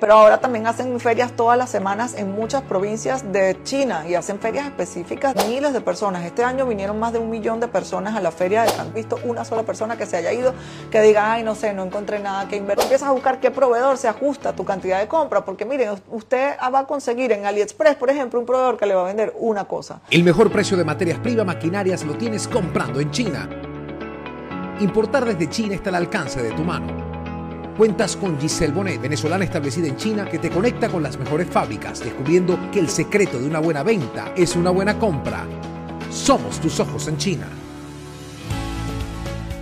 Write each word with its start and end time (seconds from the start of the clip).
Pero 0.00 0.14
ahora 0.14 0.40
también 0.40 0.66
hacen 0.66 0.98
ferias 0.98 1.32
todas 1.32 1.58
las 1.58 1.68
semanas 1.68 2.14
en 2.14 2.32
muchas 2.32 2.62
provincias 2.62 3.30
de 3.32 3.62
China 3.64 4.08
y 4.08 4.14
hacen 4.14 4.40
ferias 4.40 4.64
específicas, 4.64 5.34
miles 5.46 5.74
de 5.74 5.82
personas. 5.82 6.24
Este 6.24 6.42
año 6.42 6.64
vinieron 6.64 6.98
más 6.98 7.12
de 7.12 7.18
un 7.18 7.28
millón 7.28 7.60
de 7.60 7.68
personas 7.68 8.16
a 8.16 8.20
la 8.20 8.30
feria. 8.30 8.64
Han 8.78 8.94
visto 8.94 9.18
una 9.24 9.44
sola 9.44 9.62
persona 9.62 9.98
que 9.98 10.06
se 10.06 10.16
haya 10.16 10.32
ido, 10.32 10.54
que 10.90 11.02
diga, 11.02 11.30
ay, 11.32 11.42
no 11.42 11.54
sé, 11.54 11.74
no 11.74 11.84
encontré 11.84 12.18
nada 12.18 12.48
que 12.48 12.56
invertir. 12.56 12.84
Empiezas 12.84 13.10
a 13.10 13.12
buscar 13.12 13.40
qué 13.40 13.50
proveedor 13.50 13.98
se 13.98 14.08
ajusta 14.08 14.48
a 14.48 14.52
tu 14.54 14.64
cantidad 14.64 14.98
de 15.00 15.06
compra, 15.06 15.44
porque 15.44 15.66
miren, 15.66 15.90
usted 16.10 16.54
va 16.72 16.78
a 16.78 16.86
conseguir 16.86 17.32
en 17.32 17.44
AliExpress, 17.44 17.96
por 17.96 18.08
ejemplo, 18.08 18.40
un 18.40 18.46
proveedor 18.46 18.78
que 18.78 18.86
le 18.86 18.94
va 18.94 19.02
a 19.02 19.06
vender 19.06 19.34
una 19.38 19.66
cosa. 19.66 20.00
El 20.10 20.24
mejor 20.24 20.50
precio 20.50 20.78
de 20.78 20.84
materias 20.84 21.18
primas 21.18 21.44
maquinarias 21.44 22.04
lo 22.04 22.16
tienes 22.16 22.48
comprando 22.48 23.00
en 23.00 23.10
China. 23.10 23.48
Importar 24.80 25.26
desde 25.26 25.46
China 25.50 25.74
está 25.74 25.90
al 25.90 25.96
alcance 25.96 26.42
de 26.42 26.52
tu 26.52 26.62
mano 26.62 27.09
Cuentas 27.80 28.14
con 28.14 28.38
Giselle 28.38 28.74
Bonet, 28.74 29.00
venezolana 29.00 29.42
establecida 29.42 29.88
en 29.88 29.96
China, 29.96 30.28
que 30.28 30.38
te 30.38 30.50
conecta 30.50 30.90
con 30.90 31.02
las 31.02 31.16
mejores 31.16 31.48
fábricas, 31.48 32.00
descubriendo 32.00 32.58
que 32.70 32.78
el 32.78 32.90
secreto 32.90 33.38
de 33.38 33.46
una 33.46 33.58
buena 33.58 33.82
venta 33.82 34.34
es 34.36 34.54
una 34.54 34.68
buena 34.68 34.98
compra. 34.98 35.46
Somos 36.10 36.60
tus 36.60 36.78
ojos 36.78 37.08
en 37.08 37.16
China. 37.16 37.48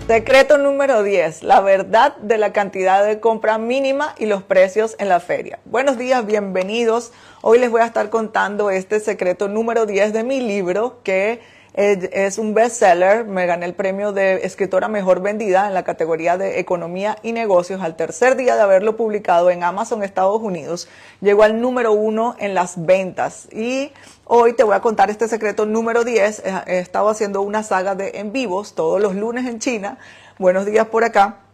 Secreto 0.09 0.59
número 0.59 1.04
10, 1.04 1.45
la 1.45 1.60
verdad 1.60 2.16
de 2.16 2.38
la 2.38 2.52
cantidad 2.52 3.06
de 3.06 3.20
compra 3.20 3.56
mínima 3.56 4.16
y 4.18 4.26
los 4.26 4.42
precios 4.42 4.96
en 4.98 5.09
la 5.09 5.20
feria. 5.20 5.60
Buenos 5.64 5.96
días, 5.96 6.26
bienvenidos. 6.26 7.12
Hoy 7.40 7.60
les 7.60 7.70
voy 7.70 7.82
a 7.82 7.87
estar 7.87 8.10
contando 8.10 8.70
este 8.70 8.98
secreto 8.98 9.46
número 9.46 9.87
10 9.87 10.12
de 10.12 10.24
mi 10.24 10.40
libro 10.40 11.02
que 11.04 11.40
es 11.78 12.38
un 12.38 12.55
bestseller, 12.55 13.24
me 13.24 13.46
gané 13.46 13.64
el 13.64 13.73
premio 13.73 14.10
de 14.10 14.45
escritora 14.45 14.88
mejor 14.88 15.23
vendida 15.23 15.68
en 15.68 15.74
la 15.74 15.84
categoría 15.84 16.37
de 16.37 16.59
economía 16.59 17.18
y 17.23 17.30
negocios 17.30 17.80
al 17.82 17.95
tercer 17.95 18.34
día 18.34 18.56
de 18.56 18.62
haberlo 18.62 18.96
publicado 18.96 19.48
en 19.48 19.62
Amazon 19.62 20.02
Estados 20.02 20.42
Unidos. 20.42 20.88
Llegó 21.20 21.45
al 21.45 21.60
número 21.60 21.92
uno 21.92 22.34
en 22.41 22.54
las 22.54 22.84
ventas 22.84 23.46
y 23.52 23.92
hoy 24.24 24.54
te 24.54 24.65
voy 24.65 24.74
a 24.74 24.80
contar 24.80 25.09
este 25.09 25.29
secreto 25.29 25.66
número 25.66 26.02
10. 26.02 26.43
He 26.66 26.79
estado 26.80 27.10
haciendo 27.10 27.43
una 27.43 27.62
saga 27.62 27.95
de 27.95 28.10
en 28.15 28.32
vivos 28.32 28.74
todos 28.74 29.01
los 29.01 29.15
lunes 29.15 29.46
en 29.46 29.60
China. 29.60 29.99
Buenos 30.37 30.66
días 30.66 30.88
por 30.88 31.04
acá 31.04 31.48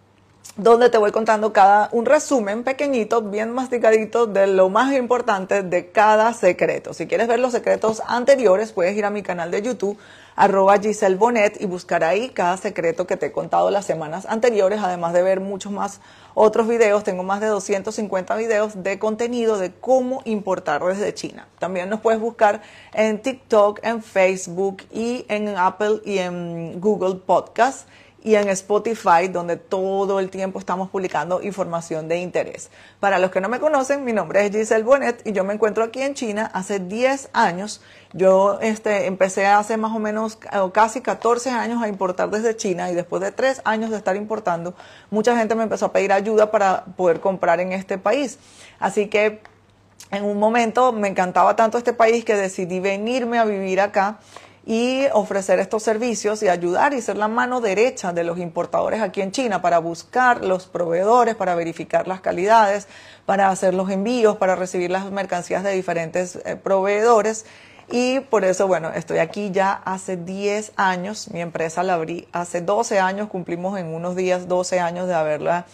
donde 0.57 0.89
te 0.89 0.99
voy 0.99 1.11
contando 1.11 1.53
cada 1.53 1.89
un 1.91 2.07
resumen 2.07 2.63
pequeñito, 2.63 3.23
bien 3.23 3.51
masticadito 3.51 4.27
de 4.27 4.47
lo 4.47 4.69
más 4.69 4.93
importante 4.93 5.65
de 5.65 5.91
cada 5.91 6.33
secreto. 6.33 6.95
Si 6.95 7.09
quieres 7.09 7.27
ver 7.27 7.41
los 7.41 7.51
secretos 7.51 8.01
anteriores, 8.07 8.71
puedes 8.71 8.97
ir 8.97 9.05
a 9.05 9.11
mi 9.11 9.23
canal 9.25 9.51
de 9.51 9.63
YouTube, 9.63 9.99
arroba 10.37 10.79
Giselle 10.79 11.17
Bonet, 11.17 11.61
y 11.61 11.67
buscar 11.67 12.05
ahí 12.05 12.29
cada 12.29 12.57
secreto 12.57 13.05
que 13.05 13.17
te 13.17 13.27
he 13.27 13.33
contado 13.33 13.71
las 13.73 13.85
semanas 13.85 14.27
anteriores, 14.27 14.81
además 14.81 15.13
de 15.13 15.25
ver 15.25 15.41
muchos 15.41 15.73
más 15.73 16.01
otros 16.35 16.69
videos. 16.69 17.03
Tengo 17.03 17.25
más 17.25 17.41
de 17.41 17.49
250 17.49 18.37
videos 18.37 18.81
de 18.81 19.01
contenido 19.01 19.59
de 19.59 19.73
cómo 19.73 20.23
importar 20.25 20.85
desde 20.85 21.13
China. 21.15 21.49
También 21.59 21.91
nos 21.91 22.01
puedes 22.01 22.21
buscar 22.21 22.63
en 22.93 23.21
TikTok, 23.21 23.81
en 23.83 24.05
Facebook 24.05 24.85
y 24.93 25.25
en 25.29 25.49
Apple 25.49 26.01
y 26.05 26.19
en 26.19 26.81
Google 26.81 27.17
Podcast 27.17 27.89
y 28.25 28.37
en 28.37 28.49
Spotify, 28.49 29.29
donde 29.31 29.59
todo 29.59 30.19
el 30.19 30.31
tiempo 30.31 30.59
estamos 30.59 30.89
publicando 30.89 31.43
información 31.43 32.09
de 32.09 32.17
interés. 32.17 32.71
Para 32.99 33.19
los 33.19 33.31
que 33.31 33.43
no 33.43 33.51
me 33.51 33.61
conocen, 33.61 34.03
mi 34.03 34.15
nombre 34.15 34.47
es 34.47 34.51
Giselle 34.51 34.83
Bonet 34.83 35.21
y 35.27 35.33
yo 35.33 35.45
me 35.45 35.53
encuentro 35.53 35.85
aquí 35.85 36.01
en 36.01 36.15
China 36.15 36.51
hace 36.55 36.81
10 36.81 37.29
años. 37.35 37.83
Yo 38.15 38.59
este, 38.63 39.07
empecé 39.07 39.47
hace 39.47 39.77
más 39.77 39.93
o 39.95 39.99
menos 39.99 40.39
casi 40.73 41.03
14 41.03 41.51
años 41.51 41.83
a 41.83 41.89
importar 41.89 42.31
desde 42.31 42.57
China 42.57 42.91
y 42.91 42.95
después 42.95 43.21
de 43.21 43.31
3 43.31 43.61
años 43.67 43.91
de 43.91 43.99
estar 43.99 44.17
importando, 44.17 44.75
mucha 45.11 45.37
gente 45.37 45.55
me 45.55 45.65
empezó 45.65 45.87
a 45.87 45.93
pedir 45.93 46.11
ayuda 46.11 46.51
para 46.51 46.87
poder 46.97 47.21
comprar 47.21 47.61
en 47.61 47.73
este 47.73 47.99
país. 47.99 48.39
Así 48.81 49.09
que 49.09 49.43
en 50.11 50.25
un 50.25 50.39
momento 50.39 50.93
me 50.93 51.09
encantaba 51.09 51.57
tanto 51.57 51.77
este 51.77 51.93
país 51.93 52.25
que 52.25 52.37
decidí 52.37 52.81
venirme 52.81 53.39
a 53.39 53.45
vivir 53.45 53.81
acá 53.81 54.19
y 54.67 55.05
ofrecer 55.13 55.59
estos 55.59 55.83
servicios 55.83 56.43
y 56.43 56.49
ayudar 56.49 56.95
y 56.95 57.03
ser 57.03 57.19
la 57.19 57.29
mano 57.29 57.61
derecha 57.61 58.13
de 58.13 58.25
los 58.25 58.39
importadores 58.39 59.03
aquí 59.03 59.21
en 59.21 59.31
China 59.31 59.61
para 59.61 59.79
buscar 59.79 60.43
los 60.43 60.67
proveedores, 60.67 61.35
para 61.35 61.55
verificar 61.55 62.09
las 62.09 62.21
calidades, 62.23 62.89
para 63.27 63.51
hacer 63.51 63.75
los 63.75 63.91
envíos, 63.91 64.37
para 64.37 64.57
recibir 64.57 64.91
las 64.91 65.11
mercancías 65.11 65.63
de 65.65 65.73
diferentes 65.73 66.37
eh, 66.45 66.57
proveedores. 66.57 67.45
Y 67.91 68.21
por 68.21 68.45
eso, 68.45 68.67
bueno, 68.67 68.91
estoy 68.95 69.19
aquí 69.19 69.51
ya 69.51 69.73
hace 69.73 70.17
10 70.17 70.73
años. 70.77 71.29
Mi 71.31 71.43
empresa 71.43 71.83
la 71.83 71.95
abrí 71.95 72.27
hace 72.33 72.63
12 72.63 72.99
años, 72.99 73.29
cumplimos 73.29 73.79
en 73.79 73.89
unos 73.89 74.17
días 74.17 74.49
12 74.49 74.81
años 74.81 75.07
de 75.07 75.15
haberla 75.15 75.67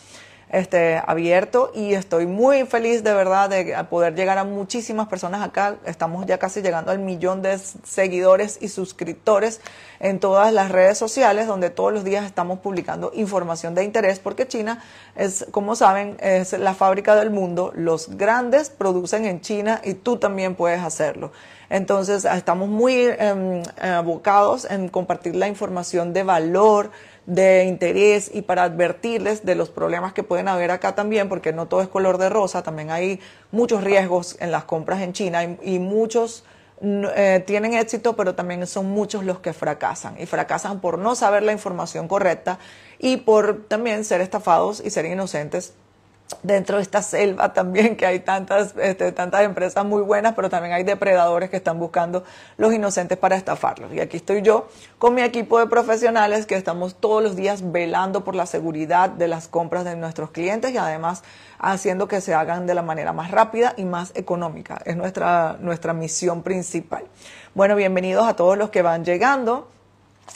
este, 0.50 1.00
abierto 1.06 1.70
y 1.74 1.94
estoy 1.94 2.26
muy 2.26 2.66
feliz 2.66 3.04
de 3.04 3.14
verdad 3.14 3.48
de 3.48 3.76
poder 3.88 4.14
llegar 4.14 4.36
a 4.38 4.44
muchísimas 4.44 5.08
personas 5.08 5.42
acá. 5.42 5.76
Estamos 5.84 6.26
ya 6.26 6.38
casi 6.38 6.60
llegando 6.60 6.90
al 6.90 6.98
millón 6.98 7.40
de 7.40 7.58
seguidores 7.58 8.58
y 8.60 8.68
suscriptores 8.68 9.60
en 10.00 10.18
todas 10.18 10.52
las 10.52 10.70
redes 10.70 10.98
sociales 10.98 11.46
donde 11.46 11.70
todos 11.70 11.92
los 11.92 12.02
días 12.02 12.24
estamos 12.24 12.58
publicando 12.58 13.12
información 13.14 13.74
de 13.74 13.84
interés 13.84 14.18
porque 14.18 14.48
China 14.48 14.82
es, 15.14 15.46
como 15.52 15.76
saben, 15.76 16.16
es 16.20 16.52
la 16.52 16.74
fábrica 16.74 17.14
del 17.14 17.30
mundo. 17.30 17.72
Los 17.76 18.16
grandes 18.16 18.70
producen 18.70 19.26
en 19.26 19.40
China 19.40 19.80
y 19.84 19.94
tú 19.94 20.16
también 20.16 20.56
puedes 20.56 20.80
hacerlo. 20.80 21.30
Entonces 21.70 22.24
estamos 22.24 22.68
muy 22.68 22.94
em, 22.96 23.62
abocados 23.80 24.66
en 24.68 24.88
compartir 24.88 25.36
la 25.36 25.46
información 25.46 26.12
de 26.12 26.24
valor, 26.24 26.90
de 27.26 27.64
interés 27.64 28.30
y 28.32 28.42
para 28.42 28.64
advertirles 28.64 29.44
de 29.44 29.54
los 29.54 29.70
problemas 29.70 30.12
que 30.12 30.22
pueden 30.22 30.48
haber 30.48 30.70
acá 30.70 30.94
también, 30.94 31.28
porque 31.28 31.52
no 31.52 31.66
todo 31.66 31.82
es 31.82 31.88
color 31.88 32.18
de 32.18 32.28
rosa, 32.28 32.62
también 32.62 32.90
hay 32.90 33.20
muchos 33.50 33.84
riesgos 33.84 34.36
en 34.40 34.50
las 34.50 34.64
compras 34.64 35.00
en 35.02 35.12
China 35.12 35.44
y, 35.62 35.78
muchos 35.78 36.44
eh, 36.82 37.42
tienen 37.46 37.74
éxito, 37.74 38.16
pero 38.16 38.34
también 38.34 38.66
son 38.66 38.86
muchos 38.90 39.24
los 39.24 39.40
que 39.40 39.52
fracasan 39.52 40.16
y 40.18 40.26
fracasan 40.26 40.80
por 40.80 40.98
no 40.98 41.14
saber 41.14 41.42
la 41.42 41.52
información 41.52 42.08
correcta 42.08 42.58
y 42.98 43.18
por 43.18 43.64
también 43.68 44.04
ser 44.04 44.20
estafados 44.20 44.82
y 44.84 44.90
ser 44.90 45.04
inocentes 45.04 45.74
dentro 46.42 46.76
de 46.76 46.82
esta 46.82 47.02
selva 47.02 47.52
también 47.52 47.96
que 47.96 48.06
hay 48.06 48.20
tantas, 48.20 48.74
este, 48.80 49.12
tantas 49.12 49.42
empresas 49.42 49.84
muy 49.84 50.02
buenas, 50.02 50.34
pero 50.34 50.48
también 50.48 50.72
hay 50.74 50.84
depredadores 50.84 51.50
que 51.50 51.56
están 51.56 51.78
buscando 51.78 52.24
los 52.56 52.72
inocentes 52.72 53.18
para 53.18 53.36
estafarlos. 53.36 53.92
Y 53.92 54.00
aquí 54.00 54.16
estoy 54.16 54.42
yo 54.42 54.68
con 54.98 55.14
mi 55.14 55.22
equipo 55.22 55.58
de 55.58 55.66
profesionales 55.66 56.46
que 56.46 56.54
estamos 56.54 56.94
todos 56.94 57.22
los 57.22 57.36
días 57.36 57.72
velando 57.72 58.24
por 58.24 58.34
la 58.34 58.46
seguridad 58.46 59.10
de 59.10 59.28
las 59.28 59.48
compras 59.48 59.84
de 59.84 59.96
nuestros 59.96 60.30
clientes 60.30 60.72
y 60.72 60.76
además 60.76 61.22
haciendo 61.58 62.08
que 62.08 62.20
se 62.20 62.34
hagan 62.34 62.66
de 62.66 62.74
la 62.74 62.82
manera 62.82 63.12
más 63.12 63.30
rápida 63.30 63.74
y 63.76 63.84
más 63.84 64.12
económica. 64.14 64.80
Es 64.84 64.96
nuestra, 64.96 65.56
nuestra 65.60 65.92
misión 65.92 66.42
principal. 66.42 67.04
Bueno, 67.54 67.76
bienvenidos 67.76 68.26
a 68.26 68.34
todos 68.34 68.56
los 68.56 68.70
que 68.70 68.82
van 68.82 69.04
llegando. 69.04 69.68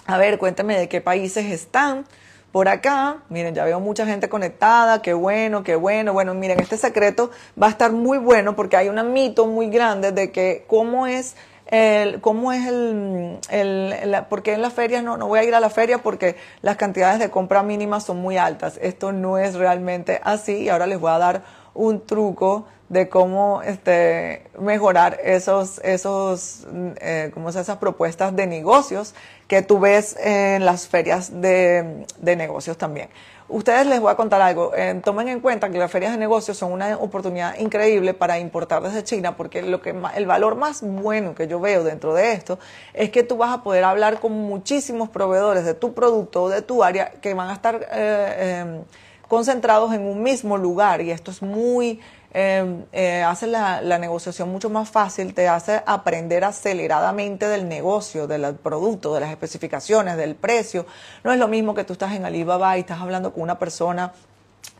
A 0.06 0.19
ver, 0.19 0.38
cuéntame 0.38 0.76
de 0.76 0.88
qué 0.88 1.00
países 1.00 1.47
están 1.47 2.05
por 2.54 2.69
acá. 2.69 3.25
Miren, 3.31 3.53
ya 3.53 3.65
veo 3.65 3.81
mucha 3.81 4.06
gente 4.06 4.28
conectada, 4.28 5.03
qué 5.03 5.12
bueno, 5.12 5.65
qué 5.65 5.75
bueno. 5.75 6.12
Bueno, 6.12 6.34
miren, 6.34 6.60
este 6.60 6.76
secreto 6.76 7.32
va 7.60 7.66
a 7.66 7.70
estar 7.70 7.91
muy 7.91 8.19
bueno 8.19 8.54
porque 8.54 8.76
hay 8.76 8.88
un 8.88 9.12
mito 9.12 9.48
muy 9.48 9.70
grande 9.70 10.12
de 10.12 10.31
que 10.31 10.64
cómo 10.69 11.09
es 11.09 11.34
el, 11.66 12.20
cómo 12.20 12.53
es 12.53 12.64
el, 12.69 14.25
porque 14.28 14.53
en 14.53 14.62
las 14.62 14.72
ferias 14.72 15.03
no, 15.03 15.16
no 15.16 15.26
voy 15.26 15.41
a 15.41 15.43
ir 15.43 15.53
a 15.56 15.59
la 15.59 15.69
feria 15.69 15.98
porque 15.98 16.37
las 16.62 16.76
cantidades 16.76 17.19
de 17.19 17.28
compra 17.28 17.64
mínimas 17.64 18.04
son 18.04 18.19
muy 18.19 18.37
altas. 18.37 18.78
Esto 18.81 19.10
no 19.10 19.37
es 19.37 19.56
realmente 19.56 20.20
así 20.22 20.59
y 20.59 20.69
ahora 20.69 20.87
les 20.87 21.00
voy 21.00 21.10
a 21.10 21.19
dar 21.19 21.43
un 21.75 22.06
truco 22.06 22.69
de 22.94 23.09
cómo 23.09 23.60
este, 23.62 24.44
mejorar 24.56 25.19
esos, 25.25 25.81
esos, 25.81 26.65
eh, 27.00 27.32
esas 27.49 27.77
propuestas 27.78 28.37
de 28.37 28.47
negocios 28.47 29.15
que 29.49 29.62
tú 29.62 29.81
ves 29.81 30.16
en 30.21 30.65
las 30.65 30.87
ferias 30.87 31.41
de, 31.41 32.06
de 32.19 32.37
negocios 32.37 32.78
también. 32.78 33.09
Ustedes 33.49 33.84
les 33.87 34.00
voy 34.00 34.12
a 34.12 34.15
contar 34.15 34.41
algo. 34.41 34.72
Eh, 34.77 35.00
tomen 35.05 35.28
en 35.28 35.41
cuenta 35.41 35.71
que 35.71 35.78
las 35.78 35.91
ferias 35.91 36.12
de 36.12 36.19
negocios 36.19 36.56
son 36.56 36.71
una 36.71 36.97
oportunidad 36.97 37.59
increíble 37.59 38.15
para 38.15 38.38
importar 38.38 38.81
desde 38.81 39.02
China, 39.02 39.37
porque 39.37 39.61
lo 39.62 39.82
que 39.82 39.93
el 40.14 40.26
valor 40.26 40.55
más 40.55 40.81
bueno 40.81 41.35
que 41.35 41.49
yo 41.49 41.58
veo 41.58 41.82
dentro 41.82 42.14
de 42.14 42.32
esto 42.32 42.61
es 42.93 43.11
que 43.11 43.25
tú 43.25 43.37
vas 43.37 43.52
a 43.52 43.62
poder 43.64 43.82
hablar 43.82 44.20
con 44.20 44.32
muchísimos 44.32 45.08
proveedores 45.08 45.64
de 45.64 45.75
tu 45.75 45.94
producto 45.94 46.44
o 46.44 46.49
de 46.49 46.62
tu 46.62 46.85
área 46.85 47.11
que 47.11 47.35
van 47.35 47.50
a 47.50 47.55
estar 47.55 47.87
eh, 47.93 48.62
em, 48.62 48.85
concentrados 49.29 49.93
en 49.93 50.06
un 50.06 50.23
mismo 50.23 50.56
lugar 50.56 51.00
y 51.00 51.11
esto 51.11 51.32
es 51.32 51.43
muy 51.43 52.00
Em, 52.36 52.84
eh, 52.92 53.22
hace 53.22 53.46
la, 53.46 53.81
negociación 53.98 54.50
mucho 54.50 54.69
más 54.69 54.90
fácil, 54.90 55.34
te 55.34 55.46
hace 55.46 55.84
aprender 55.86 56.42
aceleradamente 56.42 57.46
del 57.46 57.69
negocio, 57.69 58.26
del 58.26 58.56
producto, 58.56 59.14
de 59.14 59.20
las 59.20 59.31
especificaciones, 59.31 60.16
del 60.16 60.34
precio. 60.34 60.84
No 61.22 61.32
es 61.32 61.38
lo 61.38 61.46
mismo 61.46 61.75
que 61.75 61.84
tú 61.84 61.92
estás 61.92 62.12
en 62.12 62.25
Alibaba 62.25 62.76
y 62.76 62.81
estás 62.81 63.00
hablando 63.00 63.32
con 63.32 63.44
una 63.44 63.56
persona 63.60 64.12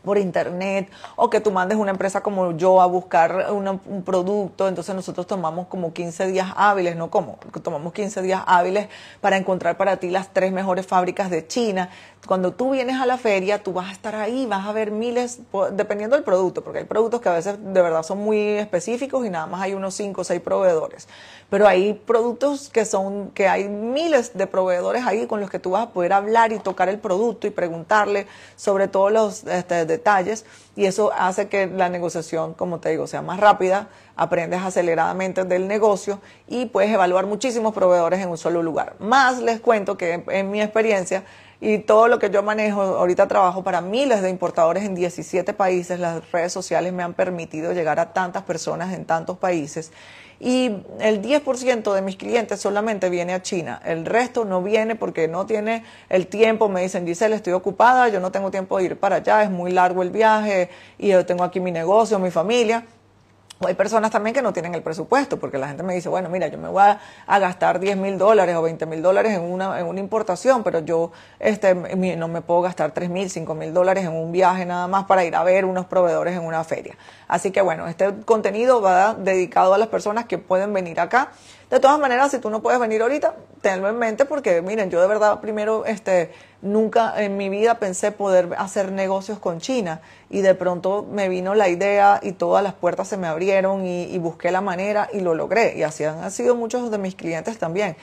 por 0.03 0.17
internet 0.17 0.89
o 1.15 1.29
que 1.29 1.39
tú 1.39 1.51
mandes 1.51 1.77
una 1.77 1.91
empresa 1.91 2.21
como 2.21 2.55
yo 2.55 2.81
a 2.81 2.85
buscar 2.85 3.51
un 3.51 4.03
producto, 4.03 4.67
entonces 4.67 4.93
nosotros 4.93 5.25
tomamos 5.25 5.67
como 5.67 5.93
15 5.93 6.27
días 6.27 6.53
hábiles, 6.55 6.95
no 6.95 7.09
como, 7.09 7.39
tomamos 7.63 7.91
15 7.93 8.21
días 8.21 8.43
hábiles 8.45 8.87
para 9.19 9.37
encontrar 9.37 9.77
para 9.77 9.97
ti 9.97 10.09
las 10.09 10.31
tres 10.31 10.51
mejores 10.51 10.85
fábricas 10.85 11.29
de 11.29 11.47
China. 11.47 11.89
Cuando 12.27 12.51
tú 12.51 12.71
vienes 12.71 12.99
a 12.99 13.05
la 13.05 13.17
feria, 13.17 13.61
tú 13.61 13.73
vas 13.73 13.89
a 13.89 13.91
estar 13.91 14.15
ahí, 14.15 14.45
vas 14.45 14.65
a 14.65 14.71
ver 14.71 14.91
miles, 14.91 15.39
dependiendo 15.71 16.15
del 16.15 16.23
producto, 16.23 16.63
porque 16.63 16.79
hay 16.79 16.85
productos 16.85 17.21
que 17.21 17.29
a 17.29 17.33
veces 17.33 17.57
de 17.61 17.81
verdad 17.81 18.03
son 18.03 18.19
muy 18.19 18.39
específicos 18.39 19.25
y 19.25 19.29
nada 19.29 19.45
más 19.45 19.61
hay 19.61 19.73
unos 19.73 19.93
5 19.95 20.21
o 20.21 20.23
6 20.23 20.41
proveedores. 20.41 21.07
Pero 21.49 21.67
hay 21.67 21.93
productos 21.93 22.69
que 22.69 22.85
son, 22.85 23.29
que 23.31 23.47
hay 23.47 23.69
miles 23.69 24.35
de 24.35 24.47
proveedores 24.47 25.05
ahí 25.05 25.27
con 25.27 25.39
los 25.39 25.49
que 25.49 25.59
tú 25.59 25.71
vas 25.71 25.83
a 25.83 25.89
poder 25.91 26.13
hablar 26.13 26.51
y 26.51 26.59
tocar 26.59 26.89
el 26.89 26.99
producto 26.99 27.47
y 27.47 27.51
preguntarle 27.51 28.27
sobre 28.55 28.87
todos 28.87 29.11
los 29.11 29.43
este, 29.43 29.85
detalles 29.85 30.45
y 30.75 30.85
eso 30.85 31.11
hace 31.13 31.47
que 31.47 31.67
la 31.67 31.87
negociación, 31.89 32.53
como 32.53 32.79
te 32.79 32.89
digo, 32.89 33.07
sea 33.07 33.21
más 33.21 33.39
rápida, 33.39 33.87
aprendes 34.17 34.61
aceleradamente 34.61 35.45
del 35.45 35.67
negocio 35.67 36.19
y 36.47 36.65
puedes 36.65 36.91
evaluar 36.91 37.25
muchísimos 37.25 37.73
proveedores 37.73 38.19
en 38.19 38.29
un 38.29 38.37
solo 38.37 38.61
lugar. 38.61 38.95
Más 38.99 39.41
les 39.41 39.61
cuento 39.61 39.97
que 39.97 40.23
en 40.27 40.51
mi 40.51 40.61
experiencia 40.61 41.23
y 41.61 41.79
todo 41.79 42.07
lo 42.07 42.19
que 42.19 42.29
yo 42.29 42.43
manejo, 42.43 42.81
ahorita 42.81 43.27
trabajo 43.27 43.63
para 43.63 43.81
miles 43.81 44.21
de 44.21 44.29
importadores 44.29 44.83
en 44.83 44.95
17 44.95 45.53
países, 45.53 45.99
las 45.99 46.31
redes 46.31 46.51
sociales 46.51 46.93
me 46.93 47.03
han 47.03 47.13
permitido 47.13 47.73
llegar 47.73 47.99
a 47.99 48.13
tantas 48.13 48.43
personas 48.43 48.93
en 48.93 49.05
tantos 49.05 49.37
países 49.37 49.91
y 50.39 50.65
el 50.99 51.21
10% 51.21 51.93
de 51.93 52.01
mis 52.01 52.17
clientes 52.17 52.59
solamente 52.59 53.09
viene 53.09 53.33
a 53.33 53.41
China. 53.41 53.81
El 53.85 54.05
resto 54.05 54.43
no 54.43 54.61
viene 54.61 54.95
porque 54.95 55.27
no 55.27 55.45
tiene 55.45 55.83
el 56.09 56.27
tiempo. 56.27 56.67
Me 56.67 56.81
dicen, 56.81 57.07
Giselle, 57.07 57.35
estoy 57.35 57.53
ocupada, 57.53 58.09
yo 58.09 58.19
no 58.19 58.31
tengo 58.31 58.51
tiempo 58.51 58.77
de 58.77 58.85
ir 58.85 58.99
para 58.99 59.17
allá, 59.17 59.43
es 59.43 59.49
muy 59.49 59.71
largo 59.71 60.03
el 60.03 60.09
viaje 60.09 60.69
y 60.97 61.09
yo 61.09 61.25
tengo 61.25 61.43
aquí 61.43 61.59
mi 61.59 61.71
negocio, 61.71 62.19
mi 62.19 62.31
familia. 62.31 62.85
Hay 63.61 63.73
personas 63.73 64.11
también 64.11 64.33
que 64.33 64.41
no 64.41 64.51
tienen 64.51 64.75
el 64.75 64.83
presupuesto, 64.83 65.39
porque 65.39 65.57
la 65.57 65.69
gente 65.69 65.81
me 65.81 65.95
dice, 65.95 66.09
bueno, 66.09 66.27
mira, 66.29 66.47
yo 66.47 66.57
me 66.57 66.67
voy 66.67 66.83
a, 67.25 67.39
gastar 67.39 67.79
10 67.79 67.95
mil 67.95 68.17
dólares 68.17 68.53
o 68.55 68.61
20 68.61 68.85
mil 68.85 69.01
dólares 69.01 69.31
en 69.31 69.43
una, 69.43 69.79
en 69.79 69.85
una 69.85 70.01
importación, 70.01 70.61
pero 70.61 70.79
yo 70.79 71.13
este, 71.39 71.73
no 71.73 72.27
me 72.27 72.41
puedo 72.41 72.61
gastar 72.61 72.91
3 72.91 73.09
mil, 73.09 73.29
5 73.29 73.55
mil 73.55 73.73
dólares 73.73 74.03
en 74.03 74.11
un 74.11 74.33
viaje 74.33 74.65
nada 74.65 74.87
más 74.87 75.05
para 75.05 75.23
ir 75.23 75.37
a 75.37 75.43
ver 75.43 75.63
unos 75.63 75.85
proveedores 75.85 76.35
en 76.35 76.43
una 76.43 76.65
feria. 76.65 76.97
Así 77.29 77.51
que 77.51 77.61
bueno, 77.61 77.87
este 77.87 78.13
contenido 78.25 78.81
va 78.81 79.13
dedicado 79.13 79.73
a 79.73 79.77
las 79.77 79.87
personas 79.87 80.25
que 80.25 80.37
pueden 80.37 80.73
venir 80.73 80.99
acá 80.99 81.31
de 81.69 81.79
todas 81.79 81.99
maneras, 81.99 82.31
si 82.31 82.37
tú 82.37 82.49
no 82.49 82.61
puedes 82.61 82.79
venir 82.79 83.01
ahorita, 83.01 83.35
tenlo 83.61 83.89
en 83.89 83.97
mente 83.97 84.25
porque, 84.25 84.61
miren, 84.61 84.91
yo 84.91 85.01
de 85.01 85.07
verdad 85.07 85.39
primero, 85.39 85.83
este, 85.85 86.31
nunca 86.61 87.13
en 87.23 87.37
mi 87.37 87.49
vida 87.49 87.79
pensé 87.79 88.11
poder 88.11 88.49
hacer 88.57 88.91
negocios 88.91 89.39
con 89.39 89.59
China 89.59 90.01
y 90.29 90.41
de 90.41 90.53
pronto 90.53 91.07
me 91.09 91.27
vino 91.27 91.55
la 91.55 91.67
idea 91.67 92.19
y 92.21 92.33
todas 92.33 92.63
las 92.63 92.73
puertas 92.73 93.07
se 93.07 93.17
me 93.17 93.27
abrieron 93.27 93.85
y, 93.85 94.15
busqué 94.19 94.51
la 94.51 94.61
manera 94.61 95.09
y 95.11 95.21
lo 95.21 95.33
logré. 95.33 95.75
Y 95.75 95.83
así 95.83 96.03
han, 96.03 96.29
sido 96.29 96.55
muchos 96.55 96.91
de 96.91 96.99
mis 96.99 97.15
clientes 97.15 97.57
también. 97.57 97.95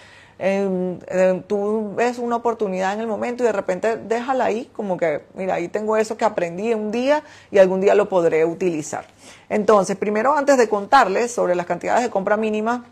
tú 1.47 1.93
ves 1.95 2.19
una 2.19 2.37
oportunidad 2.37 2.95
en 2.95 3.01
el 3.01 3.07
momento 3.07 3.45
y 3.45 3.47
de 3.47 3.53
repente 3.53 3.97
déjala 3.97 4.47
ahí, 4.47 4.69
como 4.73 4.97
que, 4.97 5.23
mira, 5.35 5.55
ahí 5.55 5.69
tengo 5.69 5.97
eso 5.97 6.17
que 6.17 6.25
aprendí 6.25 6.75
un 6.75 6.91
día 6.91 7.23
y 7.53 7.59
algún 7.59 7.81
día 7.81 7.95
lo 7.95 8.09
podré 8.09 8.45
utilizar. 8.45 9.05
Entonces, 9.49 9.97
primero, 9.97 10.37
antes 10.37 10.59
de 10.59 10.69
contarles 10.69 11.31
sobre 11.31 11.55
las 11.55 11.67
cantidades 11.67 12.03
de 12.03 12.11
compra 12.11 12.37
mínima, 12.37 12.85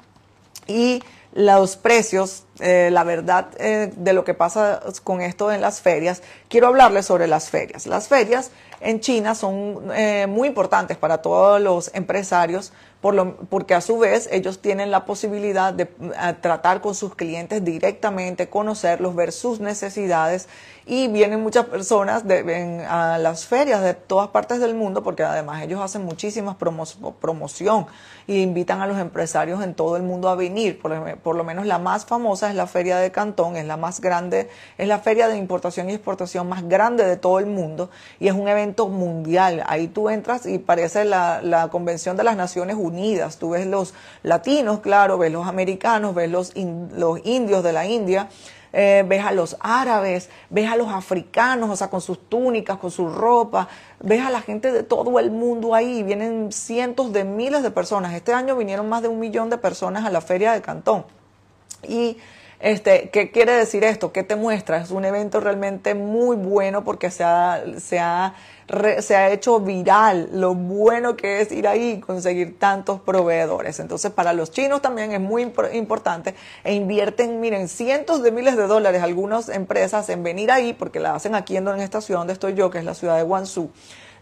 y 0.67 1.02
los 1.32 1.76
precios, 1.76 2.44
eh, 2.58 2.91
la 2.93 3.05
verdad 3.05 3.49
eh, 3.58 3.93
de 3.97 4.12
lo 4.12 4.25
que 4.25 4.35
pasa 4.35 4.81
con 5.05 5.20
esto 5.20 5.52
en 5.52 5.61
las 5.61 5.81
ferias, 5.81 6.23
quiero 6.49 6.67
hablarles 6.67 7.06
sobre 7.06 7.29
las 7.29 7.50
ferias. 7.50 7.87
Las 7.87 8.08
ferias 8.08 8.50
en 8.81 9.00
China 9.00 9.35
son 9.35 9.91
eh, 9.94 10.26
muy 10.29 10.49
importantes 10.49 10.97
para 10.97 11.19
todos 11.23 11.61
los 11.61 11.94
empresarios 11.94 12.73
por 13.00 13.14
lo, 13.14 13.37
porque 13.37 13.75
a 13.75 13.81
su 13.81 13.99
vez 13.99 14.29
ellos 14.31 14.61
tienen 14.61 14.91
la 14.91 15.06
posibilidad 15.06 15.73
de 15.73 15.87
tratar 16.43 16.82
con 16.82 16.94
sus 16.94 17.14
clientes 17.14 17.64
directamente, 17.64 18.49
conocerlos, 18.49 19.14
ver 19.14 19.32
sus 19.32 19.58
necesidades 19.58 20.49
y 20.85 21.08
vienen 21.08 21.43
muchas 21.43 21.67
personas 21.67 22.26
de, 22.26 22.85
a 22.88 23.17
las 23.19 23.47
ferias 23.47 23.81
de 23.82 23.94
todas 23.94 24.29
partes 24.29 24.61
del 24.61 24.75
mundo 24.75 25.02
porque 25.02 25.23
además 25.23 25.62
ellos 25.62 25.81
hacen 25.81 26.05
muchísimas 26.05 26.56
promoción 26.56 27.87
y 28.26 28.43
invitan 28.43 28.81
a 28.81 28.87
los 28.87 28.99
empresarios 28.99 29.62
en 29.62 29.75
todo 29.75 29.97
el 29.97 30.02
mundo 30.02 30.29
a 30.29 30.35
venir. 30.35 30.79
Por, 30.81 31.17
por, 31.19 31.37
lo 31.37 31.44
menos 31.44 31.67
la 31.67 31.79
más 31.79 32.05
famosa 32.05 32.50
es 32.50 32.55
la 32.55 32.67
feria 32.67 32.99
de 32.99 33.11
Cantón, 33.11 33.56
es 33.56 33.64
la 33.64 33.76
más 33.76 34.00
grande, 34.00 34.50
es 34.79 34.88
la 34.88 34.99
feria 34.99 35.29
de 35.29 35.37
importación 35.37 35.88
y 35.88 35.94
exportación 35.94 36.49
más 36.49 36.69
grande 36.69 37.05
de 37.05 37.17
todo 37.17 37.38
el 37.38 37.47
mundo 37.47 37.91
y 38.19 38.29
es 38.29 38.35
un 38.35 38.49
evento 38.49 38.88
mundial. 38.88 39.62
Ahí 39.67 39.88
tú 39.88 40.11
entras 40.11 40.44
y 40.44 40.58
parece 40.58 41.05
la, 41.05 41.41
la 41.41 41.69
Convención 41.69 42.17
de 42.17 42.25
las 42.25 42.37
Naciones 42.37 42.76
Unidas 42.76 42.89
unidas. 42.90 43.38
Tú 43.38 43.50
ves 43.50 43.66
los 43.66 43.94
latinos, 44.22 44.81
claro, 44.81 45.19
ves 45.19 45.32
los 45.32 45.46
americanos, 45.46 46.14
ves 46.14 46.31
los, 46.31 46.52
los 46.56 47.20
indios 47.25 47.62
de 47.62 47.72
la 47.72 47.87
India. 47.87 48.28
Eh, 48.72 49.04
ves 49.06 49.25
a 49.25 49.32
los 49.32 49.56
árabes, 49.58 50.31
ves 50.48 50.70
a 50.70 50.76
los 50.76 50.88
africanos, 50.88 51.70
o 51.70 51.76
sea, 51.76 51.90
con 51.90 52.00
sus 52.00 52.28
túnicas, 52.28 52.78
con 52.78 52.92
su 52.92 53.08
ropa, 53.08 53.69
ves 54.00 54.25
a 54.25 54.31
la 54.31 54.42
gente 54.42 54.70
de 54.70 54.84
todo 54.84 55.19
el 55.19 55.32
mundo 55.32 55.75
ahí, 55.75 56.04
vienen 56.04 56.52
cientos 56.52 57.12
de 57.12 57.25
miles 57.25 57.64
de 57.64 57.72
personas. 57.72 58.14
Este 58.14 58.32
año 58.32 58.56
vinieron 58.56 58.88
más 58.88 59.02
de 59.02 59.08
un 59.08 59.19
millón 59.19 59.50
de 59.50 59.58
personas 59.58 60.04
a 60.04 60.10
la 60.10 60.20
feria 60.20 60.52
de 60.52 60.62
Cantón. 60.62 61.04
Y 61.82 62.19
este, 62.60 63.10
¿qué 63.10 63.30
quiere 63.30 63.52
decir 63.52 63.84
esto? 63.84 64.12
¿Qué 64.12 64.22
te 64.22 64.36
muestra? 64.36 64.78
Es 64.78 64.90
un 64.90 65.04
evento 65.04 65.40
realmente 65.40 65.94
muy 65.94 66.36
bueno 66.36 66.84
porque 66.84 67.10
se 67.10 67.24
ha, 67.24 67.62
se 67.78 67.98
ha 67.98 68.34
se 69.00 69.16
ha 69.16 69.30
hecho 69.30 69.58
viral 69.60 70.28
lo 70.32 70.54
bueno 70.54 71.16
que 71.16 71.40
es 71.40 71.50
ir 71.50 71.66
ahí 71.66 71.96
y 71.98 72.00
conseguir 72.00 72.58
tantos 72.58 73.00
proveedores. 73.00 73.80
Entonces, 73.80 74.12
para 74.12 74.32
los 74.32 74.52
chinos 74.52 74.80
también 74.80 75.12
es 75.12 75.20
muy 75.20 75.42
importante 75.72 76.34
e 76.62 76.74
invierten, 76.74 77.40
miren, 77.40 77.68
cientos 77.68 78.22
de 78.22 78.30
miles 78.30 78.56
de 78.56 78.68
dólares 78.68 79.02
algunas 79.02 79.48
empresas 79.48 80.08
en 80.08 80.22
venir 80.22 80.52
ahí, 80.52 80.72
porque 80.72 81.00
la 81.00 81.16
hacen 81.16 81.34
aquí 81.34 81.56
en 81.56 81.66
esta 81.80 82.00
ciudad 82.00 82.20
donde 82.20 82.34
estoy 82.34 82.54
yo, 82.54 82.70
que 82.70 82.78
es 82.78 82.84
la 82.84 82.94
ciudad 82.94 83.16
de 83.16 83.24
Guangzhou. 83.24 83.70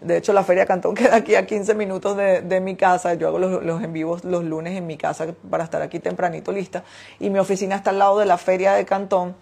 De 0.00 0.16
hecho, 0.16 0.32
la 0.32 0.44
Feria 0.44 0.66
Cantón 0.66 0.94
queda 0.96 1.16
aquí 1.16 1.34
a 1.34 1.46
15 1.46 1.74
minutos 1.74 2.16
de, 2.16 2.42
de 2.42 2.60
mi 2.60 2.76
casa. 2.76 3.14
Yo 3.14 3.28
hago 3.28 3.38
los, 3.38 3.64
los, 3.64 3.82
en 3.82 3.92
vivos 3.92 4.24
los 4.24 4.44
lunes 4.44 4.76
en 4.76 4.86
mi 4.86 4.96
casa 4.96 5.26
para 5.50 5.64
estar 5.64 5.82
aquí 5.82 5.98
tempranito 5.98 6.52
lista. 6.52 6.84
Y 7.18 7.30
mi 7.30 7.38
oficina 7.38 7.76
está 7.76 7.90
al 7.90 7.98
lado 7.98 8.18
de 8.18 8.26
la 8.26 8.38
Feria 8.38 8.74
de 8.74 8.84
Cantón 8.84 9.34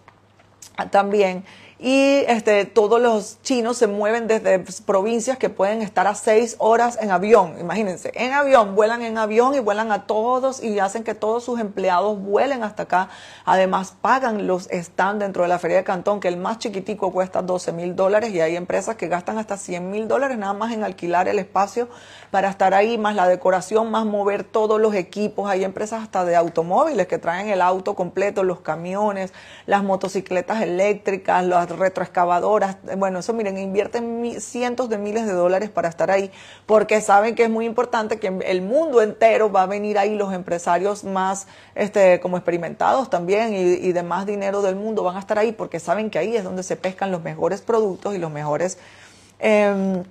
también 0.90 1.44
y 1.78 2.24
este, 2.26 2.64
todos 2.64 3.00
los 3.02 3.42
chinos 3.42 3.76
se 3.76 3.86
mueven 3.86 4.26
desde 4.26 4.60
provincias 4.86 5.36
que 5.36 5.50
pueden 5.50 5.82
estar 5.82 6.06
a 6.06 6.14
seis 6.14 6.56
horas 6.58 6.98
en 7.02 7.10
avión. 7.10 7.56
Imagínense, 7.60 8.12
en 8.14 8.32
avión, 8.32 8.74
vuelan 8.74 9.02
en 9.02 9.18
avión 9.18 9.54
y 9.54 9.58
vuelan 9.58 9.92
a 9.92 10.06
todos 10.06 10.62
y 10.62 10.78
hacen 10.78 11.04
que 11.04 11.14
todos 11.14 11.44
sus 11.44 11.60
empleados 11.60 12.18
vuelen 12.18 12.62
hasta 12.62 12.84
acá. 12.84 13.10
Además, 13.44 13.94
pagan 14.00 14.46
los 14.46 14.70
stands 14.72 15.20
dentro 15.20 15.42
de 15.42 15.48
la 15.48 15.58
Feria 15.58 15.76
de 15.76 15.84
Cantón, 15.84 16.18
que 16.18 16.28
el 16.28 16.38
más 16.38 16.58
chiquitico 16.58 17.12
cuesta 17.12 17.42
12 17.42 17.72
mil 17.72 17.94
dólares 17.94 18.32
y 18.32 18.40
hay 18.40 18.56
empresas 18.56 18.96
que 18.96 19.08
gastan 19.08 19.36
hasta 19.36 19.58
100 19.58 19.90
mil 19.90 20.08
dólares 20.08 20.38
nada 20.38 20.54
más 20.54 20.72
en 20.72 20.82
alquilar 20.82 21.28
el 21.28 21.38
espacio 21.38 21.90
para 22.36 22.50
estar 22.50 22.74
ahí, 22.74 22.98
más 22.98 23.14
la 23.14 23.26
decoración, 23.26 23.90
más 23.90 24.04
mover 24.04 24.44
todos 24.44 24.78
los 24.78 24.94
equipos. 24.94 25.48
Hay 25.48 25.64
empresas 25.64 26.02
hasta 26.02 26.26
de 26.26 26.36
automóviles 26.36 27.06
que 27.06 27.16
traen 27.16 27.48
el 27.48 27.62
auto 27.62 27.94
completo, 27.94 28.44
los 28.44 28.60
camiones, 28.60 29.32
las 29.64 29.82
motocicletas 29.82 30.60
eléctricas, 30.60 31.42
las 31.46 31.70
retroexcavadoras, 31.70 32.76
bueno, 32.98 33.20
eso 33.20 33.32
miren, 33.32 33.56
invierten 33.56 34.38
cientos 34.38 34.90
de 34.90 34.98
miles 34.98 35.24
de 35.24 35.32
dólares 35.32 35.70
para 35.70 35.88
estar 35.88 36.10
ahí, 36.10 36.30
porque 36.66 37.00
saben 37.00 37.34
que 37.34 37.44
es 37.44 37.48
muy 37.48 37.64
importante 37.64 38.18
que 38.18 38.26
el 38.26 38.60
mundo 38.60 39.00
entero 39.00 39.50
va 39.50 39.62
a 39.62 39.66
venir 39.66 39.98
ahí, 39.98 40.14
los 40.14 40.34
empresarios 40.34 41.04
más 41.04 41.46
este, 41.74 42.20
como 42.20 42.36
experimentados 42.36 43.08
también 43.08 43.54
y, 43.54 43.92
de 43.92 44.02
más 44.02 44.26
dinero 44.26 44.60
del 44.60 44.76
mundo 44.76 45.02
van 45.02 45.16
a 45.16 45.20
estar 45.20 45.38
ahí, 45.38 45.52
porque 45.52 45.80
saben 45.80 46.10
que 46.10 46.18
ahí 46.18 46.36
es 46.36 46.44
donde 46.44 46.62
se 46.62 46.76
pescan 46.76 47.10
los 47.10 47.22
mejores 47.22 47.62
productos 47.62 48.14
y 48.14 48.18
los 48.18 48.30
mejores... 48.30 48.76
Em, 49.38 50.02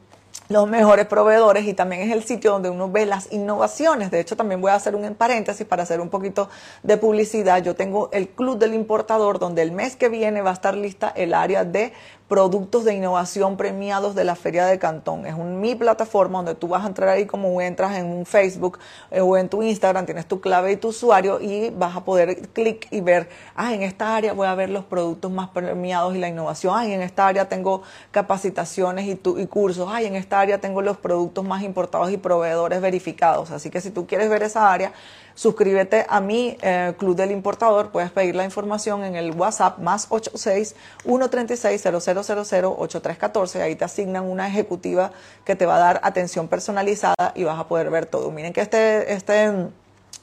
los 0.49 0.67
mejores 0.67 1.05
proveedores 1.07 1.65
y 1.65 1.73
también 1.73 2.01
es 2.01 2.11
el 2.11 2.23
sitio 2.23 2.51
donde 2.51 2.69
uno 2.69 2.89
ve 2.89 3.05
las 3.05 3.31
innovaciones. 3.31 4.11
De 4.11 4.19
hecho, 4.19 4.35
también 4.35 4.61
voy 4.61 4.71
a 4.71 4.75
hacer 4.75 4.95
un 4.95 5.15
paréntesis 5.15 5.65
para 5.65 5.83
hacer 5.83 5.99
un 5.99 6.09
poquito 6.09 6.49
de 6.83 6.97
publicidad. 6.97 7.63
Yo 7.63 7.75
tengo 7.75 8.09
el 8.11 8.29
Club 8.29 8.57
del 8.57 8.73
Importador 8.73 9.39
donde 9.39 9.61
el 9.61 9.71
mes 9.71 9.95
que 9.95 10.09
viene 10.09 10.41
va 10.41 10.51
a 10.51 10.53
estar 10.53 10.75
lista 10.75 11.11
el 11.15 11.33
área 11.33 11.63
de 11.63 11.93
productos 12.27 12.85
de 12.85 12.95
innovación 12.95 13.55
premiados 13.55 14.15
de 14.15 14.23
la 14.23 14.35
Feria 14.35 14.65
de 14.65 14.79
Cantón. 14.79 15.27
Es 15.27 15.35
un, 15.35 15.61
mi 15.61 15.75
plataforma 15.75 16.39
donde 16.39 16.55
tú 16.55 16.67
vas 16.67 16.83
a 16.83 16.87
entrar 16.87 17.09
ahí 17.09 17.25
como 17.25 17.61
entras 17.61 17.95
en 17.97 18.07
un 18.07 18.25
Facebook 18.25 18.79
eh, 19.11 19.21
o 19.21 19.37
en 19.37 19.47
tu 19.47 19.61
Instagram, 19.61 20.05
tienes 20.05 20.25
tu 20.25 20.41
clave 20.41 20.71
y 20.71 20.77
tu 20.77 20.87
usuario 20.87 21.39
y 21.39 21.69
vas 21.69 21.95
a 21.95 22.03
poder 22.03 22.47
clic 22.49 22.87
y 22.89 23.01
ver, 23.01 23.29
ah, 23.55 23.73
en 23.75 23.83
esta 23.83 24.15
área 24.15 24.33
voy 24.33 24.47
a 24.47 24.55
ver 24.55 24.69
los 24.69 24.85
productos 24.85 25.31
más 25.31 25.49
premiados 25.49 26.15
y 26.15 26.19
la 26.19 26.27
innovación, 26.27 26.73
ah, 26.75 26.85
en 26.85 27.01
esta 27.01 27.27
área 27.27 27.47
tengo 27.47 27.83
capacitaciones 28.09 29.05
y, 29.05 29.15
tu, 29.15 29.37
y 29.37 29.45
cursos, 29.45 29.87
ah, 29.91 30.01
en 30.01 30.15
esta 30.15 30.35
área 30.39 30.60
tengo 30.60 30.82
los 30.82 30.98
productos 30.98 31.44
más 31.44 31.63
importados 31.63 32.12
y 32.12 32.18
proveedores 32.18 32.82
verificados. 32.82 33.51
Así 33.51 33.70
que 33.70 33.82
si 33.82 33.92
tú 33.92 34.06
quieres 34.08 34.30
ver 34.30 34.44
esa 34.44 34.72
área, 34.72 34.94
Suscríbete 35.36 36.06
a 36.08 36.22
mi 36.22 36.58
eh, 36.62 36.94
Club 36.98 37.18
del 37.18 37.32
Importador. 37.32 37.92
Puedes 37.92 38.10
pedir 38.10 38.36
la 38.36 38.46
información 38.46 39.04
en 39.04 39.18
el 39.18 39.32
WhatsApp 39.32 39.80
más 39.80 40.08
86 40.10 40.75
136 41.04 41.86
1-800-8314. 41.86 43.62
Ahí 43.62 43.75
te 43.75 43.84
asignan 43.84 44.24
una 44.24 44.48
ejecutiva 44.48 45.12
que 45.44 45.58
te 45.58 45.65
va 45.65 45.75
a 45.75 45.80
dar 45.80 46.00
atención 46.04 46.48
personalizada 46.48 47.34
y 47.36 47.44
vas 47.44 47.60
a 47.60 47.68
poder 47.68 47.89
ver 47.89 48.06
todo. 48.06 48.32
Miren 48.32 48.54
que 48.54 48.62
este, 48.62 49.13
este 49.13 49.68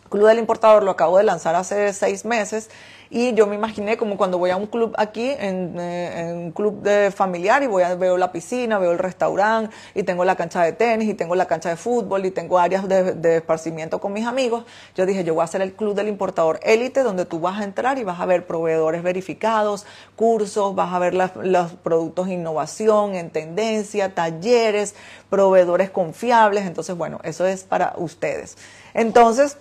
Club 0.09 0.26
del 0.26 0.38
Importador 0.38 0.83
lo 0.83 0.92
acabo 0.92 1.19
de 1.19 1.25
lanzar 1.25 1.57
hace 1.57 1.92
seis 1.92 2.25
meses 2.25 2.71
y 3.14 3.35
yo 3.35 3.47
me 3.47 3.54
imaginé 3.57 3.99
como 3.99 4.16
cuando 4.16 4.38
voy 4.38 4.49
a 4.49 4.57
un 4.57 4.66
club 4.66 4.95
aquí, 4.97 5.28
en, 5.38 5.76
eh, 5.78 6.33
un 6.35 6.50
club 6.50 6.81
de 6.81 7.11
familiar 7.11 7.62
y 7.62 7.66
voy 7.66 7.83
a, 7.83 7.95
veo 7.95 8.16
la 8.16 8.33
piscina, 8.33 8.78
veo 8.78 8.90
el 8.90 8.99
restaurante 8.99 9.71
y 9.95 10.02
tengo 10.02 10.25
la 10.25 10.35
cancha 10.35 10.62
de 10.62 10.73
tenis 10.73 11.11
y 11.11 11.12
tengo 11.12 11.35
la 11.35 11.45
cancha 11.45 11.69
de 11.69 11.76
fútbol 11.76 12.25
y 12.25 12.31
tengo 12.31 12.59
áreas 12.59 12.88
de, 12.88 13.37
esparcimiento 13.37 14.00
con 14.00 14.14
mis 14.14 14.26
amigos. 14.26 14.64
Yo 14.97 15.04
dije, 15.04 15.25
yo 15.25 15.35
voy 15.35 15.42
a 15.42 15.45
hacer 15.45 15.61
el 15.61 15.75
club 15.75 15.95
del 15.95 16.09
importador 16.09 16.59
élite 16.62 17.02
donde 17.02 17.26
tú 17.26 17.38
vas 17.38 17.61
a 17.61 17.64
entrar 17.64 17.99
y 17.99 18.04
vas 18.04 18.19
a 18.19 18.25
ver 18.25 18.47
proveedores 18.47 19.02
verificados, 19.02 19.85
cursos, 20.16 20.75
vas 20.75 20.95
a 20.95 20.99
ver 20.99 21.12
los 21.12 21.73
productos 21.83 22.28
de 22.28 22.33
innovación 22.33 23.14
en 23.14 23.28
tendencia, 23.28 24.14
talleres, 24.14 24.95
proveedores 25.28 25.90
confiables. 25.90 26.64
Entonces, 26.64 26.97
bueno, 26.97 27.21
eso 27.25 27.45
es 27.45 27.64
para 27.64 27.92
ustedes. 27.99 28.57
Entonces, 28.95 29.59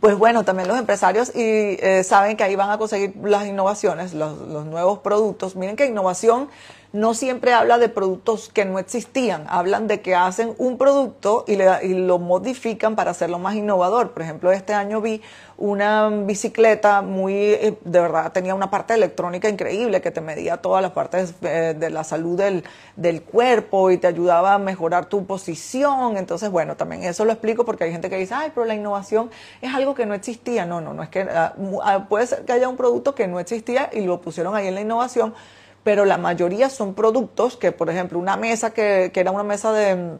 pues 0.00 0.16
bueno, 0.16 0.44
también 0.44 0.68
los 0.68 0.78
empresarios 0.78 1.30
y, 1.34 1.40
eh, 1.80 2.02
saben 2.04 2.36
que 2.36 2.44
ahí 2.44 2.56
van 2.56 2.70
a 2.70 2.78
conseguir 2.78 3.14
las 3.22 3.46
innovaciones, 3.46 4.12
los, 4.12 4.36
nuevos 4.66 4.98
productos. 4.98 5.56
Miren 5.56 5.76
que 5.76 5.86
innovación 5.86 6.48
no 6.94 7.12
siempre 7.12 7.52
habla 7.52 7.78
de 7.78 7.88
productos 7.88 8.48
que 8.48 8.64
no 8.64 8.78
existían, 8.78 9.46
hablan 9.48 9.88
de 9.88 10.00
que 10.00 10.14
hacen 10.14 10.54
un 10.58 10.78
producto 10.78 11.44
y, 11.48 11.56
lo 11.56 12.20
modifican 12.20 12.94
para 12.94 13.10
hacerlo 13.10 13.40
más 13.40 13.56
innovador. 13.56 14.12
Por 14.12 14.22
ejemplo, 14.22 14.52
este 14.52 14.74
año 14.74 15.00
vi 15.00 15.20
una 15.56 16.08
bicicleta 16.08 17.02
muy, 17.02 17.34
eh, 17.34 17.76
de 17.84 18.00
verdad, 18.00 18.30
tenía 18.30 18.54
una 18.54 18.70
parte 18.70 18.94
electrónica 18.94 19.48
increíble 19.48 20.00
que 20.00 20.12
te 20.12 20.20
medía 20.20 20.58
todas 20.58 20.82
las 20.82 20.92
partes 20.92 21.34
eh, 21.42 21.74
de 21.76 21.90
la 21.90 22.04
salud 22.04 22.38
del, 22.38 22.62
del 22.94 23.22
cuerpo 23.22 23.90
y 23.90 23.98
te 23.98 24.06
ayudaba 24.06 24.54
a 24.54 24.58
mejorar 24.58 25.06
tu 25.06 25.26
posición. 25.26 26.16
Entonces, 26.16 26.48
bueno, 26.48 26.76
también 26.76 27.02
eso 27.02 27.24
lo 27.24 27.32
explico 27.32 27.64
porque 27.64 27.82
hay 27.82 27.90
gente 27.90 28.08
que 28.08 28.18
dice, 28.18 28.34
ay, 28.34 28.52
pero 28.54 28.66
la 28.66 28.76
innovación 28.76 29.32
es 29.60 29.74
algo 29.74 29.96
que 29.96 30.06
no 30.06 30.14
existía. 30.14 30.64
No, 30.64 30.80
no, 30.80 30.94
no 30.94 31.02
es 31.02 31.08
que 31.08 31.22
ah, 31.22 31.54
ah, 31.82 32.06
puede 32.08 32.28
ser 32.28 32.44
que 32.44 32.52
haya 32.52 32.68
un 32.68 32.76
producto 32.76 33.16
que 33.16 33.26
no 33.26 33.40
existía 33.40 33.90
y 33.92 34.02
lo 34.02 34.20
pusieron 34.20 34.54
ahí 34.54 34.68
en 34.68 34.76
la 34.76 34.80
innovación 34.80 35.34
pero 35.84 36.04
la 36.04 36.18
mayoría 36.18 36.70
son 36.70 36.94
productos 36.94 37.56
que, 37.56 37.70
por 37.70 37.90
ejemplo, 37.90 38.18
una 38.18 38.36
mesa 38.36 38.72
que, 38.72 39.10
que 39.14 39.20
era 39.20 39.30
una 39.30 39.44
mesa 39.44 39.72
de 39.72 40.18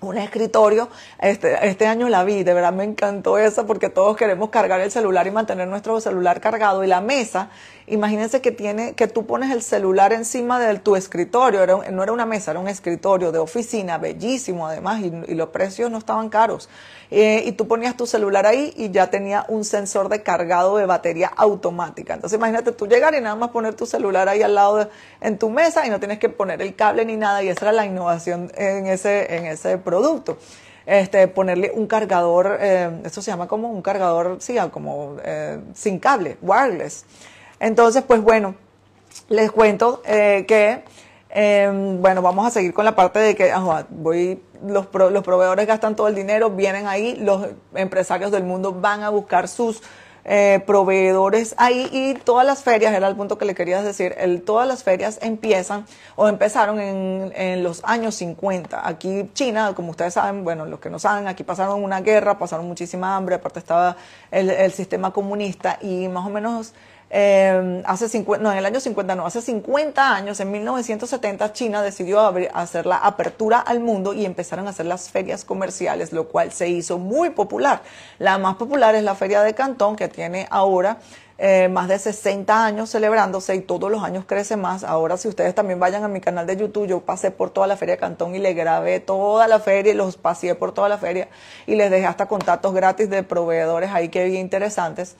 un 0.00 0.18
escritorio, 0.18 0.88
este, 1.20 1.66
este 1.66 1.86
año 1.86 2.08
la 2.08 2.24
vi, 2.24 2.42
de 2.42 2.54
verdad 2.54 2.72
me 2.72 2.84
encantó 2.84 3.38
esa 3.38 3.66
porque 3.66 3.88
todos 3.88 4.16
queremos 4.16 4.50
cargar 4.50 4.80
el 4.80 4.90
celular 4.90 5.26
y 5.26 5.30
mantener 5.30 5.68
nuestro 5.68 6.00
celular 6.00 6.40
cargado 6.40 6.84
y 6.84 6.86
la 6.86 7.00
mesa 7.00 7.50
imagínense 7.86 8.40
que 8.40 8.52
tiene, 8.52 8.94
que 8.94 9.08
tú 9.08 9.26
pones 9.26 9.50
el 9.50 9.62
celular 9.62 10.12
encima 10.12 10.58
de 10.58 10.78
tu 10.78 10.96
escritorio, 10.96 11.66
no 11.90 12.02
era 12.02 12.12
una 12.12 12.26
mesa, 12.26 12.52
era 12.52 12.60
un 12.60 12.68
escritorio 12.68 13.32
de 13.32 13.38
oficina, 13.38 13.98
bellísimo 13.98 14.66
además, 14.66 15.02
y, 15.02 15.34
los 15.34 15.48
precios 15.48 15.90
no 15.90 15.98
estaban 15.98 16.28
caros. 16.28 16.68
Eh, 17.10 17.44
y 17.46 17.52
tú 17.52 17.68
ponías 17.68 17.96
tu 17.96 18.06
celular 18.06 18.46
ahí 18.46 18.72
y 18.76 18.90
ya 18.90 19.10
tenía 19.10 19.44
un 19.48 19.64
sensor 19.64 20.08
de 20.08 20.22
cargado 20.22 20.76
de 20.78 20.86
batería 20.86 21.30
automática. 21.36 22.14
Entonces 22.14 22.38
imagínate 22.38 22.72
tú 22.72 22.86
llegar 22.86 23.14
y 23.14 23.20
nada 23.20 23.36
más 23.36 23.50
poner 23.50 23.74
tu 23.74 23.86
celular 23.86 24.28
ahí 24.28 24.42
al 24.42 24.54
lado 24.54 24.76
de, 24.76 24.88
en 25.20 25.38
tu 25.38 25.50
mesa 25.50 25.86
y 25.86 25.90
no 25.90 25.98
tienes 25.98 26.18
que 26.18 26.28
poner 26.28 26.62
el 26.62 26.74
cable 26.74 27.04
ni 27.04 27.16
nada, 27.16 27.42
y 27.42 27.48
esa 27.48 27.66
era 27.66 27.72
la 27.72 27.86
innovación 27.86 28.50
en 28.56 28.86
ese, 28.86 29.36
en 29.36 29.46
ese 29.46 29.78
producto 29.78 30.38
este, 30.86 31.28
ponerle 31.28 31.72
un 31.74 31.86
cargador, 31.86 32.58
eh, 32.60 32.90
eso 33.04 33.22
se 33.22 33.30
llama 33.30 33.48
como 33.48 33.70
un 33.70 33.82
cargador, 33.82 34.38
sí, 34.40 34.56
como 34.70 35.16
eh, 35.24 35.60
sin 35.74 35.98
cable, 35.98 36.36
wireless. 36.42 37.04
Entonces, 37.60 38.02
pues 38.02 38.20
bueno, 38.20 38.54
les 39.28 39.50
cuento 39.50 40.02
eh, 40.06 40.44
que, 40.46 40.84
em, 41.30 42.00
bueno, 42.00 42.22
vamos 42.22 42.46
a 42.46 42.50
seguir 42.50 42.72
con 42.74 42.84
la 42.84 42.94
parte 42.94 43.18
de 43.18 43.34
que 43.34 43.52
voy, 43.90 44.42
los, 44.64 44.86
los 44.92 45.22
proveedores 45.22 45.66
gastan 45.66 45.96
todo 45.96 46.08
el 46.08 46.14
dinero, 46.14 46.50
vienen 46.50 46.86
ahí, 46.86 47.16
los 47.16 47.48
empresarios 47.74 48.30
del 48.30 48.44
mundo 48.44 48.72
van 48.72 49.02
a 49.02 49.10
buscar 49.10 49.48
sus 49.48 49.82
eh, 50.26 50.62
proveedores 50.66 51.54
ahí 51.58 51.86
y 51.92 52.14
todas 52.14 52.46
las 52.46 52.62
ferias, 52.62 52.94
era 52.94 53.08
el 53.08 53.14
punto 53.14 53.36
que 53.36 53.44
le 53.44 53.54
quería 53.54 53.82
decir, 53.82 54.14
el, 54.16 54.40
todas 54.40 54.66
las 54.66 54.82
ferias 54.82 55.18
empiezan 55.20 55.84
o 56.16 56.28
empezaron 56.28 56.80
en, 56.80 57.30
en, 57.36 57.62
los 57.62 57.82
años 57.84 58.14
50. 58.14 58.88
Aquí 58.88 59.28
China, 59.34 59.74
como 59.74 59.90
ustedes 59.90 60.14
saben, 60.14 60.42
bueno, 60.42 60.64
los 60.64 60.80
que 60.80 60.88
no 60.88 60.98
saben, 60.98 61.28
aquí 61.28 61.44
pasaron 61.44 61.84
una 61.84 62.00
guerra, 62.00 62.38
pasaron 62.38 62.66
muchísima 62.66 63.16
hambre, 63.16 63.34
aparte 63.34 63.58
estaba 63.58 63.96
el, 64.30 64.48
el 64.48 64.72
sistema 64.72 65.12
comunista 65.12 65.78
y 65.82 66.08
más 66.08 66.26
o 66.26 66.30
menos 66.30 66.72
eh, 67.10 67.82
hace 67.86 68.08
50, 68.08 68.42
no, 68.42 68.50
en 68.50 68.58
el 68.58 68.66
año 68.66 68.80
50, 68.80 69.14
no, 69.14 69.26
hace 69.26 69.40
50 69.40 70.14
años, 70.14 70.40
en 70.40 70.50
1970, 70.50 71.52
China 71.52 71.82
decidió 71.82 72.20
hacer 72.54 72.86
la 72.86 72.96
apertura 72.96 73.60
al 73.60 73.80
mundo 73.80 74.14
y 74.14 74.24
empezaron 74.24 74.66
a 74.66 74.70
hacer 74.70 74.86
las 74.86 75.10
ferias 75.10 75.44
comerciales, 75.44 76.12
lo 76.12 76.28
cual 76.28 76.52
se 76.52 76.68
hizo 76.68 76.98
muy 76.98 77.30
popular. 77.30 77.82
La 78.18 78.38
más 78.38 78.56
popular 78.56 78.94
es 78.94 79.04
la 79.04 79.14
Feria 79.14 79.42
de 79.42 79.54
Cantón, 79.54 79.96
que 79.96 80.08
tiene 80.08 80.46
ahora 80.50 80.98
eh, 81.36 81.68
más 81.68 81.88
de 81.88 81.98
60 81.98 82.64
años 82.64 82.90
celebrándose 82.90 83.56
y 83.56 83.60
todos 83.60 83.90
los 83.90 84.04
años 84.04 84.24
crece 84.24 84.56
más. 84.56 84.84
Ahora, 84.84 85.16
si 85.16 85.26
ustedes 85.26 85.52
también 85.54 85.80
vayan 85.80 86.04
a 86.04 86.08
mi 86.08 86.20
canal 86.20 86.46
de 86.46 86.56
YouTube, 86.56 86.86
yo 86.86 87.00
pasé 87.00 87.32
por 87.32 87.50
toda 87.50 87.66
la 87.66 87.76
Feria 87.76 87.96
de 87.96 88.00
Cantón 88.00 88.36
y 88.36 88.38
le 88.38 88.54
grabé 88.54 89.00
toda 89.00 89.48
la 89.48 89.58
feria 89.58 89.92
y 89.92 89.96
los 89.96 90.16
pasé 90.16 90.54
por 90.54 90.72
toda 90.72 90.88
la 90.88 90.96
feria 90.96 91.28
y 91.66 91.74
les 91.74 91.90
dejé 91.90 92.06
hasta 92.06 92.26
contactos 92.26 92.72
gratis 92.72 93.10
de 93.10 93.24
proveedores 93.24 93.90
ahí 93.90 94.10
que 94.10 94.24
bien 94.26 94.42
interesantes. 94.42 95.16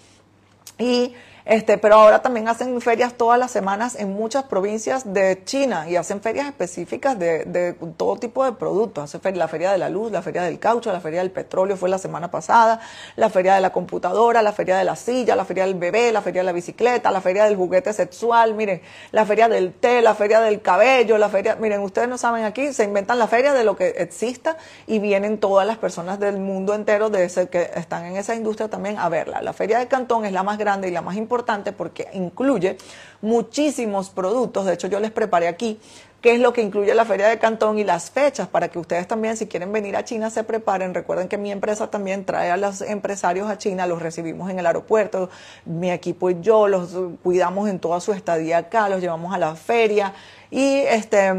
Y 0.78 1.14
este, 1.44 1.76
pero 1.76 1.96
ahora 1.96 2.22
también 2.22 2.48
hacen 2.48 2.80
ferias 2.80 3.14
todas 3.14 3.38
las 3.38 3.50
semanas 3.50 3.96
en 3.96 4.14
muchas 4.14 4.44
provincias 4.44 5.12
de 5.12 5.42
China 5.44 5.86
y 5.90 5.96
hacen 5.96 6.22
ferias 6.22 6.46
específicas 6.46 7.18
de, 7.18 7.76
todo 7.98 8.16
tipo 8.16 8.44
de 8.46 8.52
productos. 8.52 9.14
Hacen 9.14 9.38
la 9.38 9.46
feria 9.46 9.70
de 9.70 9.76
la 9.76 9.90
luz, 9.90 10.10
la 10.10 10.22
feria 10.22 10.42
del 10.42 10.58
caucho, 10.58 10.90
la 10.90 11.00
feria 11.00 11.20
del 11.20 11.30
petróleo 11.30 11.76
fue 11.76 11.90
la 11.90 11.98
semana 11.98 12.30
pasada, 12.30 12.80
la 13.16 13.28
feria 13.28 13.56
de 13.56 13.60
la 13.60 13.72
computadora, 13.72 14.40
la 14.40 14.52
feria 14.52 14.78
de 14.78 14.84
la 14.84 14.96
silla, 14.96 15.36
la 15.36 15.44
feria 15.44 15.66
del 15.66 15.74
bebé, 15.74 16.12
la 16.12 16.22
feria 16.22 16.40
de 16.40 16.46
la 16.46 16.52
bicicleta, 16.52 17.10
la 17.10 17.20
feria 17.20 17.44
del 17.44 17.56
juguete 17.56 17.92
sexual, 17.92 18.54
miren, 18.54 18.80
la 19.12 19.26
feria 19.26 19.46
del 19.46 19.74
té, 19.74 20.00
la 20.00 20.14
feria 20.14 20.40
del 20.40 20.62
cabello, 20.62 21.18
la 21.18 21.28
feria, 21.28 21.56
miren, 21.56 21.80
ustedes 21.80 22.08
no 22.08 22.16
saben 22.16 22.44
aquí, 22.44 22.72
se 22.72 22.84
inventan 22.84 23.18
la 23.18 23.26
feria 23.26 23.52
de 23.52 23.64
lo 23.64 23.76
que 23.76 23.88
exista 23.98 24.56
y 24.86 24.98
vienen 24.98 25.38
todas 25.38 25.66
las 25.66 25.76
personas 25.76 26.18
del 26.18 26.38
mundo 26.38 26.72
entero 26.72 27.10
de 27.10 27.24
ese, 27.24 27.48
que 27.48 27.70
están 27.74 28.06
en 28.06 28.16
esa 28.16 28.34
industria 28.34 28.68
también 28.70 28.98
a 28.98 29.10
verla. 29.10 29.42
La 29.42 29.52
feria 29.52 29.78
de 29.78 29.88
Cantón 29.88 30.24
es 30.24 30.32
la 30.32 30.42
más 30.42 30.56
grande 30.56 30.88
y 30.88 30.90
la 30.90 31.02
más 31.02 31.16
importante 31.16 31.33
porque 31.72 32.08
incluye 32.12 32.76
muchísimos 33.22 34.10
productos. 34.10 34.66
De 34.66 34.74
hecho, 34.74 34.86
yo 34.86 35.00
les 35.00 35.10
preparé 35.10 35.48
aquí 35.48 35.80
qué 36.24 36.34
es 36.34 36.40
lo 36.40 36.54
que 36.54 36.62
incluye 36.62 36.94
la 36.94 37.04
Feria 37.04 37.28
de 37.28 37.38
Cantón 37.38 37.78
y 37.78 37.84
las 37.84 38.10
fechas 38.10 38.48
para 38.48 38.68
que 38.68 38.78
ustedes 38.78 39.06
también, 39.06 39.36
si 39.36 39.46
quieren 39.46 39.72
venir 39.72 39.94
a 39.94 40.04
China, 40.04 40.30
se 40.30 40.42
preparen. 40.42 40.94
Recuerden 40.94 41.28
que 41.28 41.36
mi 41.36 41.52
empresa 41.52 41.90
también 41.90 42.24
trae 42.24 42.50
a 42.50 42.56
los 42.56 42.80
empresarios 42.80 43.50
a 43.50 43.58
China, 43.58 43.86
los 43.86 44.00
recibimos 44.00 44.50
en 44.50 44.58
el 44.58 44.64
aeropuerto, 44.64 45.28
mi 45.66 45.90
equipo 45.90 46.30
y 46.30 46.40
yo 46.40 46.66
los 46.66 46.96
cuidamos 47.22 47.68
en 47.68 47.78
toda 47.78 48.00
su 48.00 48.12
estadía 48.12 48.56
acá, 48.56 48.88
los 48.88 49.02
llevamos 49.02 49.34
a 49.34 49.38
la 49.38 49.54
feria 49.54 50.14
y 50.50 50.76
este, 50.88 51.30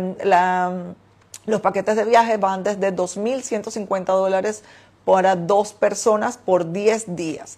los 1.48 1.62
paquetes 1.62 1.96
de 1.96 2.06
viaje 2.06 2.38
van 2.38 2.64
desde 2.64 2.96
2.150 2.96 4.06
dólares 4.06 4.64
para 5.04 5.36
dos 5.36 5.74
personas 5.74 6.38
por 6.38 6.72
10 6.72 7.16
días. 7.16 7.58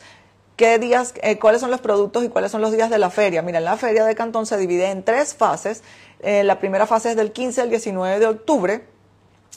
¿Qué 0.58 0.80
días, 0.80 1.14
eh, 1.22 1.38
cuáles 1.38 1.62
son 1.62 1.70
los 1.70 1.82
productos 1.82 2.24
y 2.24 2.30
cuáles 2.30 2.52
son 2.52 2.62
los 2.62 2.72
días 2.72 2.90
de 2.90 2.98
la 2.98 3.12
feria? 3.12 3.44
Mira, 3.44 3.60
la 3.60 3.78
feria 3.78 4.04
de 4.06 4.16
Cantón 4.16 4.48
se 4.48 4.58
divide 4.58 4.90
en 4.90 5.04
tres 5.04 5.36
fases. 5.36 5.84
Eh, 6.20 6.44
la 6.44 6.58
primera 6.58 6.88
fase 6.88 7.12
es 7.12 7.16
del 7.16 7.32
15 7.32 7.62
al 7.62 7.70
19 7.70 8.18
de 8.18 8.26
octubre 8.26 8.84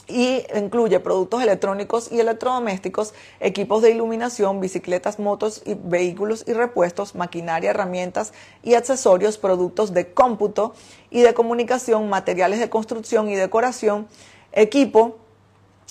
y 0.09 0.45
incluye 0.55 1.01
productos 1.01 1.43
electrónicos 1.43 2.13
y 2.13 2.21
electrodomésticos, 2.21 3.15
equipos 3.41 3.81
de 3.81 3.93
iluminación, 3.93 4.61
bicicletas, 4.61 5.19
motos 5.19 5.63
y 5.65 5.73
vehículos 5.73 6.45
y 6.47 6.53
repuestos, 6.53 7.15
maquinaria, 7.15 7.71
herramientas 7.71 8.35
y 8.63 8.75
accesorios, 8.75 9.39
productos 9.39 9.95
de 9.95 10.13
cómputo 10.13 10.75
y 11.09 11.23
de 11.23 11.33
comunicación, 11.33 12.11
materiales 12.11 12.61
de 12.61 12.69
construcción 12.69 13.31
y 13.31 13.37
decoración, 13.37 14.07
equipo, 14.53 15.20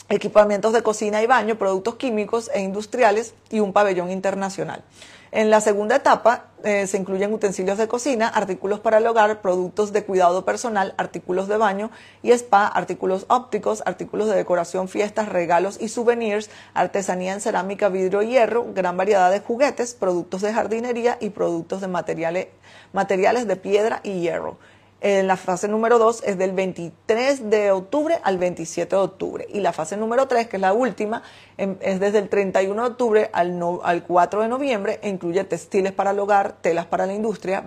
equipamientos 0.10 0.74
de 0.74 0.84
cocina 0.84 1.22
y 1.22 1.28
baño, 1.28 1.58
productos 1.58 1.96
químicos 1.96 2.50
e 2.54 2.62
industriales 2.62 3.34
y 3.50 3.60
un 3.60 3.74
pabellón 3.74 4.12
internacional. 4.12 4.84
En 5.32 5.52
la 5.52 5.62
segunda 5.62 5.96
etapa 5.98 6.46
eh, 6.64 6.88
se 6.88 6.98
incluyen 6.98 7.32
utensilios 7.32 7.78
de 7.78 7.88
cocina, 7.88 8.28
artículos 8.28 8.80
para 8.80 8.98
el 8.98 9.06
hogar, 9.06 9.42
productos 9.42 9.94
de 9.94 10.04
cuidado 10.04 10.44
personal, 10.44 10.96
artículos 10.98 11.48
de 11.48 11.58
baño 11.58 11.92
y 12.24 12.32
spa, 12.32 12.66
artículos 12.66 13.26
ópticos, 13.30 13.84
artículos 13.86 14.28
de 14.28 14.36
decoración, 14.36 14.88
fiestas, 14.88 15.30
regalos 15.30 15.78
y 15.80 15.90
souvenirs, 15.90 16.50
artesanía 16.74 17.34
en 17.34 17.42
cerámica, 17.42 17.90
vidrio 17.90 18.24
y 18.24 18.30
hierro, 18.30 18.74
gran 18.74 18.98
variedad 18.98 19.30
de 19.30 19.40
juguetes, 19.40 19.94
productos 19.94 20.42
de 20.42 20.52
jardinería 20.52 21.18
y 21.22 21.30
productos 21.30 21.82
de 21.82 21.88
materiales, 21.88 22.48
materiales 22.92 23.48
de 23.48 23.56
piedra 23.56 24.02
y 24.04 24.22
hierro. 24.22 24.58
En 25.02 25.28
la 25.28 25.38
fase 25.38 25.70
número 25.70 25.98
2 25.98 26.24
es 26.26 26.38
del 26.38 26.52
23 26.52 27.50
de 27.50 27.72
octubre 27.72 28.20
al 28.22 28.38
27 28.38 28.98
de 28.98 29.02
octubre. 29.02 29.48
Y 29.50 29.62
la 29.62 29.72
fase 29.72 29.96
número 29.96 30.28
3, 30.28 30.48
que 30.48 30.58
es 30.58 30.62
la 30.62 30.74
última, 30.74 31.24
em, 31.58 31.78
es 31.80 32.02
desde 32.02 32.18
el 32.18 32.28
31 32.28 32.82
de 32.82 32.90
octubre 32.90 33.30
al, 33.32 33.58
al 33.84 34.04
4 34.04 34.42
de 34.42 34.50
noviembre 34.50 35.00
e 35.02 35.08
incluye 35.08 35.42
textiles 35.46 35.94
para 35.94 36.12
el 36.12 36.20
hogar, 36.20 36.58
telas 36.62 36.86
para 36.86 37.06
la 37.06 37.14
industria, 37.14 37.64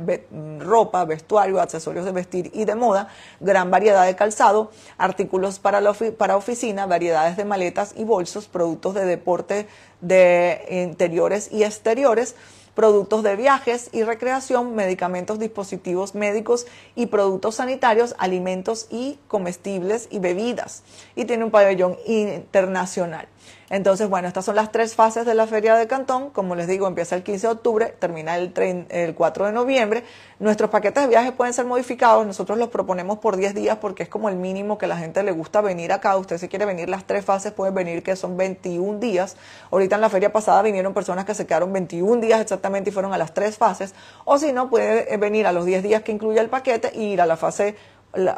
ropa, 0.58 1.06
vestuario, 1.06 1.58
accesorios 1.58 2.04
de 2.04 2.12
vestir 2.12 2.50
y 2.52 2.66
de 2.66 2.74
moda, 2.74 3.08
gran 3.40 3.70
variedad 3.70 4.04
de 4.04 4.14
calzado, 4.14 4.70
artículos 4.98 5.58
para, 5.58 5.80
la 5.80 5.94
para 6.18 6.36
oficina, 6.36 6.84
variedades 6.84 7.38
de 7.38 7.46
maletas 7.46 7.94
y 7.96 8.04
bolsos, 8.04 8.46
productos 8.46 8.94
de 8.94 9.06
deporte 9.06 9.66
de 10.02 10.66
interiores 10.68 11.50
y 11.50 11.64
exteriores 11.64 12.34
productos 12.75 13.23
de 13.23 13.37
viajes 13.37 13.91
y 13.93 14.02
recreación, 14.02 14.75
medicamentos, 14.75 15.38
dispositivos 15.38 16.14
médicos 16.14 16.67
y 16.95 17.07
productos 17.07 17.57
sanitarios, 17.57 18.14
alimentos 18.19 18.87
y 18.91 19.19
comestibles 19.29 20.09
y 20.11 20.19
bebidas. 20.19 20.83
Y 21.14 21.25
tiene 21.25 21.45
un 21.45 21.50
pabellón 21.50 21.97
internacional. 22.07 23.29
Entonces, 23.70 24.08
bueno, 24.08 24.28
estas 24.28 24.44
son 24.44 24.54
las 24.54 24.70
tres 24.70 24.94
fases 24.94 25.25
de 25.25 25.34
la 25.34 25.46
Feria 25.46 25.75
de 25.76 25.87
Cantón. 25.87 26.30
Como 26.30 26.54
les 26.54 26.68
digo, 26.68 26.87
empieza 26.87 27.16
el 27.16 27.22
15 27.22 27.46
de 27.46 27.52
octubre, 27.52 27.94
termina 27.99 28.37
el, 28.37 28.52
el 28.90 29.14
4 29.14 29.46
de 29.46 29.52
noviembre. 29.52 30.04
Nuestros 30.38 30.70
paquetes 30.70 31.04
de 31.04 31.08
viaje 31.08 31.32
pueden 31.32 31.54
ser 31.54 31.64
modificados. 31.64 32.26
Nosotros 32.26 32.58
los 32.58 32.68
proponemos 32.68 33.18
por 33.18 33.37
10 33.37 33.54
días 33.54 33.78
porque 33.80 34.02
es 34.02 34.08
como 34.08 34.28
el 34.28 34.37
mínimo 34.37 34.76
que 34.76 34.87
la 34.87 34.96
gente 34.96 35.22
le 35.22 35.32
gusta 35.32 35.61
venir 35.61 35.92
acá. 35.92 36.16
Usted 36.16 36.38
si 36.38 36.49
quiere 36.49 36.66
venir 36.66 36.88
las 36.88 37.06
tres 37.06 37.25
fases, 37.25 37.52
puede 37.52 37.72
venir 37.72 38.02
que 38.02 38.14
son 38.14 38.37
21 38.37 38.99
días. 38.99 39.37
Ahorita 39.70 39.94
en 39.94 40.00
la 40.02 40.11
feria 40.11 40.32
pasada 40.32 40.61
vinieron 40.62 40.92
personas 40.92 41.25
que 41.25 41.34
se 41.34 41.46
quedaron 41.46 41.72
21 41.72 42.20
días 42.20 42.40
exactamente 42.40 42.90
y 42.90 42.92
fueron 42.92 43.14
a 43.14 43.18
las 43.18 43.32
tres 43.32 43.56
fases. 43.56 43.94
O 44.25 44.38
si 44.38 44.52
no, 44.52 44.68
puede 44.68 45.16
venir 45.16 45.46
a 45.46 45.52
los 45.52 45.64
10 45.64 45.82
días 45.82 46.02
que 46.02 46.12
incluye 46.12 46.40
el 46.40 46.49
paquete 46.49 46.92
y 46.94 47.12
ir 47.12 47.20
a 47.20 47.26
la 47.26 47.37
fase 47.37 47.76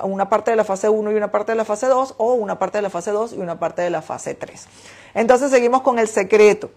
una 0.03 0.29
parte 0.29 0.51
de 0.51 0.57
la 0.57 0.65
fase 0.65 0.89
1 0.89 1.13
y 1.13 1.15
una 1.15 1.31
parte 1.31 1.53
de 1.53 1.57
la 1.57 1.65
fase 1.65 1.87
2 1.87 2.15
o 2.19 2.35
una 2.35 2.59
parte 2.59 2.79
de 2.79 2.83
la 2.83 2.91
fase 2.91 3.11
2 3.11 3.33
y 3.35 3.39
una 3.39 3.59
parte 3.59 3.83
de 3.83 3.91
la 3.91 4.03
fase 4.03 4.35
3. 4.35 4.67
Entonces 5.15 5.51
seguimos 5.51 5.83
con 5.83 5.99
el 5.99 6.09
secreto. 6.09 6.71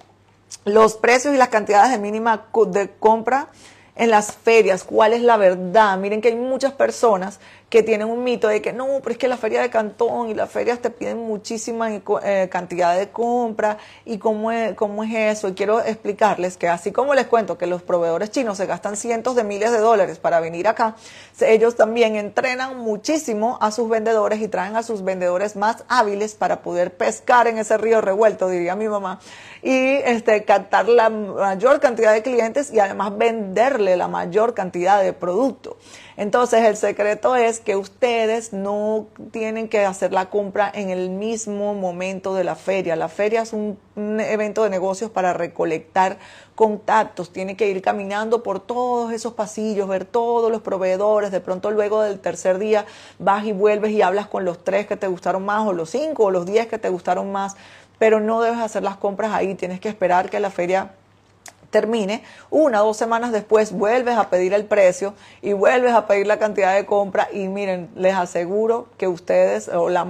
Los 0.66 0.96
precios 0.96 1.34
y 1.34 1.38
las 1.38 1.50
cantidades 1.50 1.92
de 1.92 2.00
mínima 2.00 2.48
de 2.68 2.90
compra 3.00 3.50
en 3.96 4.10
las 4.12 4.32
ferias, 4.32 4.84
cuál 4.84 5.14
es 5.14 5.22
la 5.22 5.38
verdad. 5.38 5.98
Miren 5.98 6.22
que 6.22 6.30
hay 6.30 6.36
muchas 6.36 6.74
personas 6.74 7.40
que 7.70 7.84
tienen 7.84 8.08
un 8.08 8.24
mito 8.24 8.48
de 8.48 8.62
que 8.62 8.72
no, 8.72 8.88
pero 9.02 9.12
es 9.12 9.18
que 9.18 9.28
la 9.28 9.36
feria 9.36 9.62
de 9.62 9.70
Cantón 9.70 10.30
y 10.30 10.34
las 10.34 10.50
ferias 10.50 10.80
te 10.80 10.90
piden 10.90 11.18
muchísima 11.18 11.90
eh, 11.94 12.48
cantidad 12.50 12.98
de 12.98 13.10
compra 13.10 13.78
y 14.06 14.20
cómo 14.20 14.52
es, 14.52 14.74
cómo 14.76 15.04
es 15.04 15.14
eso. 15.14 15.50
Y 15.50 15.54
quiero 15.54 15.82
explicarles 15.82 16.56
que 16.56 16.70
así 16.70 16.94
como 16.94 17.14
les 17.14 17.28
cuento 17.28 17.58
que 17.58 17.68
los 17.68 17.82
proveedores 17.82 18.32
chinos 18.32 18.58
se 18.58 18.66
gastan 18.68 18.96
cientos 18.96 19.36
de 19.36 19.44
miles 19.44 19.72
de 19.72 19.80
dólares 19.80 20.18
para 20.18 20.40
venir 20.40 20.68
acá, 20.68 20.96
ellos 21.42 21.76
también 21.76 22.16
entrenan 22.16 22.78
muchísimo 22.78 23.58
a 23.60 23.72
sus 23.72 23.90
vendedores 23.90 24.42
y 24.42 24.48
traen 24.48 24.78
a 24.78 24.84
sus 24.84 25.04
vendedores 25.04 25.58
más 25.58 25.84
hábiles 25.90 26.36
para 26.36 26.62
poder 26.62 26.96
pescar 26.96 27.48
en 27.48 27.58
ese 27.58 27.78
río 27.78 28.00
revuelto, 28.00 28.48
diría 28.48 28.76
mi 28.78 28.88
mamá, 28.88 29.20
y 29.62 29.96
este, 30.06 30.46
captar 30.46 30.88
la 30.88 31.10
mayor 31.10 31.82
cantidad 31.82 32.14
de 32.14 32.22
clientes 32.22 32.72
y 32.72 32.80
además 32.80 33.18
venderle 33.18 33.98
la 33.98 34.08
mayor 34.08 34.54
cantidad 34.54 35.02
de 35.04 35.12
producto. 35.12 35.78
Entonces 36.18 36.64
el 36.64 36.76
secreto 36.76 37.36
es 37.36 37.60
que 37.60 37.76
ustedes 37.76 38.52
no 38.52 39.06
tienen 39.30 39.70
que 39.70 39.86
hacer 39.86 40.12
la 40.12 40.32
compra 40.32 40.72
en 40.74 40.90
el 40.90 41.12
mismo 41.12 41.76
momento 41.76 42.34
de 42.34 42.44
la 42.44 42.56
feria. 42.56 42.96
La 42.96 43.08
feria 43.08 43.44
es 43.44 43.54
un, 43.54 43.78
evento 43.96 44.64
de 44.64 44.72
negocios 44.72 45.12
para 45.12 45.34
recolectar 45.34 46.18
contactos. 46.56 47.32
Tienen 47.32 47.56
que 47.56 47.70
ir 47.70 47.84
caminando 47.84 48.42
por 48.42 48.60
todos 48.60 49.14
esos 49.14 49.34
pasillos, 49.34 49.88
ver 49.88 50.06
todos 50.06 50.52
los 50.52 50.64
proveedores. 50.64 51.30
De 51.30 51.40
pronto 51.40 51.70
luego 51.70 52.02
del 52.02 52.20
tercer 52.20 52.58
día 52.58 52.88
vas 53.20 53.46
y 53.46 53.52
vuelves 53.52 53.92
y 53.92 54.02
hablas 54.02 54.26
con 54.26 54.44
los 54.44 54.64
tres 54.64 54.88
que 54.88 54.98
te 54.98 55.06
gustaron 55.06 55.46
más 55.46 55.68
o 55.68 55.74
los 55.74 55.92
cinco 55.92 56.26
o 56.26 56.32
los 56.32 56.48
diez 56.48 56.66
que 56.66 56.80
te 56.80 56.90
gustaron 56.90 57.32
más. 57.32 57.56
Pero 58.00 58.20
no 58.20 58.42
debes 58.42 58.60
hacer 58.60 58.82
las 58.82 58.98
compras 58.98 59.34
ahí. 59.34 59.54
Tienes 59.54 59.80
que 59.80 59.90
esperar 59.90 60.32
que 60.32 60.40
la 60.40 60.50
feria 60.50 60.94
termine, 61.78 62.24
una 62.50 62.82
o 62.82 62.88
dos 62.88 62.98
semanas 62.98 63.32
después 63.32 63.72
vuelves 63.72 64.18
a 64.18 64.32
pedir 64.32 64.52
el 64.56 64.66
precio 64.66 65.14
y 65.44 65.54
vuelves 65.54 65.94
a 65.94 66.08
pedir 66.08 66.26
la 66.26 66.40
cantidad 66.40 66.74
de 66.74 66.88
compra 66.88 67.28
y 67.32 67.48
miren, 67.50 67.90
les 67.96 68.16
aseguro 68.16 68.88
que 68.98 69.08
ustedes 69.08 69.68
o, 69.68 69.90
la, 69.90 70.02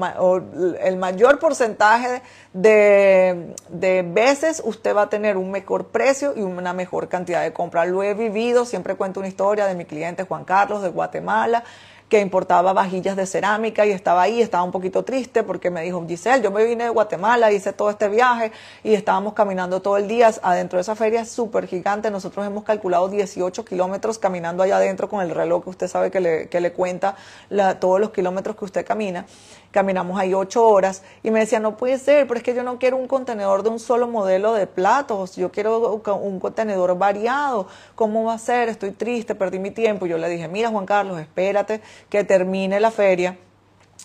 el 0.81 0.95
mayor 0.95 1.39
porcentaje 1.39 2.21
de, 2.53 3.53
de, 3.67 4.01
veces 4.03 4.61
usted 4.63 4.95
va 4.95 5.03
a 5.03 5.09
tener 5.09 5.35
un 5.35 5.51
mejor 5.51 5.87
precio 5.87 6.33
y 6.37 6.41
una 6.41 6.71
mejor 6.71 7.09
cantidad 7.09 7.43
de 7.43 7.51
compra. 7.51 7.85
Lo 7.85 8.01
he 8.01 8.13
vivido, 8.13 8.63
siempre 8.63 8.95
cuento 8.95 9.19
una 9.19 9.27
historia 9.27 9.65
de 9.65 9.75
mi 9.75 9.83
cliente 9.83 10.23
Juan 10.23 10.45
Carlos 10.45 10.81
de 10.81 10.89
Guatemala 10.89 11.65
que 12.09 12.21
importaba 12.21 12.71
vajillas 12.71 13.17
de 13.17 13.25
cerámica 13.25 13.85
y 13.85 13.91
estaba 13.91 14.21
ahí, 14.21 14.41
estaba 14.41 14.63
un 14.63 14.71
poquito 14.71 15.03
triste 15.03 15.43
porque 15.43 15.69
me 15.69 15.81
dijo, 15.81 16.05
Giselle, 16.07 16.41
yo 16.41 16.51
me 16.51 16.63
vine 16.63 16.85
de 16.85 16.89
Guatemala, 16.89 17.51
hice 17.51 17.73
todo 17.73 17.89
este 17.89 18.07
viaje 18.07 18.51
y 18.83 18.93
estábamos 18.93 19.33
caminando 19.33 19.81
todo 19.81 19.97
el 19.97 20.07
día 20.07 20.31
adentro 20.41 20.77
de 20.77 20.81
esa 20.81 20.95
feria 20.95 21.25
súper 21.25 21.67
gigante. 21.67 22.09
Nosotros 22.09 22.45
hemos 22.45 22.63
calculado 22.63 23.09
18 23.09 23.65
kilómetros 23.65 24.19
caminando 24.19 24.63
allá 24.63 24.77
adentro 24.77 25.09
con 25.09 25.21
el 25.21 25.31
reloj 25.31 25.65
que 25.65 25.69
usted 25.69 25.87
sabe 25.87 26.09
que 26.09 26.21
le, 26.21 26.47
que 26.47 26.61
le 26.61 26.71
cuenta 26.71 27.15
todos 27.79 27.99
los 27.99 28.11
kilómetros 28.11 28.55
que 28.55 28.65
usted 28.65 28.85
camina 28.85 29.25
caminamos 29.71 30.19
ahí 30.19 30.33
ocho 30.33 30.67
horas 30.67 31.03
y 31.21 31.29
me 31.29 31.39
decía, 31.39 31.59
no 31.59 31.77
puede 31.77 31.99
ser, 31.99 32.27
pero 32.27 32.39
es 32.39 32.43
que 32.43 32.55
yo 32.55 32.63
no 32.63 32.79
quiero 32.79 32.97
un 32.97 33.07
contenedor 33.07 33.61
de 33.61 33.69
un 33.69 33.79
solo 33.79 34.07
modelo 34.07 34.53
de 34.53 34.65
platos, 34.65 35.35
yo 35.35 35.51
quiero 35.51 36.01
un 36.15 36.39
contenedor 36.39 36.97
variado, 36.97 37.67
¿cómo 37.93 38.23
va 38.23 38.33
a 38.33 38.39
ser? 38.39 38.69
Estoy 38.69 38.91
triste, 38.91 39.35
perdí 39.35 39.59
mi 39.59 39.71
tiempo. 39.71 40.05
yo 40.05 40.17
le 40.17 40.29
dije, 40.29 40.47
mira 40.47 40.69
Juan 40.69 40.85
Carlos, 40.85 41.19
espérate 41.19 41.81
que 42.09 42.23
termine 42.23 42.79
la 42.79 42.91
feria 42.91 43.37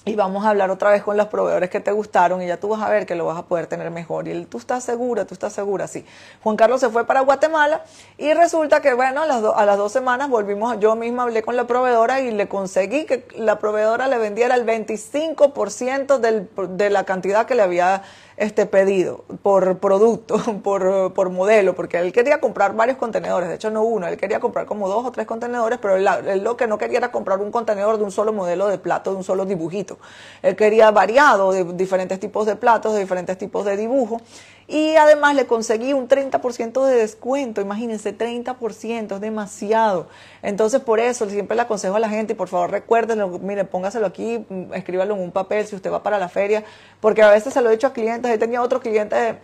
y 0.05 0.17
vamos 0.17 0.45
a 0.45 0.51
hablar 0.51 0.71
otra 0.71 0.91
vez 0.91 1.03
con 1.05 1.17
los 1.17 1.29
proveedores 1.29 1.71
que 1.71 1.79
te 1.79 1.93
gustaron 1.93 2.43
y 2.43 2.49
ya 2.49 2.57
tú 2.59 2.69
vas 2.69 2.83
a 2.83 2.89
ver 2.89 3.07
que 3.07 3.15
lo 3.15 3.25
vas 3.25 3.39
a 3.39 3.45
poder 3.45 3.69
tener 3.69 3.89
mejor. 3.91 4.27
Y 4.27 4.33
él, 4.33 4.47
tú 4.49 4.59
estás 4.59 4.83
segura, 4.83 5.27
tú 5.27 5.35
estás 5.35 5.53
segura, 5.53 5.87
sí. 5.87 6.05
Juan 6.43 6.57
Carlos 6.57 6.81
se 6.81 6.89
fue 6.89 7.07
para 7.07 7.21
Guatemala 7.21 7.85
y 8.19 8.35
resulta 8.35 8.81
que, 8.83 8.95
bueno, 8.95 9.23
a 9.23 9.27
las, 9.27 9.45
a 9.45 9.65
las 9.65 9.79
dos 9.79 9.93
semanas 9.93 10.29
volvimos, 10.29 10.81
yo 10.81 10.97
misma 10.97 11.23
hablé 11.23 11.43
con 11.43 11.55
la 11.55 11.69
proveedora 11.69 12.21
y 12.21 12.33
le 12.33 12.49
conseguí 12.49 13.05
que 13.05 13.29
la 13.37 13.61
proveedora 13.61 14.09
le 14.09 14.19
vendiera 14.19 14.57
el 14.57 14.67
25% 14.67 16.19
del, 16.19 16.51
de 16.77 16.91
la 16.91 17.05
cantidad 17.05 17.47
que 17.47 17.55
le 17.55 17.63
había 17.63 18.03
este 18.37 18.67
pedido 18.67 19.25
por 19.43 19.79
producto, 19.79 20.37
por, 20.63 21.13
por, 21.13 21.31
modelo, 21.31 21.75
porque 21.75 21.99
él 21.99 22.13
quería 22.13 22.41
comprar 22.41 22.75
varios 22.75 22.99
contenedores, 22.99 23.49
de 23.49 23.57
hecho 23.57 23.71
no 23.71 23.83
uno, 23.83 24.07
él 24.07 24.17
quería 24.17 24.41
comprar 24.41 24.67
como 24.67 24.89
dos 24.89 25.05
o 25.05 25.13
tres 25.13 25.27
contenedores, 25.27 25.79
pero 25.81 25.97
él, 25.97 26.43
lo 26.43 26.57
que 26.57 26.67
no 26.67 26.79
quería 26.79 26.99
era 26.99 27.13
comprar 27.13 27.41
un 27.41 27.51
contenedor 27.51 27.99
de 27.99 28.05
un 28.05 28.11
solo 28.11 28.33
modelo 28.33 28.69
de 28.69 28.79
plato, 28.79 29.11
de 29.11 29.17
un 29.17 29.25
solo 29.25 29.45
dibujito. 29.45 29.99
Él 30.43 30.57
quería 30.57 30.91
variado 30.91 31.53
de 31.53 31.65
diferentes 31.75 32.21
tipos 32.21 32.47
de 32.47 32.57
platos, 32.57 32.95
de 32.95 33.01
diferentes 33.01 33.39
tipos 33.39 33.65
de 33.65 33.77
dibujo. 33.77 34.21
Y 34.67 34.97
además 34.97 35.35
le 35.35 35.47
conseguí 35.47 35.93
un 35.93 36.09
30% 36.09 36.85
de 36.85 36.95
descuento, 36.95 37.61
imagínense, 37.61 38.17
30% 38.17 39.15
es 39.15 39.21
demasiado. 39.21 40.09
Entonces 40.43 40.81
por 40.81 41.01
eso 41.01 41.29
siempre 41.29 41.57
le 41.57 41.63
aconsejo 41.63 41.97
a 41.97 42.01
la 42.01 42.09
gente, 42.09 42.33
y 42.33 42.37
por 42.37 42.49
favor 42.49 42.71
recuérdenlo, 42.71 43.29
mire, 43.39 43.65
póngaselo 43.65 44.07
aquí, 44.07 44.45
mm, 44.49 44.75
escríbalo 44.75 45.15
en 45.15 45.21
un 45.21 45.33
papel 45.33 45.67
si 45.67 45.77
usted 45.77 45.93
va 45.93 46.03
para 46.03 46.19
la 46.19 46.29
feria, 46.29 46.65
porque 47.01 47.23
a 47.23 47.31
veces 47.31 47.53
se 47.53 47.61
lo 47.61 47.69
he 47.69 47.73
dicho 47.73 47.87
a 47.87 47.93
clientes, 47.93 48.31
he 48.31 48.39
tenido 48.39 48.63
otro 48.63 48.81
cliente 48.81 49.39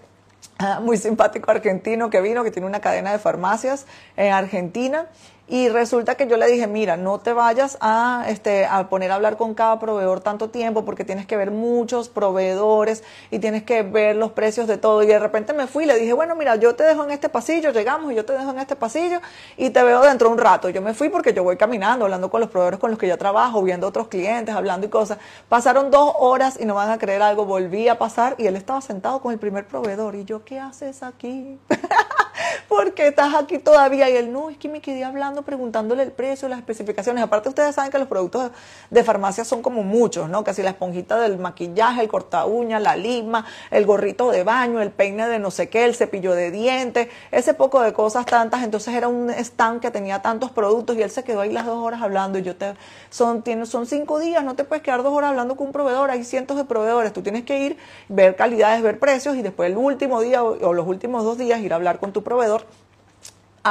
ah, 0.58 0.58
muy 0.83 0.97
simpático 0.97 1.51
argentino 1.51 2.11
que 2.11 2.21
vino, 2.21 2.45
que 2.45 2.51
tiene 2.51 2.67
una 2.67 2.81
cadena 2.81 3.13
de 3.13 3.19
farmacias 3.19 3.87
en 4.17 4.33
Argentina 4.33 5.07
y 5.51 5.71
resulta 5.71 6.15
que 6.15 6.27
yo 6.27 6.37
le 6.37 6.47
dije, 6.47 6.67
mira, 6.67 6.99
no 6.99 7.21
te 7.21 7.33
vayas 7.33 7.79
a, 7.81 8.27
este, 8.29 8.67
a 8.67 8.91
poner 8.91 9.11
a 9.11 9.15
hablar 9.15 9.39
con 9.39 9.55
cada 9.55 9.79
proveedor 9.79 10.21
tanto 10.21 10.51
tiempo 10.51 10.85
porque 10.85 11.07
tienes 11.07 11.25
que 11.25 11.39
ver 11.39 11.51
muchos 11.51 12.11
proveedores 12.11 13.03
y 13.31 13.39
tienes 13.39 13.63
que 13.63 13.83
ver 13.83 14.17
los 14.17 14.33
precios 14.33 14.67
de 14.67 14.77
todo. 14.77 15.03
Y 15.03 15.07
de 15.07 15.19
repente 15.19 15.55
me 15.55 15.67
fui 15.67 15.85
y 15.85 15.87
le 15.87 15.99
dije, 15.99 16.13
bueno, 16.13 16.35
mira, 16.35 16.57
yo 16.57 16.75
te 16.75 16.85
dejo 16.85 17.03
en 17.03 17.13
este 17.13 17.31
pasillo, 17.31 17.73
llegamos 17.73 18.13
y 18.13 18.17
yo 18.17 18.27
te 18.27 18.35
dejo 18.35 18.51
en 18.51 18.59
este 18.59 18.77
pasillo 18.77 19.23
y 19.57 19.71
te 19.71 19.83
veo 19.83 20.03
dentro 20.03 20.29
de 20.29 20.35
un 20.35 20.39
rato. 20.39 20.69
Yo 20.69 20.83
me 20.83 20.93
fui 20.93 21.09
porque 21.09 21.33
yo 21.33 21.43
voy 21.43 21.57
caminando, 21.57 22.05
hablando 22.05 22.31
con 22.31 22.43
los 22.43 22.51
proveedores 22.51 22.79
con 22.79 22.91
los 22.91 22.99
que 22.99 23.09
yo 23.09 23.17
trabajo, 23.17 23.63
viendo 23.63 23.87
otros 23.87 24.09
clientes, 24.09 24.55
hablando 24.55 24.87
y 24.87 24.91
cosas. 24.91 25.17
Pasaron 25.49 25.91
dos 25.91 26.13
horas 26.19 26.59
y 26.61 26.67
no 26.67 26.75
van 26.75 26.91
a 26.91 26.99
creer 26.99 27.23
algo, 27.23 27.47
volví 27.47 27.89
a 27.89 27.97
pasar 27.97 28.35
y 28.37 28.47
él 28.47 28.57
estaba 28.57 28.83
sentado 28.83 29.23
con 29.23 29.33
el 29.33 29.39
primer 29.39 29.67
proveedor. 29.67 30.15
Y 30.15 30.27
yo, 30.27 30.45
¿qué 30.49 30.59
haces 30.59 31.03
aquí? 31.03 31.59
¿Por 32.69 32.95
qué 32.95 33.09
estás 33.09 33.35
aquí 33.35 33.59
todavía? 33.59 34.09
Y 34.09 34.17
él, 34.17 34.33
no, 34.33 34.51
es 34.51 34.57
que 34.57 34.69
me 34.69 34.81
quedé 34.81 35.05
hablando, 35.05 35.43
preguntándole 35.43 36.03
el 36.03 36.13
precio, 36.13 36.49
las 36.49 36.59
especificaciones. 36.59 37.23
Aparte, 37.23 37.49
ustedes 37.49 37.75
saben 37.75 37.91
que 37.91 37.99
los 37.99 38.09
productos 38.09 38.51
de 38.91 39.05
farmacia 39.05 39.45
son 39.45 39.63
como 39.63 39.83
muchos, 39.83 40.29
¿no? 40.29 40.45
Casi 40.45 40.63
la 40.63 40.71
esponjita 40.71 41.19
del 41.19 41.39
maquillaje, 41.39 42.03
el 42.03 42.09
corta 42.09 42.47
uña, 42.47 42.79
la 42.79 42.97
lima, 42.97 43.45
el 43.71 43.85
gorrito 43.85 44.31
de 44.31 44.45
baño, 44.45 44.81
el 44.81 44.91
peine 44.91 45.29
de 45.29 45.39
no 45.39 45.51
sé 45.51 45.69
qué, 45.69 45.85
el 45.85 45.95
cepillo 45.95 46.35
de 46.35 46.51
dientes, 46.51 47.09
ese 47.31 47.55
poco 47.55 47.81
de 47.83 47.93
cosas 47.93 48.27
tantas. 48.27 48.63
Entonces 48.63 48.95
era 48.95 49.09
un 49.09 49.31
stand 49.31 49.81
que 49.81 49.91
tenía 49.91 50.23
tantos 50.23 50.51
productos 50.51 50.97
y 50.97 51.03
él 51.03 51.11
se 51.11 51.25
quedó 51.25 51.41
ahí 51.41 51.53
las 51.53 51.67
dos 51.67 51.79
horas 51.79 52.03
hablando. 52.03 52.39
Y 52.39 52.43
yo 52.43 52.57
te, 52.57 52.75
son, 53.11 53.43
tienes, 53.43 53.69
son 53.69 53.87
cinco 53.87 54.19
días, 54.19 54.45
no 54.45 54.55
te 54.55 54.65
puedes 54.65 54.83
quedar 54.83 55.03
dos 55.03 55.13
horas 55.13 55.31
hablando 55.31 55.57
con 55.57 55.69
un 55.69 55.73
proveedor. 55.73 56.11
Hay 56.11 56.25
cientos 56.25 56.57
de 56.57 56.65
proveedores. 56.65 57.13
Tú 57.13 57.23
tienes 57.23 57.45
que 57.45 57.59
ir, 57.59 57.77
ver 58.09 58.37
calidades, 58.37 58.83
ver 58.83 58.99
precios 58.99 59.37
y 59.37 59.43
después 59.43 59.71
el 59.71 59.77
último 59.77 60.21
día 60.21 60.38
o 60.43 60.73
los 60.73 60.87
últimos 60.87 61.25
dos 61.25 61.39
días 61.39 61.61
ir 61.61 61.73
a 61.73 61.77
hablar 61.77 61.99
con 61.99 62.13
tu 62.13 62.23
proveedor 62.23 62.65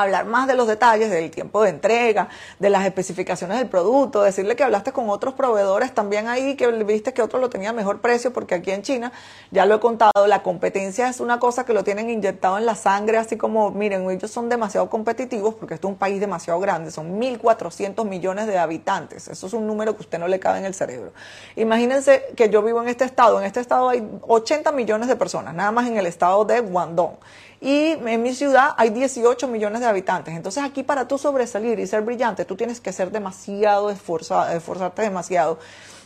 hablar 0.02 0.26
más 0.26 0.48
de 0.48 0.56
los 0.56 0.68
detalles, 0.68 1.10
del 1.10 1.32
tiempo 1.32 1.62
de 1.64 1.70
entrega, 1.70 2.30
de 2.60 2.70
las 2.70 2.86
especificaciones 2.86 3.58
del 3.58 3.68
producto, 3.68 4.22
decirle 4.22 4.56
que 4.56 4.64
hablaste 4.64 4.92
con 4.92 5.10
otros 5.10 5.34
proveedores 5.34 5.94
también 5.94 6.28
ahí, 6.28 6.56
que 6.56 6.68
viste 6.84 7.14
que 7.14 7.22
otro 7.22 7.40
lo 7.40 7.50
tenía 7.50 7.74
mejor 7.74 8.02
precio, 8.02 8.34
porque 8.34 8.56
aquí 8.56 8.72
en 8.72 8.82
China, 8.82 9.12
ya 9.52 9.66
lo 9.66 9.76
he 9.76 9.80
contado, 9.80 10.28
la 10.28 10.44
competencia 10.44 11.10
es 11.10 11.20
una 11.20 11.40
cosa 11.40 11.66
que 11.66 11.74
lo 11.74 11.84
tienen 11.84 12.10
inyectado 12.10 12.58
en 12.58 12.66
la 12.66 12.76
sangre, 12.76 13.18
así 13.18 13.38
como, 13.38 13.72
miren, 13.72 14.10
ellos 14.10 14.32
son 14.32 14.50
demasiado 14.50 14.90
competitivos, 14.90 15.56
porque 15.56 15.74
esto 15.74 15.88
es 15.88 15.94
un 15.94 15.98
país 15.98 16.20
demasiado 16.20 16.60
grande, 16.60 16.92
son 16.92 17.20
1.400 17.20 18.06
millones 18.06 18.48
de 18.48 18.58
habitantes, 18.58 19.28
eso 19.28 19.48
es 19.48 19.54
un 19.54 19.68
número 19.68 19.96
que 19.96 20.02
usted 20.02 20.20
no 20.20 20.28
le 20.28 20.40
cabe 20.40 20.60
en 20.60 20.66
el 20.66 20.74
cerebro. 20.74 21.12
Imagínense 21.56 22.24
que 22.36 22.50
yo 22.50 22.62
vivo 22.62 22.82
en 22.82 22.90
este 22.90 23.06
estado, 23.06 23.40
en 23.40 23.46
este 23.46 23.60
estado 23.60 23.90
hay 23.90 24.08
80 24.28 24.72
millones 24.72 25.08
de 25.08 25.16
personas, 25.16 25.54
nada 25.54 25.72
más 25.72 25.88
en 25.88 25.98
el 25.98 26.06
estado 26.06 26.46
de 26.46 26.60
Guangdong 26.60 27.18
y 27.60 27.92
en 27.92 28.22
mi 28.22 28.34
ciudad 28.34 28.74
hay 28.78 28.90
18 28.90 29.48
millones 29.48 29.82
de 29.82 29.88
habitantes. 29.88 30.36
Entonces 30.36 30.64
aquí 30.64 30.84
para 30.84 31.08
tú 31.08 31.18
sobresalir 31.18 31.80
y 31.80 31.88
ser 31.88 32.02
brillante, 32.02 32.46
tú 32.46 32.56
tienes 32.56 32.80
que 32.80 32.94
ser 32.94 33.12
demasiado 33.12 33.90
esforzado, 33.90 34.56
esforzarte 34.56 35.02
demasiado 35.02 35.60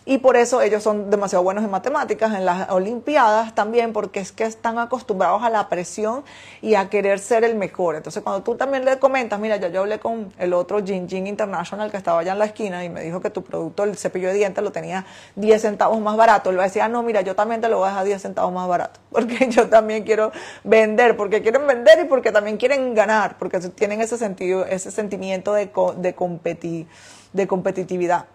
y 0.04 0.18
por 0.18 0.36
eso 0.36 0.64
ellos 0.64 0.82
son 0.82 1.12
demasiado 1.12 1.44
buenos 1.44 1.64
en 1.64 1.70
matemáticas, 1.70 2.34
en 2.34 2.44
las 2.44 2.72
Olimpiadas 2.72 3.54
también, 3.54 3.94
porque 3.94 4.20
es 4.20 4.32
que 4.32 4.46
están 4.46 4.80
acostumbrados 4.80 5.44
a 5.44 5.50
la 5.52 5.70
presión 5.70 6.24
y 6.60 6.74
a 6.74 6.90
querer 6.90 7.20
ser 7.20 7.44
el 7.44 7.56
mejor. 7.56 7.96
Entonces, 7.96 8.24
cuando 8.24 8.42
tú 8.42 8.56
también 8.56 8.84
le 8.84 8.98
comentas, 8.98 9.40
mira, 9.40 9.58
ya 9.58 9.68
yo 9.68 9.82
hablé 9.82 10.00
con 10.00 10.34
el 10.40 10.54
otro 10.54 10.84
Jin 10.84 11.08
Jin 11.08 11.28
International 11.28 11.92
que 11.92 11.98
estaba 11.98 12.20
allá 12.20 12.32
en 12.32 12.40
la 12.40 12.46
esquina 12.46 12.84
y 12.84 12.90
me 12.90 13.04
dijo 13.04 13.22
que 13.22 13.30
tu 13.30 13.44
producto, 13.44 13.84
el 13.84 13.96
cepillo 13.96 14.30
de 14.30 14.34
dientes, 14.34 14.64
lo 14.64 14.72
tenía 14.72 15.06
10 15.36 15.62
centavos 15.62 16.00
más 16.00 16.18
barato. 16.18 16.50
Él 16.50 16.58
va 16.58 16.64
a 16.64 16.66
decir, 16.66 16.82
ah, 16.82 16.90
no, 16.90 17.04
mira, 17.04 17.22
yo 17.22 17.36
también 17.36 17.62
te 17.62 17.70
lo 17.70 17.78
voy 17.78 17.86
a 17.86 17.90
dejar 17.90 18.06
10 18.06 18.22
centavos 18.24 18.52
más 18.52 18.68
barato, 18.68 19.00
porque 19.12 19.50
yo 19.50 19.70
también 19.70 20.04
quiero 20.04 20.32
vender, 20.64 21.16
porque 21.16 21.44
quieren 21.44 21.68
vender 21.68 22.00
y 22.00 22.06
porque 22.06 22.32
también 22.32 22.58
quieren 22.58 22.96
ganar, 22.96 23.38
porque 23.38 23.60
tienen 23.60 24.02
ese 24.02 24.18
sentido, 24.18 24.66
ese 24.66 24.90
sentimiento 24.90 25.54
de, 25.54 25.68
de, 25.98 26.88
de 27.34 27.48
competitividad 27.48 28.26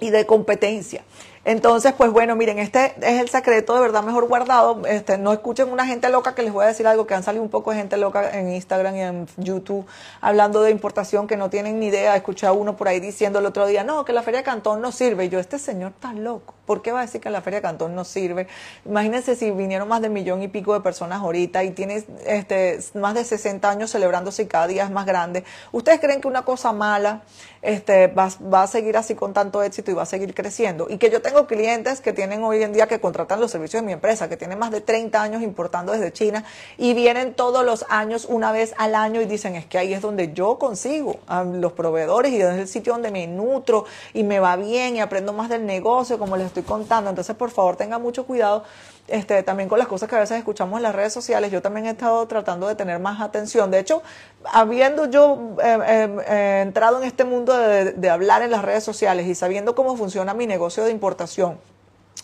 y 0.00 0.10
de 0.10 0.26
competencia. 0.26 1.02
Entonces, 1.46 1.92
pues 1.92 2.10
bueno, 2.10 2.34
miren, 2.34 2.58
este 2.58 2.96
es 3.00 3.20
el 3.20 3.28
secreto 3.28 3.76
de 3.76 3.80
verdad 3.80 4.02
mejor 4.02 4.26
guardado. 4.26 4.84
Este, 4.84 5.16
no 5.16 5.32
escuchen 5.32 5.70
una 5.70 5.86
gente 5.86 6.08
loca 6.08 6.34
que 6.34 6.42
les 6.42 6.52
voy 6.52 6.64
a 6.64 6.66
decir 6.66 6.88
algo, 6.88 7.06
que 7.06 7.14
han 7.14 7.22
salido 7.22 7.44
un 7.44 7.50
poco 7.50 7.70
de 7.70 7.76
gente 7.76 7.96
loca 7.96 8.36
en 8.36 8.52
Instagram 8.52 8.96
y 8.96 9.00
en 9.00 9.26
YouTube 9.36 9.86
hablando 10.20 10.60
de 10.62 10.72
importación 10.72 11.28
que 11.28 11.36
no 11.36 11.48
tienen 11.48 11.78
ni 11.78 11.86
idea. 11.86 12.16
Escuché 12.16 12.48
a 12.48 12.52
uno 12.52 12.76
por 12.76 12.88
ahí 12.88 12.98
diciendo 12.98 13.38
el 13.38 13.46
otro 13.46 13.64
día, 13.64 13.84
no, 13.84 14.04
que 14.04 14.12
la 14.12 14.24
Feria 14.24 14.40
de 14.40 14.44
Cantón 14.44 14.80
no 14.80 14.90
sirve. 14.90 15.26
Y 15.26 15.28
yo, 15.28 15.38
este 15.38 15.60
señor 15.60 15.92
está 15.92 16.12
loco. 16.14 16.54
¿Por 16.66 16.82
qué 16.82 16.90
va 16.90 16.98
a 16.98 17.02
decir 17.02 17.20
que 17.20 17.30
la 17.30 17.40
Feria 17.42 17.60
de 17.60 17.62
Cantón 17.62 17.94
no 17.94 18.04
sirve? 18.04 18.48
Imagínense 18.84 19.36
si 19.36 19.52
vinieron 19.52 19.86
más 19.86 20.02
de 20.02 20.08
millón 20.08 20.42
y 20.42 20.48
pico 20.48 20.74
de 20.74 20.80
personas 20.80 21.20
ahorita 21.20 21.62
y 21.62 21.70
tienes 21.70 22.06
este, 22.26 22.80
más 22.94 23.14
de 23.14 23.22
60 23.22 23.70
años 23.70 23.92
celebrándose 23.92 24.42
y 24.42 24.46
cada 24.46 24.66
día 24.66 24.82
es 24.82 24.90
más 24.90 25.06
grande. 25.06 25.44
¿Ustedes 25.70 26.00
creen 26.00 26.20
que 26.20 26.26
una 26.26 26.44
cosa 26.44 26.72
mala 26.72 27.22
este, 27.66 28.06
va, 28.06 28.30
va 28.52 28.62
a 28.62 28.66
seguir 28.68 28.96
así 28.96 29.16
con 29.16 29.32
tanto 29.32 29.60
éxito 29.60 29.90
y 29.90 29.94
va 29.94 30.04
a 30.04 30.06
seguir 30.06 30.34
creciendo? 30.34 30.86
Y 30.88 30.98
que 30.98 31.10
yo 31.10 31.20
tengo 31.20 31.48
clientes 31.48 32.00
que 32.00 32.12
tienen 32.12 32.44
hoy 32.44 32.62
en 32.62 32.72
día 32.72 32.86
que 32.86 33.00
contratan 33.00 33.40
los 33.40 33.50
servicios 33.50 33.82
de 33.82 33.86
mi 33.86 33.92
empresa, 33.92 34.28
que 34.28 34.36
tienen 34.36 34.58
más 34.58 34.70
de 34.70 34.80
30 34.80 35.20
años 35.20 35.42
importando 35.42 35.92
desde 35.92 36.12
China 36.12 36.44
y 36.78 36.94
vienen 36.94 37.34
todos 37.34 37.64
los 37.64 37.84
años 37.88 38.26
una 38.26 38.52
vez 38.52 38.72
al 38.78 38.94
año 38.94 39.20
y 39.20 39.24
dicen, 39.24 39.56
es 39.56 39.66
que 39.66 39.78
ahí 39.78 39.92
es 39.92 40.00
donde 40.00 40.32
yo 40.32 40.58
consigo 40.58 41.18
a 41.26 41.42
los 41.42 41.72
proveedores 41.72 42.32
y 42.32 42.40
es 42.40 42.56
el 42.56 42.68
sitio 42.68 42.92
donde 42.92 43.10
me 43.10 43.26
nutro 43.26 43.84
y 44.14 44.22
me 44.22 44.38
va 44.38 44.54
bien 44.54 44.94
y 44.94 45.00
aprendo 45.00 45.32
más 45.32 45.48
del 45.48 45.66
negocio, 45.66 46.20
como 46.20 46.36
les 46.36 46.46
estoy 46.46 46.62
contando. 46.62 47.10
Entonces, 47.10 47.34
por 47.34 47.50
favor, 47.50 47.74
tengan 47.74 48.00
mucho 48.00 48.26
cuidado 48.26 48.62
este, 49.08 49.42
también 49.42 49.68
con 49.68 49.78
las 49.78 49.88
cosas 49.88 50.08
que 50.08 50.16
a 50.16 50.20
veces 50.20 50.38
escuchamos 50.38 50.78
en 50.78 50.82
las 50.82 50.94
redes 50.94 51.12
sociales, 51.12 51.50
yo 51.52 51.62
también 51.62 51.86
he 51.86 51.90
estado 51.90 52.26
tratando 52.26 52.66
de 52.66 52.74
tener 52.74 52.98
más 52.98 53.20
atención. 53.20 53.70
De 53.70 53.78
hecho, 53.78 54.02
habiendo 54.44 55.06
yo 55.06 55.56
eh, 55.62 55.78
eh, 55.86 56.16
eh, 56.26 56.60
entrado 56.62 56.98
en 56.98 57.04
este 57.04 57.24
mundo 57.24 57.56
de, 57.56 57.92
de 57.92 58.10
hablar 58.10 58.42
en 58.42 58.50
las 58.50 58.62
redes 58.62 58.84
sociales 58.84 59.26
y 59.26 59.34
sabiendo 59.34 59.74
cómo 59.74 59.96
funciona 59.96 60.34
mi 60.34 60.46
negocio 60.46 60.84
de 60.84 60.90
importación, 60.90 61.58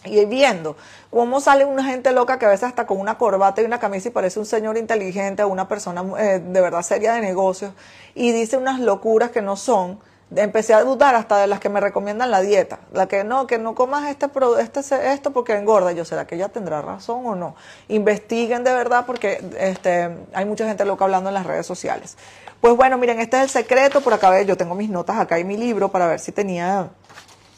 y 0.04 0.24
viendo 0.24 0.76
cómo 1.10 1.40
sale 1.40 1.64
una 1.64 1.84
gente 1.84 2.10
loca 2.10 2.36
que 2.36 2.46
a 2.46 2.48
veces 2.48 2.64
hasta 2.64 2.88
con 2.88 2.98
una 2.98 3.18
corbata 3.18 3.62
y 3.62 3.64
una 3.64 3.78
camisa 3.78 4.08
y 4.08 4.10
parece 4.10 4.40
un 4.40 4.46
señor 4.46 4.76
inteligente 4.76 5.44
o 5.44 5.48
una 5.48 5.68
persona 5.68 6.02
de 6.02 6.60
verdad 6.60 6.82
seria 6.82 7.12
de 7.12 7.20
negocios 7.20 7.72
y 8.16 8.32
dice 8.32 8.56
unas 8.56 8.80
locuras 8.80 9.30
que 9.30 9.42
no 9.42 9.54
son 9.54 10.00
empecé 10.36 10.74
a 10.74 10.82
dudar 10.82 11.14
hasta 11.14 11.38
de 11.38 11.46
las 11.46 11.60
que 11.60 11.68
me 11.68 11.80
recomiendan 11.80 12.30
la 12.30 12.40
dieta. 12.40 12.78
La 12.92 13.06
que 13.06 13.24
no, 13.24 13.46
que 13.46 13.58
no 13.58 13.74
comas 13.74 14.08
este, 14.08 14.26
este 14.60 15.12
esto 15.12 15.32
porque 15.32 15.54
engorda. 15.54 15.92
Yo, 15.92 16.04
¿será 16.04 16.26
que 16.26 16.34
ella 16.34 16.48
tendrá 16.48 16.82
razón 16.82 17.26
o 17.26 17.34
no? 17.34 17.54
Investiguen 17.88 18.64
de 18.64 18.72
verdad 18.72 19.04
porque 19.06 19.42
este, 19.58 20.10
hay 20.32 20.44
mucha 20.44 20.66
gente 20.66 20.84
loca 20.84 21.04
hablando 21.04 21.30
en 21.30 21.34
las 21.34 21.46
redes 21.46 21.66
sociales. 21.66 22.16
Pues 22.60 22.76
bueno, 22.76 22.98
miren, 22.98 23.20
este 23.20 23.38
es 23.38 23.42
el 23.44 23.50
secreto. 23.50 24.00
Por 24.00 24.14
acá 24.14 24.40
yo 24.42 24.56
tengo 24.56 24.74
mis 24.74 24.90
notas 24.90 25.18
acá 25.18 25.38
y 25.38 25.44
mi 25.44 25.56
libro 25.56 25.90
para 25.90 26.06
ver 26.06 26.20
si 26.20 26.32
tenía 26.32 26.90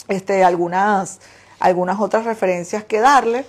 este, 0.09 0.45
algunas, 0.45 1.21
algunas 1.61 2.01
otras 2.01 2.25
referencias 2.25 2.85
que 2.85 3.01
darle. 3.01 3.45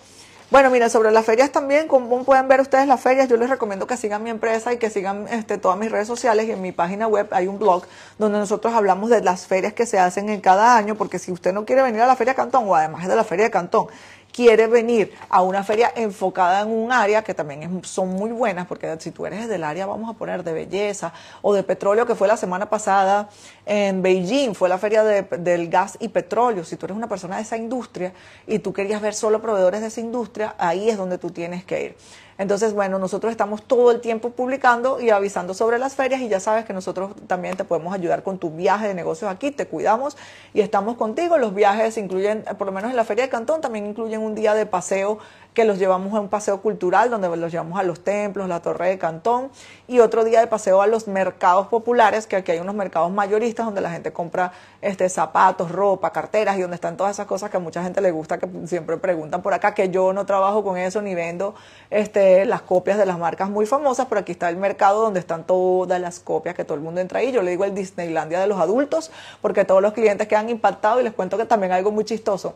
Bueno, 0.51 0.69
mira, 0.69 0.89
sobre 0.89 1.11
las 1.11 1.25
ferias 1.25 1.51
también, 1.51 1.87
como 1.87 2.23
pueden 2.23 2.47
ver 2.47 2.61
ustedes 2.61 2.87
las 2.87 3.01
ferias, 3.01 3.27
yo 3.27 3.35
les 3.35 3.49
recomiendo 3.49 3.87
que 3.87 3.97
sigan 3.97 4.21
mi 4.21 4.29
empresa 4.29 4.71
y 4.71 4.77
que 4.77 4.91
sigan 4.91 5.27
este, 5.29 5.57
todas 5.57 5.75
mis 5.75 5.91
redes 5.91 6.07
sociales 6.07 6.47
y 6.47 6.51
en 6.51 6.61
mi 6.61 6.71
página 6.71 7.07
web 7.07 7.27
hay 7.31 7.47
un 7.47 7.57
blog 7.57 7.85
donde 8.19 8.37
nosotros 8.37 8.71
hablamos 8.75 9.09
de 9.09 9.23
las 9.23 9.47
ferias 9.47 9.73
que 9.73 9.87
se 9.87 9.97
hacen 9.97 10.29
en 10.29 10.41
cada 10.41 10.77
año, 10.77 10.93
porque 10.93 11.17
si 11.17 11.31
usted 11.31 11.51
no 11.51 11.65
quiere 11.65 11.81
venir 11.81 12.01
a 12.01 12.07
la 12.07 12.15
Feria 12.15 12.35
Cantón 12.35 12.65
o 12.67 12.75
además 12.75 13.07
de 13.07 13.15
la 13.15 13.23
Feria 13.23 13.45
de 13.45 13.51
Cantón, 13.51 13.87
quiere 14.35 14.67
venir 14.67 15.13
a 15.29 15.41
una 15.41 15.63
feria 15.63 15.93
enfocada 15.95 16.59
en 16.59 16.67
un 16.67 16.91
área 16.91 17.23
que 17.23 17.33
también 17.33 17.81
son 17.85 18.09
muy 18.09 18.31
buenas, 18.31 18.67
porque 18.67 18.93
si 18.99 19.11
tú 19.11 19.25
eres 19.25 19.47
del 19.47 19.63
área, 19.63 19.85
vamos 19.85 20.13
a 20.13 20.17
poner 20.17 20.43
de 20.43 20.51
belleza 20.51 21.13
o 21.41 21.53
de 21.53 21.63
petróleo, 21.63 22.05
que 22.05 22.15
fue 22.15 22.27
la 22.27 22.35
semana 22.35 22.69
pasada 22.69 23.29
en 23.65 24.01
Beijing, 24.01 24.53
fue 24.53 24.67
la 24.67 24.77
feria 24.77 25.03
del 25.03 25.69
gas 25.69 25.97
y 26.01 26.09
petróleo. 26.09 26.65
Si 26.65 26.75
tú 26.75 26.85
eres 26.85 26.97
una 26.97 27.07
persona 27.07 27.37
de 27.37 27.43
esa 27.43 27.55
industria 27.55 28.11
y 28.45 28.59
tú 28.59 28.73
querías 28.73 29.01
ver 29.01 29.13
solo 29.13 29.41
proveedores 29.41 29.79
de 29.79 29.87
esa 29.87 30.01
industria, 30.01 30.53
ahí 30.57 30.89
es 30.89 30.97
donde 30.97 31.17
tú 31.17 31.29
tienes 31.29 31.63
que 31.63 31.85
ir. 31.85 31.95
Entonces, 32.37 32.73
bueno, 32.73 32.99
nosotros 32.99 33.31
estamos 33.31 33.63
todo 33.63 33.91
el 33.91 34.01
tiempo 34.01 34.31
publicando 34.31 34.99
y 34.99 35.09
avisando 35.09 35.53
sobre 35.53 35.79
las 35.79 35.95
ferias 35.95 36.19
y 36.19 36.27
ya 36.27 36.41
sabes 36.41 36.65
que 36.65 36.73
nosotros 36.73 37.11
también 37.27 37.55
te 37.55 37.63
podemos 37.63 37.93
ayudar 37.93 38.23
con 38.23 38.39
tu 38.39 38.51
viaje 38.51 38.89
de 38.89 38.93
negocios 38.93 39.31
aquí, 39.31 39.51
te 39.51 39.67
cuidamos 39.67 40.17
y 40.53 40.59
estamos 40.59 40.97
contigo. 40.97 41.37
Los 41.37 41.55
viajes 41.55 41.97
incluyen, 41.97 42.43
por 42.57 42.67
lo 42.67 42.73
menos 42.73 42.91
en 42.91 42.97
la 42.97 43.05
Feria 43.05 43.23
de 43.23 43.29
Cantón, 43.29 43.61
también 43.61 43.85
incluyen 43.85 44.21
un 44.21 44.35
día 44.35 44.53
de 44.53 44.65
paseo 44.65 45.19
que 45.55 45.63
los 45.63 45.79
llevamos 45.79 46.13
a 46.13 46.19
un 46.19 46.27
paseo 46.27 46.61
cultural 46.61 47.09
donde 47.09 47.35
los 47.35 47.51
llevamos 47.51 47.79
a 47.79 47.83
los 47.83 48.01
templos, 48.01 48.47
la 48.47 48.59
Torre 48.59 48.89
de 48.89 48.97
Cantón 48.99 49.49
y 49.87 49.99
otro 49.99 50.25
día 50.25 50.41
de 50.41 50.47
paseo 50.47 50.81
a 50.81 50.87
los 50.87 51.07
mercados 51.07 51.67
populares, 51.67 52.27
que 52.27 52.35
aquí 52.35 52.51
hay 52.51 52.59
unos 52.59 52.75
mercados 52.75 53.09
mayoristas 53.09 53.65
donde 53.65 53.81
la 53.81 53.89
gente 53.89 54.11
compra 54.11 54.51
este 54.81 55.07
zapatos, 55.09 55.71
ropa, 55.71 56.11
carteras 56.11 56.57
y 56.57 56.61
donde 56.61 56.75
están 56.75 56.97
todas 56.97 57.15
esas 57.15 57.25
cosas 57.25 57.49
que 57.49 57.57
a 57.57 57.59
mucha 57.61 57.81
gente 57.81 58.01
le 58.01 58.11
gusta, 58.11 58.37
que 58.37 58.47
siempre 58.67 58.97
preguntan 58.97 59.41
por 59.41 59.53
acá, 59.53 59.73
que 59.73 59.89
yo 59.89 60.11
no 60.11 60.25
trabajo 60.25 60.63
con 60.63 60.77
eso 60.77 61.01
ni 61.01 61.15
vendo 61.15 61.55
este 61.89 62.45
las 62.45 62.61
copias 62.61 62.97
de 62.97 63.05
las 63.05 63.17
marcas 63.17 63.49
muy 63.49 63.65
famosas, 63.65 64.07
pero 64.07 64.21
aquí 64.21 64.33
está 64.33 64.49
el 64.49 64.57
mercado 64.57 65.01
donde 65.01 65.21
están 65.21 65.45
todas 65.45 66.01
las 66.01 66.19
copias 66.19 66.53
que 66.53 66.65
todo 66.65 66.75
el 66.75 66.83
mundo 66.83 66.99
entra 66.99 67.19
ahí. 67.19 67.31
Yo 67.31 67.41
le 67.41 67.51
digo 67.51 67.63
el 67.63 67.73
Disneylandia 67.73 68.41
de 68.41 68.47
los 68.47 68.59
adultos, 68.59 69.09
porque 69.41 69.63
todos 69.63 69.81
los 69.81 69.93
clientes 69.93 70.27
quedan 70.27 70.49
impactados 70.49 70.99
y 70.99 71.05
les 71.05 71.13
cuento 71.13 71.37
que 71.37 71.45
también 71.45 71.71
algo 71.71 71.91
muy 71.91 72.03
chistoso 72.03 72.55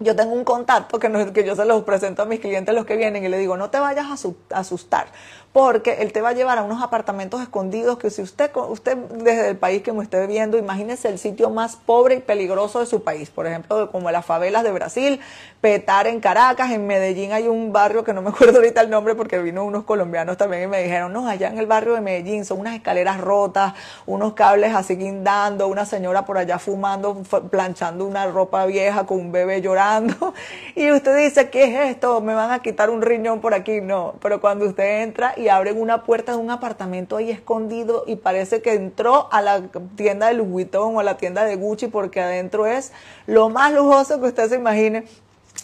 yo 0.00 0.16
tengo 0.16 0.32
un 0.32 0.44
contacto 0.44 0.98
que, 0.98 1.08
no, 1.08 1.32
que 1.32 1.44
yo 1.44 1.54
se 1.54 1.64
los 1.66 1.84
presento 1.84 2.22
a 2.22 2.24
mis 2.24 2.40
clientes 2.40 2.74
los 2.74 2.86
que 2.86 2.96
vienen 2.96 3.24
y 3.24 3.28
le 3.28 3.38
digo, 3.38 3.56
no 3.56 3.70
te 3.70 3.78
vayas 3.78 4.06
a 4.06 4.58
asustar, 4.58 5.12
porque 5.52 5.94
él 6.00 6.12
te 6.12 6.20
va 6.20 6.28
a 6.28 6.32
llevar 6.32 6.58
a 6.58 6.62
unos 6.62 6.80
apartamentos 6.80 7.42
escondidos 7.42 7.98
que 7.98 8.10
si 8.10 8.22
usted, 8.22 8.52
usted 8.54 8.96
desde 8.96 9.48
el 9.48 9.56
país 9.56 9.82
que 9.82 9.92
me 9.92 10.04
esté 10.04 10.24
viendo, 10.28 10.56
imagínese 10.56 11.08
el 11.08 11.18
sitio 11.18 11.50
más 11.50 11.74
pobre 11.74 12.16
y 12.16 12.20
peligroso 12.20 12.78
de 12.78 12.86
su 12.86 13.02
país, 13.02 13.30
por 13.30 13.48
ejemplo, 13.48 13.90
como 13.90 14.10
las 14.12 14.24
favelas 14.24 14.62
de 14.62 14.70
Brasil, 14.70 15.20
Petar 15.60 16.06
en 16.06 16.20
Caracas, 16.20 16.70
en 16.70 16.86
Medellín 16.86 17.32
hay 17.32 17.48
un 17.48 17.72
barrio 17.72 18.04
que 18.04 18.12
no 18.12 18.22
me 18.22 18.30
acuerdo 18.30 18.58
ahorita 18.58 18.80
el 18.80 18.90
nombre 18.90 19.16
porque 19.16 19.38
vino 19.40 19.64
unos 19.64 19.82
colombianos 19.84 20.36
también 20.36 20.62
y 20.62 20.66
me 20.68 20.82
dijeron, 20.82 21.12
no, 21.12 21.28
allá 21.28 21.48
en 21.48 21.58
el 21.58 21.66
barrio 21.66 21.94
de 21.94 22.00
Medellín 22.00 22.44
son 22.44 22.60
unas 22.60 22.76
escaleras 22.76 23.20
rotas, 23.20 23.74
unos 24.06 24.34
cables 24.34 24.72
así 24.74 24.94
guindando, 24.94 25.66
una 25.66 25.84
señora 25.84 26.24
por 26.24 26.38
allá 26.38 26.60
fumando, 26.60 27.22
planchando 27.50 28.06
una 28.06 28.26
ropa 28.26 28.66
vieja 28.66 29.04
con 29.04 29.18
un 29.18 29.32
bebé 29.32 29.60
llorando 29.60 30.32
y 30.76 30.92
usted 30.92 31.16
dice, 31.18 31.50
¿qué 31.50 31.64
es 31.64 31.90
esto? 31.90 32.20
¿Me 32.20 32.34
van 32.34 32.52
a 32.52 32.60
quitar 32.60 32.88
un 32.88 33.02
riñón 33.02 33.40
por 33.40 33.52
aquí? 33.52 33.80
No, 33.80 34.14
pero 34.22 34.40
cuando 34.40 34.66
usted 34.66 35.02
entra 35.02 35.34
y 35.40 35.48
abren 35.48 35.80
una 35.80 36.04
puerta 36.04 36.32
de 36.32 36.38
un 36.38 36.50
apartamento 36.50 37.16
ahí 37.16 37.30
escondido 37.30 38.04
y 38.06 38.16
parece 38.16 38.62
que 38.62 38.74
entró 38.74 39.28
a 39.32 39.42
la 39.42 39.62
tienda 39.96 40.28
de 40.28 40.34
Louis 40.34 40.68
o 40.74 41.00
a 41.00 41.02
la 41.02 41.16
tienda 41.16 41.44
de 41.44 41.56
Gucci 41.56 41.88
porque 41.88 42.20
adentro 42.20 42.66
es 42.66 42.92
lo 43.26 43.48
más 43.48 43.72
lujoso 43.72 44.20
que 44.20 44.28
usted 44.28 44.48
se 44.48 44.56
imagine. 44.56 45.04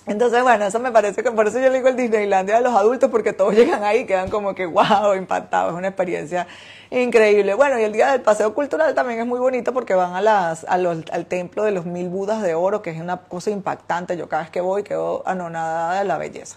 Entonces, 0.07 0.43
bueno, 0.43 0.65
eso 0.67 0.79
me 0.79 0.93
parece 0.93 1.23
que 1.23 1.33
por 1.33 1.49
eso 1.49 1.59
yo 1.59 1.69
le 1.69 1.79
digo 1.79 1.89
el 1.89 1.97
Disneylandia 1.97 2.57
de 2.57 2.61
los 2.61 2.75
adultos, 2.75 3.11
porque 3.11 3.33
todos 3.33 3.55
llegan 3.57 3.83
ahí 3.83 4.01
y 4.01 4.07
quedan 4.07 4.31
como 4.31 4.55
que 4.55 4.67
wow, 4.67 5.15
impactados, 5.17 5.73
es 5.73 5.79
una 5.79 5.89
experiencia 5.89 6.47
increíble. 6.91 7.55
Bueno, 7.55 7.79
y 7.81 7.83
el 7.83 7.93
día 7.93 8.13
del 8.13 8.21
paseo 8.21 8.55
cultural 8.55 8.95
también 8.95 9.19
es 9.19 9.27
muy 9.27 9.41
bonito 9.41 9.73
porque 9.73 9.95
van 9.95 10.15
a 10.15 10.21
las, 10.21 10.65
al 10.65 11.27
templo 11.27 11.65
de 11.65 11.73
los 11.73 11.87
mil 11.87 12.09
Budas 12.09 12.43
de 12.43 12.55
oro, 12.55 12.83
que 12.83 12.91
es 12.91 13.01
una 13.01 13.17
cosa 13.17 13.51
impactante. 13.51 14.17
Yo 14.17 14.29
cada 14.29 14.43
vez 14.43 14.51
que 14.51 14.61
voy 14.61 14.85
quedo 14.85 15.23
anonadada 15.27 15.99
de 15.99 16.05
la 16.05 16.19
belleza. 16.19 16.57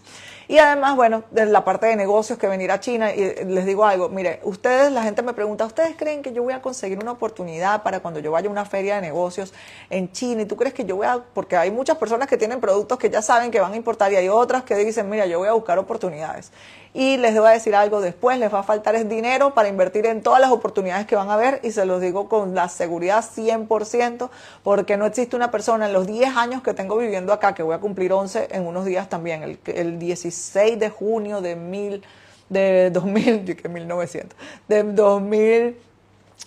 Y 0.49 0.57
además, 0.57 0.95
bueno, 0.95 1.25
de 1.29 1.45
la 1.45 1.63
parte 1.63 1.85
de 1.85 1.95
negocios 1.95 2.39
que 2.39 2.47
venir 2.47 2.71
a 2.71 2.79
China, 2.79 3.13
y 3.13 3.45
les 3.45 3.67
digo 3.67 3.85
algo, 3.85 4.09
mire, 4.09 4.39
ustedes, 4.41 4.91
la 4.91 5.03
gente 5.03 5.21
me 5.21 5.33
pregunta, 5.33 5.63
¿ustedes 5.63 5.95
creen 5.95 6.23
que 6.23 6.33
yo 6.33 6.41
voy 6.41 6.53
a 6.53 6.61
conseguir 6.63 6.97
una 6.97 7.11
oportunidad 7.11 7.83
para 7.83 7.99
cuando 7.99 8.19
yo 8.19 8.31
vaya 8.31 8.47
a 8.47 8.51
una 8.51 8.65
feria 8.65 8.95
de 8.95 9.01
negocios 9.01 9.53
en 9.91 10.11
China? 10.11 10.41
¿Y 10.41 10.45
tú 10.45 10.57
crees 10.57 10.73
que 10.73 10.85
yo 10.85 10.95
voy 10.95 11.05
a, 11.05 11.23
porque 11.35 11.55
hay 11.55 11.69
muchas 11.69 11.97
personas 11.97 12.27
que 12.27 12.35
tienen 12.35 12.59
productos 12.59 12.97
que 12.97 13.11
ya 13.11 13.21
saben 13.21 13.51
que 13.51 13.59
van 13.59 13.73
a 13.73 13.75
importar 13.75 14.11
y 14.11 14.15
hay 14.15 14.27
otras 14.27 14.63
que 14.63 14.73
dicen, 14.73 15.07
mira, 15.07 15.27
yo 15.27 15.37
voy 15.37 15.49
a 15.49 15.53
buscar 15.53 15.77
oportunidades. 15.77 16.51
Y 16.93 17.17
les 17.17 17.37
voy 17.37 17.47
a 17.47 17.51
decir 17.51 17.75
algo 17.75 18.01
después, 18.01 18.39
les 18.39 18.51
va 18.51 18.59
a 18.59 18.63
faltar 18.63 18.95
es 18.95 19.07
dinero 19.07 19.53
para 19.53 19.69
invertir 19.69 20.07
en 20.07 20.23
todas 20.23 20.41
las 20.41 20.51
oportunidades 20.51 21.05
que 21.05 21.15
van 21.15 21.29
a 21.29 21.37
ver 21.37 21.59
y 21.63 21.71
se 21.71 21.85
los 21.85 22.01
digo 22.01 22.27
con 22.27 22.55
la 22.55 22.67
seguridad 22.67 23.23
100%, 23.23 24.29
porque 24.63 24.97
no 24.97 25.05
existe 25.05 25.35
una 25.35 25.51
persona 25.51 25.85
en 25.85 25.93
los 25.93 26.07
10 26.07 26.35
años 26.35 26.63
que 26.63 26.73
tengo 26.73 26.97
viviendo 26.97 27.31
acá, 27.31 27.53
que 27.53 27.61
voy 27.61 27.75
a 27.75 27.79
cumplir 27.79 28.11
11 28.11 28.49
en 28.51 28.65
unos 28.65 28.85
días 28.85 29.07
también, 29.07 29.43
el, 29.43 29.59
el 29.65 29.99
16 29.99 30.79
de 30.79 30.89
junio 30.89 31.41
de 31.41 31.55
mil, 31.55 32.03
de 32.49 32.89
2000, 32.89 33.55
que 33.61 33.69
1900, 33.69 34.37
de 34.67 34.83
2000, 34.83 35.77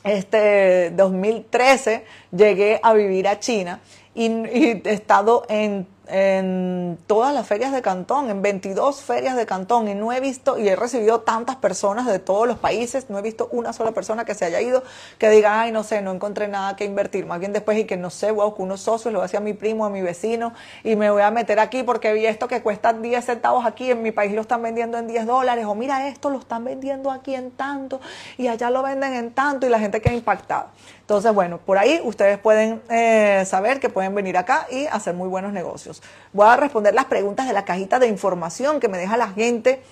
este, 0.04 0.90
2013 0.90 2.04
llegué 2.32 2.80
a 2.82 2.92
vivir 2.94 3.28
a 3.28 3.38
China 3.38 3.80
y, 4.14 4.28
he 4.28 4.82
estado 4.84 5.44
en 5.48 5.86
en 6.08 6.98
todas 7.06 7.32
las 7.32 7.46
ferias 7.46 7.72
de 7.72 7.80
Cantón, 7.80 8.28
en 8.28 8.42
22 8.42 9.02
ferias 9.02 9.36
de 9.36 9.46
Cantón, 9.46 9.88
y 9.88 9.94
no 9.94 10.12
he 10.12 10.20
visto, 10.20 10.58
y 10.58 10.68
he 10.68 10.76
recibido 10.76 11.20
tantas 11.20 11.56
personas 11.56 12.06
de 12.06 12.18
todos 12.18 12.48
los 12.48 12.58
países, 12.58 13.08
no 13.08 13.18
he 13.18 13.22
visto 13.22 13.48
una 13.52 13.72
sola 13.72 13.92
persona 13.92 14.24
que 14.24 14.34
se 14.34 14.44
haya 14.44 14.60
ido 14.60 14.82
que 15.18 15.30
diga, 15.30 15.60
ay, 15.60 15.72
no 15.72 15.84
sé, 15.84 16.02
no 16.02 16.12
encontré 16.12 16.48
nada 16.48 16.76
que 16.76 16.84
invertir. 16.84 17.24
Más 17.26 17.38
bien 17.38 17.52
después 17.52 17.78
y 17.78 17.84
que 17.84 17.96
no 17.96 18.10
sé, 18.10 18.30
voy 18.30 18.42
a 18.42 18.44
buscar 18.46 18.64
unos 18.64 18.80
socios, 18.80 19.12
lo 19.12 19.20
voy 19.20 19.24
a 19.24 19.26
hacer 19.26 19.38
a 19.38 19.40
mi 19.40 19.52
primo, 19.52 19.84
a 19.84 19.90
mi 19.90 20.02
vecino, 20.02 20.52
y 20.82 20.96
me 20.96 21.10
voy 21.10 21.22
a 21.22 21.30
meter 21.30 21.60
aquí 21.60 21.82
porque 21.82 22.12
vi 22.12 22.26
esto 22.26 22.48
que 22.48 22.62
cuesta 22.62 22.92
10 22.92 23.24
centavos 23.24 23.64
aquí, 23.64 23.90
en 23.90 24.02
mi 24.02 24.10
país 24.10 24.32
lo 24.32 24.40
están 24.40 24.62
vendiendo 24.62 24.98
en 24.98 25.06
10 25.06 25.26
dólares, 25.26 25.66
o 25.66 25.74
mira 25.74 26.08
esto, 26.08 26.30
lo 26.30 26.40
están 26.40 26.64
vendiendo 26.64 27.10
aquí 27.10 27.34
en 27.34 27.52
tanto, 27.52 28.00
y 28.36 28.48
allá 28.48 28.70
lo 28.70 28.82
venden 28.82 29.14
en 29.14 29.32
tanto, 29.32 29.66
y 29.66 29.70
la 29.70 29.78
gente 29.78 30.00
queda 30.00 30.14
impactada. 30.14 30.66
Entonces, 31.12 31.34
bueno, 31.34 31.58
por 31.58 31.76
ahí 31.76 32.00
ustedes 32.02 32.38
pueden 32.38 32.80
eh, 32.88 33.44
saber 33.44 33.80
que 33.80 33.90
pueden 33.90 34.14
venir 34.14 34.38
acá 34.38 34.66
y 34.70 34.86
hacer 34.86 35.12
muy 35.12 35.28
buenos 35.28 35.52
negocios. 35.52 36.02
Voy 36.32 36.48
a 36.48 36.56
responder 36.56 36.94
las 36.94 37.04
preguntas 37.04 37.46
de 37.46 37.52
la 37.52 37.66
cajita 37.66 37.98
de 37.98 38.06
información 38.06 38.80
que 38.80 38.88
me 38.88 38.96
deja 38.96 39.18
la 39.18 39.28
gente 39.28 39.82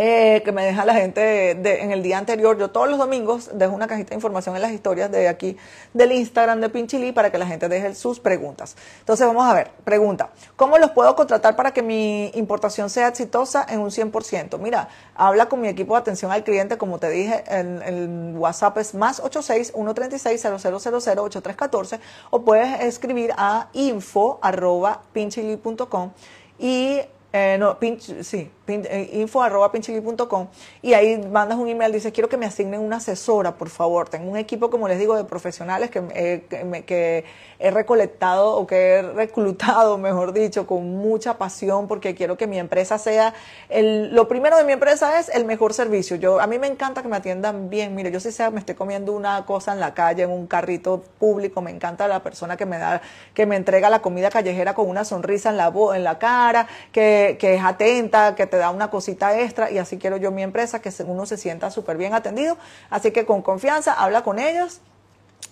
eh, 0.00 0.42
que 0.44 0.52
me 0.52 0.64
deja 0.64 0.84
la 0.84 0.94
gente 0.94 1.50
en 1.50 1.90
el 1.90 2.04
día 2.04 2.18
anterior. 2.18 2.56
Yo 2.56 2.70
todos 2.70 2.88
los 2.88 2.98
domingos 2.98 3.50
dejo 3.52 3.74
una 3.74 3.88
cajita 3.88 4.10
de 4.10 4.14
información 4.14 4.54
en 4.54 4.62
las 4.62 4.70
historias 4.70 5.10
de 5.10 5.26
aquí 5.26 5.56
del 5.92 6.12
Instagram 6.12 6.60
de 6.60 6.68
Pinchili 6.68 7.10
para 7.10 7.32
que 7.32 7.38
la 7.38 7.46
gente 7.46 7.68
deje 7.68 7.96
sus 7.96 8.20
preguntas. 8.20 8.76
Entonces 9.00 9.26
vamos 9.26 9.44
a 9.44 9.54
ver, 9.54 9.72
pregunta, 9.82 10.30
¿cómo 10.54 10.78
los 10.78 10.92
puedo 10.92 11.16
contratar 11.16 11.56
para 11.56 11.72
que 11.72 11.82
mi 11.82 12.30
importación 12.34 12.90
sea 12.90 13.08
exitosa 13.08 13.66
en 13.68 13.80
un 13.80 13.90
100%? 13.90 14.56
Mira, 14.58 14.88
habla 15.16 15.46
con 15.46 15.60
mi 15.60 15.66
equipo 15.66 15.94
de 15.94 16.00
atención 16.00 16.30
al 16.30 16.44
cliente, 16.44 16.78
como 16.78 17.00
te 17.00 17.10
dije, 17.10 17.42
el, 17.48 17.82
el 17.82 18.34
WhatsApp 18.36 18.78
es 18.78 18.94
más 18.94 19.18
86 19.18 19.72
136 19.74 20.40
0000 20.40 20.74
8314 20.74 21.98
o 22.30 22.42
puedes 22.42 22.82
escribir 22.82 23.32
a 23.36 23.66
info 23.72 24.38
arroba 24.42 25.02
pinchili.com 25.12 26.12
y 26.56 27.00
eh, 27.38 27.58
no, 27.58 27.78
pinch, 27.78 28.22
sí, 28.22 28.50
eh, 28.66 29.10
info 29.14 29.42
arroba 29.42 29.72
pinchili.com 29.72 30.48
y 30.82 30.92
ahí 30.92 31.18
mandas 31.18 31.58
un 31.58 31.68
email, 31.68 31.92
dices, 31.92 32.12
quiero 32.12 32.28
que 32.28 32.36
me 32.36 32.46
asignen 32.46 32.80
una 32.80 32.96
asesora, 32.96 33.54
por 33.54 33.68
favor. 33.70 34.08
Tengo 34.08 34.30
un 34.30 34.36
equipo, 34.36 34.70
como 34.70 34.88
les 34.88 34.98
digo, 34.98 35.16
de 35.16 35.24
profesionales 35.24 35.90
que, 35.90 36.02
eh, 36.14 36.44
que, 36.48 36.84
que, 36.84 37.24
he 37.60 37.72
recolectado 37.72 38.54
o 38.56 38.66
que 38.66 38.94
he 38.94 39.02
reclutado, 39.02 39.98
mejor 40.08 40.32
dicho, 40.32 40.66
con 40.66 40.96
mucha 40.96 41.38
pasión 41.38 41.88
porque 41.88 42.14
quiero 42.14 42.36
que 42.36 42.46
mi 42.46 42.58
empresa 42.58 42.98
sea, 42.98 43.34
el, 43.68 44.14
lo 44.14 44.28
primero 44.28 44.56
de 44.56 44.64
mi 44.64 44.72
empresa 44.72 45.18
es 45.18 45.28
el 45.28 45.44
mejor 45.44 45.74
servicio. 45.74 46.16
Yo, 46.16 46.40
a 46.40 46.46
mí 46.46 46.58
me 46.58 46.66
encanta 46.66 47.02
que 47.02 47.08
me 47.08 47.16
atiendan 47.16 47.70
bien. 47.70 47.94
Mire, 47.94 48.10
yo 48.10 48.20
si 48.20 48.32
sea, 48.32 48.50
me 48.50 48.60
estoy 48.60 48.74
comiendo 48.74 49.12
una 49.12 49.44
cosa 49.46 49.72
en 49.72 49.80
la 49.80 49.94
calle, 49.94 50.24
en 50.24 50.30
un 50.30 50.46
carrito 50.46 51.02
público, 51.18 51.62
me 51.62 51.70
encanta 51.70 52.06
la 52.06 52.22
persona 52.22 52.56
que 52.56 52.66
me 52.66 52.78
da, 52.78 53.00
que 53.34 53.46
me 53.46 53.56
entrega 53.56 53.90
la 53.90 54.00
comida 54.00 54.30
callejera 54.30 54.74
con 54.74 54.88
una 54.88 55.04
sonrisa 55.04 55.50
en 55.50 55.56
la, 55.56 55.72
en 55.94 56.04
la 56.04 56.18
cara, 56.18 56.68
que 56.92 57.27
que, 57.36 57.54
es 57.54 57.62
atenta, 57.62 58.34
que 58.34 58.46
te 58.46 58.56
da 58.56 58.70
una 58.70 58.90
cosita 58.90 59.38
extra 59.38 59.70
y 59.70 59.78
así 59.78 59.98
quiero 59.98 60.16
yo 60.16 60.30
mi 60.30 60.42
empresa, 60.42 60.80
que 60.80 60.90
uno 61.04 61.26
se 61.26 61.36
sienta 61.36 61.70
súper 61.70 61.96
bien 61.96 62.14
atendido. 62.14 62.56
Así 62.88 63.10
que 63.10 63.26
con 63.26 63.42
confianza, 63.42 63.92
habla 63.92 64.22
con 64.22 64.38
ellos, 64.38 64.80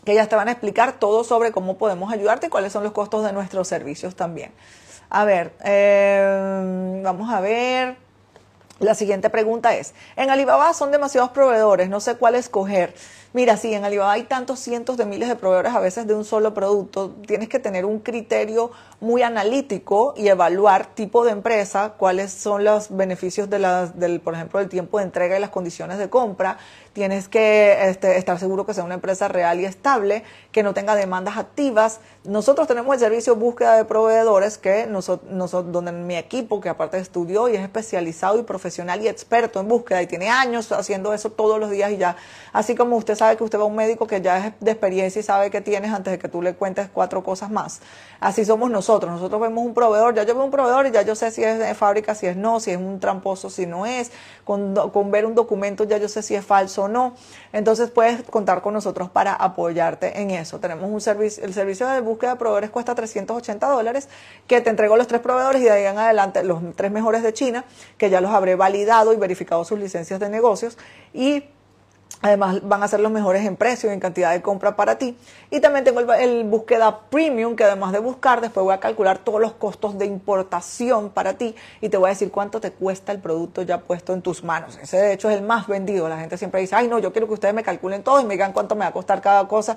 que 0.05 0.13
ellas 0.13 0.29
te 0.29 0.37
van 0.37 0.49
a 0.49 0.53
explicar 0.53 0.99
todo 0.99 1.25
sobre 1.25 1.53
cómo 1.53 1.77
podemos 1.77 2.13
ayudarte 2.13 2.47
y 2.47 2.51
cuáles 2.51 2.73
son 2.73 2.85
los 2.85 2.93
costos 2.93 3.25
de 3.25 3.33
nuestros 3.33 3.69
servicios 3.69 4.17
también. 4.17 4.53
A 5.11 5.25
ver, 5.25 5.53
eh, 5.65 7.01
vamos 7.03 7.33
a 7.33 7.41
ver. 7.41 7.97
La 8.79 8.95
siguiente 8.95 9.31
pregunta 9.31 9.75
es, 9.75 9.95
en 10.17 10.29
Alibaba 10.29 10.75
son 10.75 10.93
demasiados 10.93 11.31
proveedores, 11.31 11.89
no 11.89 11.99
sé 12.01 12.17
cuál 12.17 12.35
escoger. 12.35 12.95
Mira, 13.37 13.59
si 13.59 13.75
en 13.75 13.85
Alibaba 13.85 14.13
hay 14.13 14.23
tantos 14.23 14.61
cientos 14.61 14.97
de 14.97 15.05
miles 15.05 15.29
de 15.29 15.37
proveedores 15.37 15.75
a 15.75 15.81
veces 15.81 16.07
de 16.07 16.15
un 16.15 16.25
solo 16.25 16.55
producto, 16.55 17.11
tienes 17.27 17.51
que 17.51 17.59
tener 17.59 17.85
un 17.85 17.99
criterio 17.99 18.71
muy 18.99 19.21
analítico 19.21 20.15
y 20.17 20.29
evaluar 20.29 20.87
tipo 20.87 21.23
de 21.23 21.33
empresa, 21.33 21.97
cuáles 21.99 22.33
son 22.33 22.65
los 22.65 22.97
beneficios 22.97 23.51
de 23.51 23.59
las, 23.59 23.99
del, 24.01 24.23
por 24.23 24.33
ejemplo, 24.33 24.59
del 24.59 24.71
tiempo 24.71 24.97
de 24.97 25.05
entrega 25.05 25.37
y 25.37 25.41
las 25.43 25.51
condiciones 25.51 25.99
de 25.99 26.09
compra. 26.09 26.57
Tienes 26.95 27.29
que 27.29 27.91
este, 27.91 28.17
estar 28.17 28.39
seguro 28.39 28.65
que 28.65 28.73
sea 28.73 28.85
una 28.85 28.95
empresa 28.95 29.29
real 29.29 29.61
y 29.61 29.67
estable, 29.67 30.25
que 30.51 30.63
no 30.63 30.73
tenga 30.73 30.95
demandas 30.95 31.37
activas. 31.37 32.01
Nosotros 32.25 32.67
tenemos 32.67 32.95
el 32.95 33.01
servicio 33.01 33.37
búsqueda 33.37 33.77
de 33.77 33.85
proveedores 33.85 34.57
que 34.57 34.87
nosotros, 34.87 35.71
donde 35.73 35.93
mi 35.93 36.17
equipo, 36.17 36.63
que 36.63 36.71
aparte 36.71 36.97
estudió 36.97 37.49
y 37.51 37.57
es 37.57 37.61
especializado 37.61 38.39
y 38.39 38.45
profesional 38.45 39.03
y 39.03 39.09
experto 39.09 39.61
en 39.61 39.69
búsqueda 39.69 40.01
y 40.01 40.07
tiene 40.07 40.31
años 40.31 40.73
haciendo 40.73 41.13
eso 41.13 41.31
todos 41.31 41.61
los 41.61 41.71
días 41.71 41.93
y 41.93 41.99
ya, 41.99 42.17
así 42.55 42.75
como 42.75 42.97
usted 42.97 43.15
sabe 43.15 43.26
que 43.35 43.43
usted 43.43 43.59
va 43.59 43.63
a 43.63 43.67
un 43.67 43.75
médico 43.75 44.07
que 44.07 44.21
ya 44.21 44.47
es 44.47 44.53
de 44.61 44.71
experiencia 44.71 45.19
y 45.19 45.23
sabe 45.23 45.51
que 45.51 45.61
tienes 45.61 45.93
antes 45.93 46.13
de 46.13 46.19
que 46.19 46.29
tú 46.29 46.43
le 46.43 46.55
cuentes 46.55 46.89
cuatro 46.93 47.25
cosas 47.25 47.51
más. 47.51 47.81
Así 48.21 48.45
somos 48.45 48.71
nosotros. 48.71 49.11
Nosotros 49.11 49.41
vemos 49.41 49.65
un 49.65 49.75
proveedor, 49.75 50.15
ya 50.15 50.23
yo 50.23 50.35
veo 50.35 50.45
un 50.45 50.51
proveedor 50.51 50.87
y 50.87 50.91
ya 50.91 51.03
yo 51.03 51.15
sé 51.15 51.31
si 51.31 51.43
es 51.43 51.59
de 51.59 51.75
fábrica, 51.75 52.15
si 52.15 52.27
es 52.27 52.37
no, 52.37 52.61
si 52.61 52.71
es 52.71 52.77
un 52.77 53.01
tramposo, 53.01 53.51
si 53.51 53.67
no 53.67 53.87
es. 53.87 54.13
Con, 54.45 54.75
con 54.93 55.11
ver 55.11 55.27
un 55.27 55.35
documento 55.35 55.83
ya 55.85 55.99
yo 55.99 56.09
sé 56.09 56.23
si 56.23 56.35
es 56.35 56.45
falso 56.45 56.85
o 56.85 56.89
no. 56.89 57.15
Entonces 57.53 57.91
puedes 57.91 58.23
contar 58.23 58.63
con 58.63 58.75
nosotros 58.75 59.11
para 59.11 59.35
apoyarte 59.35 60.21
en 60.21 60.31
eso. 60.31 60.61
Tenemos 60.61 60.91
un 60.91 61.01
servicio, 61.01 61.45
el 61.45 61.55
servicio 61.55 61.89
de 61.89 62.01
búsqueda 62.01 62.33
de 62.33 62.37
proveedores 62.37 62.71
cuesta 62.71 62.95
380 62.95 63.67
dólares, 63.69 64.09
que 64.47 64.61
te 64.61 64.71
entrego 64.71 64.97
los 64.97 65.07
tres 65.07 65.21
proveedores 65.21 65.63
y 65.63 65.65
de 65.65 65.71
ahí 65.71 65.85
en 65.85 65.99
adelante 65.99 66.45
los 66.45 66.61
tres 66.77 66.93
mejores 66.93 67.23
de 67.23 67.33
China, 67.33 67.65
que 67.99 68.11
ya 68.11 68.21
los 68.21 68.31
habré 68.31 68.55
validado 68.55 69.13
y 69.13 69.17
verificado 69.17 69.65
sus 69.65 69.79
licencias 69.79 70.21
de 70.21 70.29
negocios. 70.29 70.79
Y 71.13 71.45
Además, 72.23 72.61
van 72.67 72.83
a 72.83 72.89
ser 72.89 73.01
los 73.01 73.13
mejores 73.13 73.45
en 73.45 73.57
precio 73.57 73.91
y 73.91 73.93
en 73.93 74.01
cantidad 74.01 74.33
de 74.33 74.41
compra 74.41 74.75
para 74.75 74.97
ti. 74.97 75.17
Y 75.51 75.61
también 75.61 75.85
tengo 75.85 76.01
el, 76.01 76.45
búsqueda 76.45 77.01
premium, 77.11 77.55
que 77.55 77.65
además 77.65 77.93
de 77.93 77.99
buscar, 77.99 78.41
después 78.41 78.65
voy 78.65 78.75
a 78.75 78.81
calcular 78.81 79.19
todos 79.19 79.41
los 79.41 79.53
costos 79.53 79.99
de 79.99 80.07
importación 80.07 81.11
para 81.11 81.35
ti 81.35 81.55
y 81.81 81.89
te 81.89 81.97
voy 81.99 82.07
a 82.07 82.11
decir 82.11 82.31
cuánto 82.31 82.61
te 82.61 82.73
cuesta 82.73 83.13
el 83.13 83.21
producto 83.21 83.63
ya 83.63 83.79
puesto 83.79 84.15
en 84.15 84.23
tus 84.23 84.43
manos. 84.43 84.79
Ese, 84.83 84.97
de 84.97 85.13
hecho, 85.13 85.29
es 85.29 85.37
el 85.37 85.43
más 85.43 85.67
vendido. 85.67 86.09
La 86.09 86.19
gente 86.19 86.39
siempre 86.39 86.63
dice, 86.63 86.75
ay, 86.75 86.89
no, 86.89 86.99
yo 86.99 87.13
quiero 87.13 87.29
que 87.29 87.35
ustedes 87.35 87.55
me 87.55 87.63
calculen 87.63 88.03
todo 88.03 88.21
y 88.21 88.25
me 88.25 88.35
digan 88.35 88.53
cuánto 88.53 88.75
me 88.75 88.81
va 88.81 88.89
a 88.89 88.93
costar 88.93 89.21
cada 89.21 89.47
cosa 89.47 89.77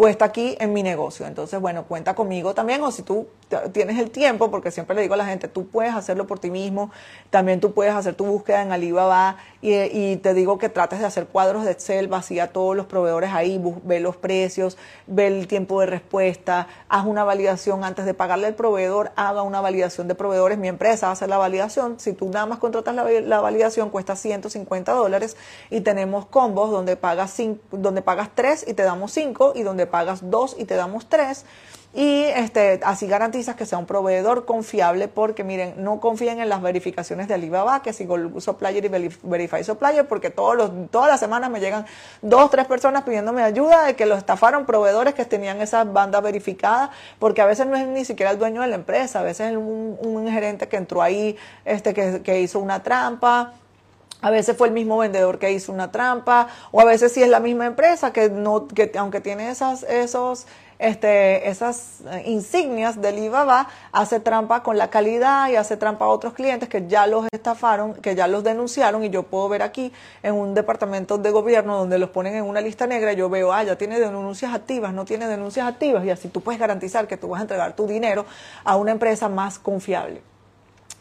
puesta 0.00 0.24
aquí 0.24 0.56
en 0.60 0.72
mi 0.72 0.82
negocio. 0.82 1.26
Entonces, 1.26 1.60
bueno, 1.60 1.84
cuenta 1.84 2.14
conmigo 2.14 2.54
también, 2.54 2.82
o 2.82 2.90
si 2.90 3.02
tú 3.02 3.26
tienes 3.72 3.98
el 3.98 4.10
tiempo, 4.10 4.50
porque 4.50 4.70
siempre 4.70 4.96
le 4.96 5.02
digo 5.02 5.12
a 5.12 5.18
la 5.18 5.26
gente, 5.26 5.46
tú 5.46 5.66
puedes 5.66 5.94
hacerlo 5.94 6.26
por 6.26 6.38
ti 6.38 6.50
mismo, 6.50 6.90
también 7.28 7.60
tú 7.60 7.74
puedes 7.74 7.92
hacer 7.92 8.14
tu 8.14 8.24
búsqueda 8.24 8.62
en 8.62 8.72
Alibaba 8.72 9.36
y, 9.60 10.16
te 10.16 10.32
digo 10.32 10.56
que 10.56 10.70
trates 10.70 11.00
de 11.00 11.04
hacer 11.04 11.26
cuadros 11.26 11.66
de 11.66 11.72
Excel, 11.72 12.08
vacía 12.08 12.50
todos 12.50 12.74
los 12.74 12.86
proveedores 12.86 13.30
ahí, 13.34 13.62
ve 13.84 14.00
los 14.00 14.16
precios, 14.16 14.78
ve 15.06 15.26
el 15.26 15.46
tiempo 15.46 15.80
de 15.80 15.86
respuesta, 15.86 16.66
haz 16.88 17.04
una 17.04 17.24
validación 17.24 17.84
antes 17.84 18.06
de 18.06 18.14
pagarle 18.14 18.46
al 18.46 18.54
proveedor, 18.54 19.12
haga 19.16 19.42
una 19.42 19.60
validación 19.60 20.08
de 20.08 20.14
proveedores, 20.14 20.56
mi 20.56 20.68
empresa 20.68 21.10
hace 21.10 21.26
la 21.26 21.36
validación, 21.36 22.00
si 22.00 22.14
tú 22.14 22.30
nada 22.30 22.46
más 22.46 22.58
contratas 22.58 22.94
la, 22.94 23.04
la 23.04 23.40
validación 23.40 23.90
cuesta 23.90 24.16
150 24.16 24.92
dólares 24.92 25.36
y 25.68 25.82
tenemos 25.82 26.24
combos 26.24 26.70
donde 26.70 26.96
pagas, 26.96 27.32
cinco, 27.32 27.60
donde 27.72 28.00
pagas 28.00 28.30
3 28.34 28.64
y 28.66 28.72
te 28.72 28.82
damos 28.82 29.12
5 29.12 29.52
y 29.56 29.62
donde 29.62 29.89
pagas 29.90 30.30
dos 30.30 30.56
y 30.58 30.64
te 30.64 30.74
damos 30.74 31.08
tres. 31.08 31.44
Y 31.92 32.22
este, 32.22 32.78
así 32.84 33.08
garantizas 33.08 33.56
que 33.56 33.66
sea 33.66 33.76
un 33.76 33.86
proveedor 33.86 34.44
confiable 34.44 35.08
porque 35.08 35.42
miren, 35.42 35.74
no 35.78 35.98
confíen 35.98 36.40
en 36.40 36.48
las 36.48 36.62
verificaciones 36.62 37.26
de 37.26 37.34
Alibaba, 37.34 37.82
que 37.82 37.92
si 37.92 38.06
Supplier 38.38 38.84
y 38.84 38.88
Verify 39.24 39.64
Supplier, 39.64 40.06
porque 40.06 40.30
todos 40.30 40.56
los, 40.56 40.70
todas 40.92 41.10
las 41.10 41.18
semanas 41.18 41.50
me 41.50 41.58
llegan 41.58 41.86
dos, 42.22 42.48
tres 42.48 42.66
personas 42.66 43.02
pidiéndome 43.02 43.42
ayuda 43.42 43.86
de 43.86 43.96
que 43.96 44.06
los 44.06 44.18
estafaron 44.18 44.66
proveedores 44.66 45.14
que 45.14 45.24
tenían 45.24 45.60
esas 45.60 45.92
bandas 45.92 46.22
verificadas, 46.22 46.90
porque 47.18 47.42
a 47.42 47.46
veces 47.46 47.66
no 47.66 47.74
es 47.74 47.88
ni 47.88 48.04
siquiera 48.04 48.30
el 48.30 48.38
dueño 48.38 48.62
de 48.62 48.68
la 48.68 48.76
empresa, 48.76 49.18
a 49.18 49.22
veces 49.24 49.50
es 49.50 49.56
un, 49.56 49.98
un 50.00 50.30
gerente 50.30 50.68
que 50.68 50.76
entró 50.76 51.02
ahí, 51.02 51.36
este, 51.64 51.92
que, 51.92 52.22
que 52.22 52.40
hizo 52.40 52.60
una 52.60 52.84
trampa 52.84 53.54
A 54.22 54.30
veces 54.30 54.56
fue 54.56 54.68
el 54.68 54.74
mismo 54.74 54.98
vendedor 54.98 55.38
que 55.38 55.50
hizo 55.52 55.72
una 55.72 55.90
trampa, 55.90 56.48
o 56.72 56.80
a 56.80 56.84
veces 56.84 57.12
sí 57.12 57.22
es 57.22 57.28
la 57.28 57.40
misma 57.40 57.66
empresa 57.66 58.12
que 58.12 58.28
no, 58.28 58.68
que 58.68 58.90
aunque 58.98 59.20
tiene 59.20 59.50
esas, 59.50 59.82
esos, 59.84 60.46
este, 60.78 61.48
esas 61.48 62.00
eh, 62.10 62.24
insignias 62.26 63.00
del 63.00 63.18
IVA 63.18 63.68
hace 63.92 64.20
trampa 64.20 64.62
con 64.62 64.76
la 64.76 64.90
calidad 64.90 65.48
y 65.48 65.56
hace 65.56 65.76
trampa 65.78 66.04
a 66.04 66.08
otros 66.08 66.34
clientes 66.34 66.68
que 66.68 66.86
ya 66.86 67.06
los 67.06 67.26
estafaron, 67.32 67.94
que 67.94 68.14
ya 68.14 68.26
los 68.26 68.44
denunciaron 68.44 69.04
y 69.04 69.10
yo 69.10 69.22
puedo 69.22 69.48
ver 69.48 69.62
aquí 69.62 69.90
en 70.22 70.34
un 70.34 70.54
departamento 70.54 71.16
de 71.16 71.30
gobierno 71.30 71.78
donde 71.78 71.98
los 71.98 72.10
ponen 72.10 72.34
en 72.34 72.44
una 72.44 72.60
lista 72.60 72.86
negra, 72.86 73.14
yo 73.14 73.30
veo, 73.30 73.52
ah, 73.52 73.62
ya 73.62 73.76
tiene 73.76 73.98
denuncias 73.98 74.54
activas, 74.54 74.92
no 74.92 75.06
tiene 75.06 75.28
denuncias 75.28 75.66
activas 75.66 76.04
y 76.04 76.10
así 76.10 76.28
tú 76.28 76.42
puedes 76.42 76.60
garantizar 76.60 77.06
que 77.06 77.16
tú 77.16 77.28
vas 77.28 77.40
a 77.40 77.42
entregar 77.42 77.74
tu 77.74 77.86
dinero 77.86 78.26
a 78.64 78.76
una 78.76 78.90
empresa 78.90 79.30
más 79.30 79.58
confiable. 79.58 80.22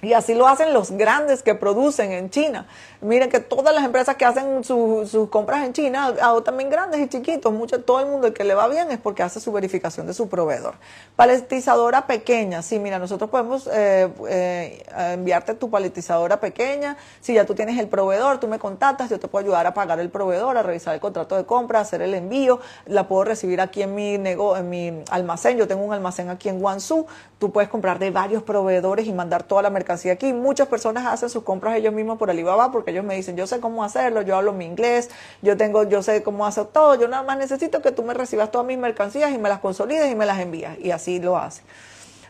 Y 0.02 0.14
así 0.14 0.34
lo 0.34 0.48
hacen 0.48 0.74
los 0.74 0.92
grandes 0.92 1.44
que 1.44 1.56
producen 1.56 2.14
en 2.14 2.30
China. 2.30 2.68
Miren 3.02 3.30
que 3.30 3.42
todas 3.42 3.76
las 3.76 3.84
empresas 3.84 4.16
que 4.16 4.24
hacen 4.24 4.64
sus 4.64 5.30
compras 5.30 5.66
en 5.66 5.74
China, 5.74 6.14
también 6.46 6.70
grandes 6.70 7.02
y 7.02 7.10
chiquitos, 7.10 7.52
mucho, 7.52 7.84
todo 7.84 8.00
el 8.00 8.06
mundo 8.06 8.28
el 8.28 8.34
que 8.34 8.46
le 8.46 8.56
va 8.56 8.70
bien 8.70 8.92
es 8.92 8.98
porque 8.98 9.24
hace 9.24 9.42
su 9.42 9.52
verificación 9.52 10.08
de 10.08 10.14
su 10.14 10.30
proveedor. 10.30 10.76
Paletizadora 11.18 12.08
pequeña, 12.08 12.62
sí, 12.62 12.80
mira, 12.80 12.98
nosotros 12.98 13.30
podemos 13.30 13.68
eh, 13.68 14.10
eh, 14.30 14.84
enviarte 15.12 15.54
tu 15.54 15.70
paletizadora 15.70 16.40
pequeña. 16.40 16.96
Si 17.20 17.34
ya 17.34 17.46
tú 17.46 17.54
tienes 17.54 17.78
el 17.78 17.90
proveedor, 17.90 18.40
tú 18.40 18.48
me 18.48 18.58
contactas, 18.58 19.10
yo 19.10 19.20
te 19.20 19.28
puedo 19.28 19.44
ayudar 19.44 19.68
a 19.68 19.74
pagar 19.74 20.00
el 20.00 20.10
proveedor, 20.10 20.56
a 20.58 20.64
revisar 20.64 20.94
el 20.94 21.02
contrato 21.02 21.36
de 21.36 21.46
compra, 21.46 21.82
hacer 21.82 22.02
el 22.02 22.14
envío. 22.14 22.62
La 22.86 23.10
puedo 23.10 23.26
recibir 23.26 23.60
aquí 23.60 23.82
en 23.82 23.96
mi, 23.96 24.18
nego, 24.18 24.56
en 24.56 24.70
mi 24.70 25.04
almacén. 25.10 25.58
Yo 25.58 25.68
tengo 25.68 25.84
un 25.84 25.94
almacén 25.94 26.30
aquí 26.30 26.48
en 26.48 26.60
Guangzhou. 26.60 27.06
Tú 27.38 27.52
puedes 27.52 27.70
comprar 27.70 28.00
de 28.00 28.12
varios 28.12 28.44
proveedores 28.44 29.06
y 29.06 29.14
mandar 29.14 29.44
toda 29.44 29.62
la 29.62 29.70
mercancía 29.70 29.89
aquí. 29.90 30.34
Muchas 30.34 30.68
personas 30.68 31.06
hacen 31.06 31.30
sus 31.30 31.44
compras 31.44 31.76
ellos 31.76 31.94
mismos 31.94 32.18
por 32.18 32.30
Alibaba 32.30 32.72
porque 32.72 32.92
ellos 32.92 33.04
me 33.04 33.16
dicen, 33.16 33.36
yo 33.36 33.48
sé 33.48 33.60
cómo 33.60 33.84
hacerlo, 33.84 34.22
yo 34.22 34.36
hablo 34.36 34.54
mi 34.54 34.66
inglés, 34.66 35.10
yo 35.42 35.58
tengo, 35.58 35.84
yo 35.84 36.04
sé 36.04 36.24
cómo 36.24 36.46
hacer 36.46 36.68
todo, 36.68 36.96
yo 36.96 37.08
nada 37.08 37.24
más 37.24 37.38
necesito 37.38 37.82
que 37.82 37.92
tú 37.92 38.04
me 38.04 38.14
recibas 38.14 38.52
todas 38.52 38.68
mis 38.68 38.78
mercancías 38.78 39.32
y 39.32 39.38
me 39.38 39.50
las 39.50 39.60
consolides 39.60 40.12
y 40.12 40.16
me 40.16 40.26
las 40.26 40.40
envías. 40.40 40.78
Y 40.80 40.92
así 40.92 41.20
lo 41.20 41.38
hace. 41.38 41.64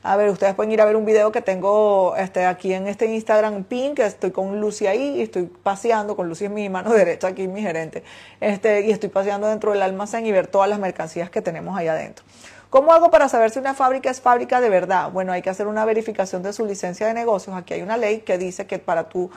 A 0.02 0.16
ver, 0.16 0.30
ustedes 0.30 0.56
pueden 0.56 0.72
ir 0.72 0.80
a 0.82 0.86
ver 0.86 0.96
un 0.96 1.06
video 1.06 1.32
que 1.32 1.42
tengo 1.42 2.16
este, 2.16 2.46
aquí 2.46 2.74
en 2.74 2.88
este 2.88 3.06
Instagram 3.08 3.66
pin, 3.66 3.96
que 3.96 4.06
estoy 4.06 4.32
con 4.32 4.62
Lucy 4.62 4.88
ahí 4.88 5.18
y 5.18 5.22
estoy 5.24 5.44
paseando, 5.44 6.16
con 6.16 6.30
Lucy 6.30 6.46
es 6.46 6.52
mi 6.52 6.70
mano 6.70 6.94
derecha 6.94 7.28
aquí, 7.28 7.48
mi 7.48 7.62
gerente, 7.62 8.04
este, 8.40 8.82
y 8.82 8.92
estoy 8.92 9.10
paseando 9.10 9.48
dentro 9.48 9.74
del 9.74 9.82
almacén 9.82 10.26
y 10.26 10.32
ver 10.32 10.48
todas 10.48 10.70
las 10.70 10.80
mercancías 10.80 11.30
que 11.30 11.42
tenemos 11.42 11.78
ahí 11.78 11.88
adentro. 11.88 12.24
¿Cómo 12.70 12.94
hago 12.94 13.10
para 13.10 13.28
saber 13.30 13.50
si 13.50 13.58
una 13.58 13.74
fábrica 13.74 14.12
es 14.12 14.22
fábrica 14.22 14.62
de 14.62 14.70
verdad? 14.70 15.12
Bueno, 15.12 15.32
hay 15.32 15.42
que 15.42 15.50
hacer 15.50 15.66
una 15.66 15.86
verificación 15.86 16.44
de 16.44 16.54
su 16.54 16.68
licencia 16.68 17.08
de 17.08 17.16
negocios. 17.16 17.56
Aquí 17.56 17.74
hay 17.74 17.82
una 17.82 17.98
ley 17.98 18.20
que 18.20 18.38
dice 18.38 18.68
que 18.68 18.78
para 18.78 19.10
tú 19.10 19.32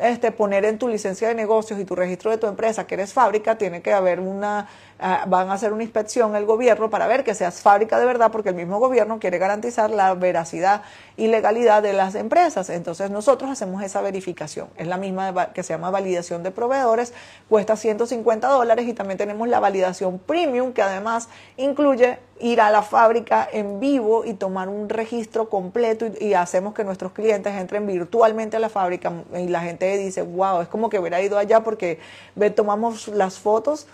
este, 0.00 0.32
poner 0.32 0.64
en 0.64 0.78
tu 0.78 0.88
licencia 0.88 1.28
de 1.28 1.34
negocios 1.34 1.78
y 1.78 1.84
tu 1.84 1.94
registro 1.94 2.30
de 2.30 2.38
tu 2.38 2.46
empresa 2.46 2.86
que 2.86 2.94
eres 2.94 3.12
fábrica, 3.12 3.58
tiene 3.58 3.82
que 3.82 3.92
haber 3.92 4.20
una 4.20 4.68
Ah, 5.00 5.26
van 5.28 5.48
a 5.48 5.52
hacer 5.52 5.72
una 5.72 5.84
inspección 5.84 6.34
el 6.34 6.44
gobierno 6.44 6.90
para 6.90 7.06
ver 7.06 7.22
que 7.22 7.32
seas 7.32 7.60
fábrica 7.60 8.00
de 8.00 8.04
verdad, 8.04 8.32
porque 8.32 8.48
el 8.48 8.56
mismo 8.56 8.80
gobierno 8.80 9.20
quiere 9.20 9.38
garantizar 9.38 9.90
la 9.90 10.12
veracidad 10.14 10.82
y 11.16 11.28
legalidad 11.28 11.84
de 11.84 11.92
las 11.92 12.16
empresas. 12.16 12.68
Entonces 12.68 13.08
nosotros 13.08 13.48
hacemos 13.48 13.80
esa 13.84 14.00
verificación. 14.00 14.68
Es 14.76 14.88
la 14.88 14.96
misma 14.96 15.52
que 15.52 15.62
se 15.62 15.72
llama 15.72 15.90
validación 15.90 16.42
de 16.42 16.50
proveedores, 16.50 17.14
cuesta 17.48 17.76
150 17.76 18.48
dólares 18.48 18.88
y 18.88 18.92
también 18.92 19.18
tenemos 19.18 19.46
la 19.46 19.60
validación 19.60 20.18
premium, 20.18 20.72
que 20.72 20.82
además 20.82 21.28
incluye 21.56 22.18
ir 22.40 22.60
a 22.60 22.68
la 22.72 22.82
fábrica 22.82 23.48
en 23.52 23.78
vivo 23.78 24.24
y 24.24 24.34
tomar 24.34 24.68
un 24.68 24.88
registro 24.88 25.48
completo 25.48 26.06
y, 26.06 26.24
y, 26.26 26.34
hacemos 26.34 26.74
que 26.74 26.82
nuestros 26.84 27.12
clientes 27.12 27.52
entren 27.54 27.86
virtualmente 27.86 28.56
a 28.56 28.60
la 28.60 28.68
fábrica 28.68 29.12
y 29.36 29.48
la 29.48 29.60
gente 29.60 29.96
dice, 29.96 30.22
wow, 30.22 30.60
es 30.60 30.68
como 30.68 30.88
que 30.90 30.98
hubiera 30.98 31.20
ido 31.20 31.38
allá 31.38 31.60
porque 31.60 32.00
ve, 32.34 32.50
tomamos 32.50 33.08
las 33.08 33.38
fotos 33.38 33.86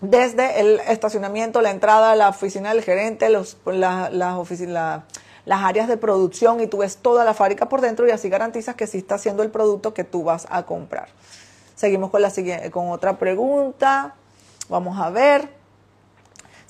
desde 0.00 0.60
el 0.60 0.80
estacionamiento, 0.80 1.60
la 1.60 1.70
entrada, 1.70 2.14
la 2.16 2.28
oficina 2.28 2.72
del 2.72 2.82
gerente, 2.82 3.28
los, 3.30 3.56
las 3.66 5.62
áreas 5.62 5.88
de 5.88 5.96
producción 5.96 6.60
y 6.60 6.66
tú 6.66 6.78
ves 6.78 6.96
toda 6.98 7.24
la 7.24 7.34
fábrica 7.34 7.68
por 7.68 7.80
dentro 7.80 8.06
y 8.06 8.10
así 8.10 8.28
garantizas 8.28 8.74
que 8.74 8.86
sí 8.86 8.98
está 8.98 9.16
haciendo 9.16 9.42
el 9.42 9.50
producto 9.50 9.94
que 9.94 10.04
tú 10.04 10.24
vas 10.24 10.46
a 10.50 10.64
comprar. 10.64 11.08
Seguimos 11.74 12.10
con, 12.10 12.22
la 12.22 12.30
siguiente, 12.30 12.70
con 12.70 12.90
otra 12.90 13.18
pregunta. 13.18 14.14
Vamos 14.68 14.98
a 14.98 15.10
ver. 15.10 15.63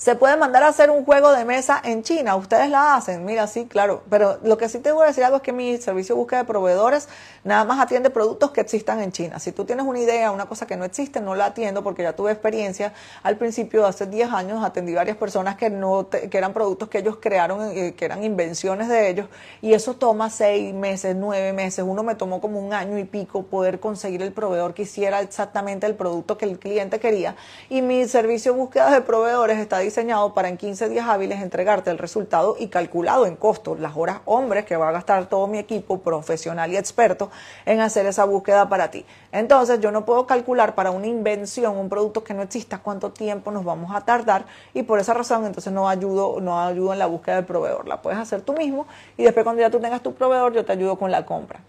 Se 0.05 0.17
puede 0.17 0.37
mandar 0.37 0.63
a 0.65 0.69
hacer 0.69 0.91
un 0.91 1.03
juego 1.03 1.33
de 1.33 1.47
mesa 1.47 1.81
en 1.83 2.03
China. 2.03 2.37
Ustedes 2.37 2.69
la 2.69 2.95
hacen. 2.95 3.25
Mira, 3.25 3.47
sí, 3.47 3.65
claro. 3.65 4.03
Pero 4.11 4.39
lo 4.43 4.59
que 4.59 4.69
sí 4.69 4.79
te 4.81 4.93
voy 4.93 5.05
a 5.05 5.07
decir 5.07 5.25
algo 5.25 5.39
es 5.39 5.43
que 5.43 5.55
mi 5.55 5.79
servicio 5.79 6.15
de 6.15 6.19
búsqueda 6.19 6.41
de 6.41 6.45
proveedores 6.45 7.09
nada 7.43 7.65
más 7.65 7.81
atiende 7.81 8.11
productos 8.11 8.51
que 8.51 8.61
existan 8.61 9.01
en 9.01 9.13
China. 9.13 9.39
Si 9.39 9.51
tú 9.51 9.65
tienes 9.65 9.87
una 9.87 9.99
idea, 9.99 10.31
una 10.31 10.45
cosa 10.45 10.67
que 10.67 10.77
no 10.77 10.85
existe, 10.85 11.23
no 11.23 11.35
la 11.35 11.47
atiendo 11.47 11.83
porque 11.83 12.03
ya 12.03 12.15
tuve 12.15 12.33
experiencia. 12.33 12.93
Al 13.23 13.39
principio, 13.39 13.87
hace 13.87 14.05
10 14.05 14.31
años, 14.31 14.63
atendí 14.63 14.93
varias 14.93 15.17
personas 15.17 15.57
que, 15.57 15.71
no 15.71 16.07
que 16.11 16.37
eran 16.37 16.53
productos 16.53 16.91
que 16.91 16.99
ellos 16.99 17.17
crearon, 17.19 17.75
eh, 17.75 17.95
que 17.95 18.05
eran 18.05 18.23
invenciones 18.25 18.89
de 18.89 19.09
ellos. 19.09 19.29
Y 19.63 19.73
eso 19.73 19.95
toma 19.95 20.29
6 20.29 20.75
meses, 20.75 21.17
9 21.17 21.55
meses. 21.55 21.83
Uno 21.83 22.03
me 22.03 22.15
tomó 22.15 22.43
como 22.43 22.61
un 22.61 22.75
año 22.75 22.99
y 22.99 23.05
pico 23.05 23.45
poder 23.45 23.81
conseguir 23.81 24.21
el 24.21 24.33
proveedor 24.33 24.75
que 24.75 24.83
hiciera 24.83 25.23
exactamente 25.23 25.87
el 25.87 25.95
producto 25.95 26.37
que 26.37 26.45
el 26.45 26.59
cliente 26.59 27.01
quería. 27.01 27.37
Y 27.71 27.81
mi 27.81 28.07
servicio 28.07 28.53
de 28.53 28.59
búsqueda 28.59 28.91
de 28.91 29.01
proveedores 29.01 29.59
está 29.59 29.79
diseñado 29.95 30.35
para 30.35 30.49
en 30.49 30.57
15 30.57 30.89
días 30.89 31.07
hábiles 31.09 31.41
entregarte 31.41 31.89
el 31.89 31.99
resultado 31.99 32.57
y 32.59 32.67
calculado 32.67 33.27
en 33.27 33.37
costos, 33.37 33.79
las 33.79 33.97
horas 33.97 34.23
hombres 34.25 34.65
que 34.65 34.77
va 34.77 34.89
a 34.89 34.93
gastar 34.93 35.27
todo 35.27 35.47
mi 35.47 35.59
equipo 35.59 36.01
profesional 36.01 36.73
y 36.73 36.77
experto 36.77 37.31
en 37.65 37.79
hacer 37.79 38.05
esa 38.07 38.25
búsqueda 38.25 38.69
para 38.69 38.91
ti. 38.91 39.07
Entonces 39.31 39.79
yo 39.79 39.93
no 39.93 40.05
puedo 40.05 40.27
calcular 40.27 40.75
para 40.75 40.91
una 40.91 41.07
invención, 41.07 41.77
un 41.77 41.89
producto 41.89 42.25
que 42.25 42.35
no 42.35 42.43
exista, 42.43 42.79
cuánto 42.79 43.13
tiempo 43.13 43.53
nos 43.53 43.65
vamos 43.65 43.95
a 43.95 44.01
tardar 44.01 44.47
y 44.73 44.83
por 44.83 44.99
esa 44.99 45.15
razón 45.15 45.47
entonces 45.47 45.73
no 45.73 45.89
ayudo, 45.89 46.41
no 46.41 46.61
ayudo 46.61 46.93
en 46.93 46.99
la 46.99 47.07
búsqueda 47.07 47.37
del 47.37 47.45
proveedor. 47.45 47.87
La 47.87 48.03
puedes 48.03 48.19
hacer 48.19 48.43
tú 48.43 48.53
mismo 48.55 48.89
y 49.17 49.23
después 49.23 49.45
cuando 49.45 49.63
ya 49.63 49.71
tú 49.71 49.79
tengas 49.79 50.03
tu 50.03 50.13
proveedor 50.13 50.55
yo 50.55 50.65
te 50.65 50.73
ayudo 50.73 50.99
con 50.99 51.13
la 51.13 51.25
compra. 51.25 51.61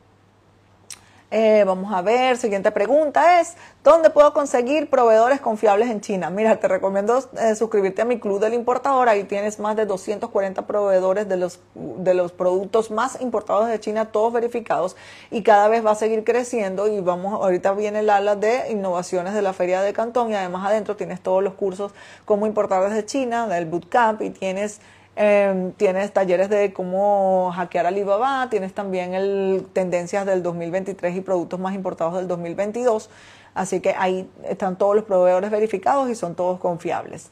Eh, 1.37 1.65
vamos 1.65 1.93
a 1.93 2.01
ver, 2.01 2.37
siguiente 2.37 2.71
pregunta 2.71 3.41
es, 3.41 3.57
¿dónde 3.83 4.09
puedo 4.09 4.31
conseguir 4.31 4.89
proveedores 4.89 5.41
confiables 5.41 5.89
en 5.89 5.99
China? 5.99 6.29
Mira, 6.29 6.61
te 6.61 6.69
recomiendo 6.69 7.21
eh, 7.37 7.55
suscribirte 7.55 8.03
a 8.03 8.05
mi 8.05 8.21
club 8.21 8.39
del 8.39 8.53
importador, 8.53 9.09
ahí 9.09 9.25
tienes 9.25 9.59
más 9.59 9.75
de 9.75 9.85
240 9.85 10.65
proveedores 10.65 11.27
de 11.27 11.35
los, 11.35 11.59
de 11.75 12.13
los 12.13 12.31
productos 12.31 12.89
más 12.89 13.19
importados 13.19 13.67
de 13.67 13.77
China, 13.81 14.13
todos 14.13 14.31
verificados, 14.31 14.95
y 15.29 15.43
cada 15.43 15.67
vez 15.67 15.85
va 15.85 15.91
a 15.91 15.95
seguir 15.95 16.23
creciendo 16.23 16.87
y 16.87 17.01
vamos, 17.01 17.33
ahorita 17.33 17.73
viene 17.73 17.99
el 17.99 18.09
ala 18.11 18.37
de 18.37 18.71
innovaciones 18.71 19.33
de 19.33 19.41
la 19.41 19.51
Feria 19.51 19.81
de 19.81 19.91
Cantón 19.91 20.31
y 20.31 20.35
además 20.35 20.65
adentro 20.65 20.95
tienes 20.95 21.19
todos 21.19 21.43
los 21.43 21.55
cursos 21.55 21.91
como 22.23 22.47
importar 22.47 22.81
desde 22.87 23.05
China, 23.05 23.45
del 23.49 23.65
bootcamp 23.65 24.21
y 24.21 24.29
tienes 24.29 24.79
Em, 25.17 25.71
tienes 25.71 26.11
talleres 26.11 26.49
de 26.49 26.73
cómo 26.73 27.51
hackear 27.55 27.85
Alibaba, 27.85 28.49
tienes 28.49 28.73
también 28.73 29.13
el 29.13 29.65
tendencias 29.71 30.25
del 30.25 30.43
2023 30.43 31.15
y 31.15 31.21
productos 31.21 31.57
más 31.57 31.73
importados 31.73 32.15
del 32.15 32.27
2022. 32.27 33.09
Así 33.53 33.79
que 33.79 33.95
ahí 33.97 34.29
están 34.43 34.77
todos 34.77 34.95
los 34.95 35.05
proveedores 35.05 35.49
verificados 35.51 36.09
y 36.09 36.15
son 36.15 36.35
todos 36.35 36.59
confiables. 36.59 37.29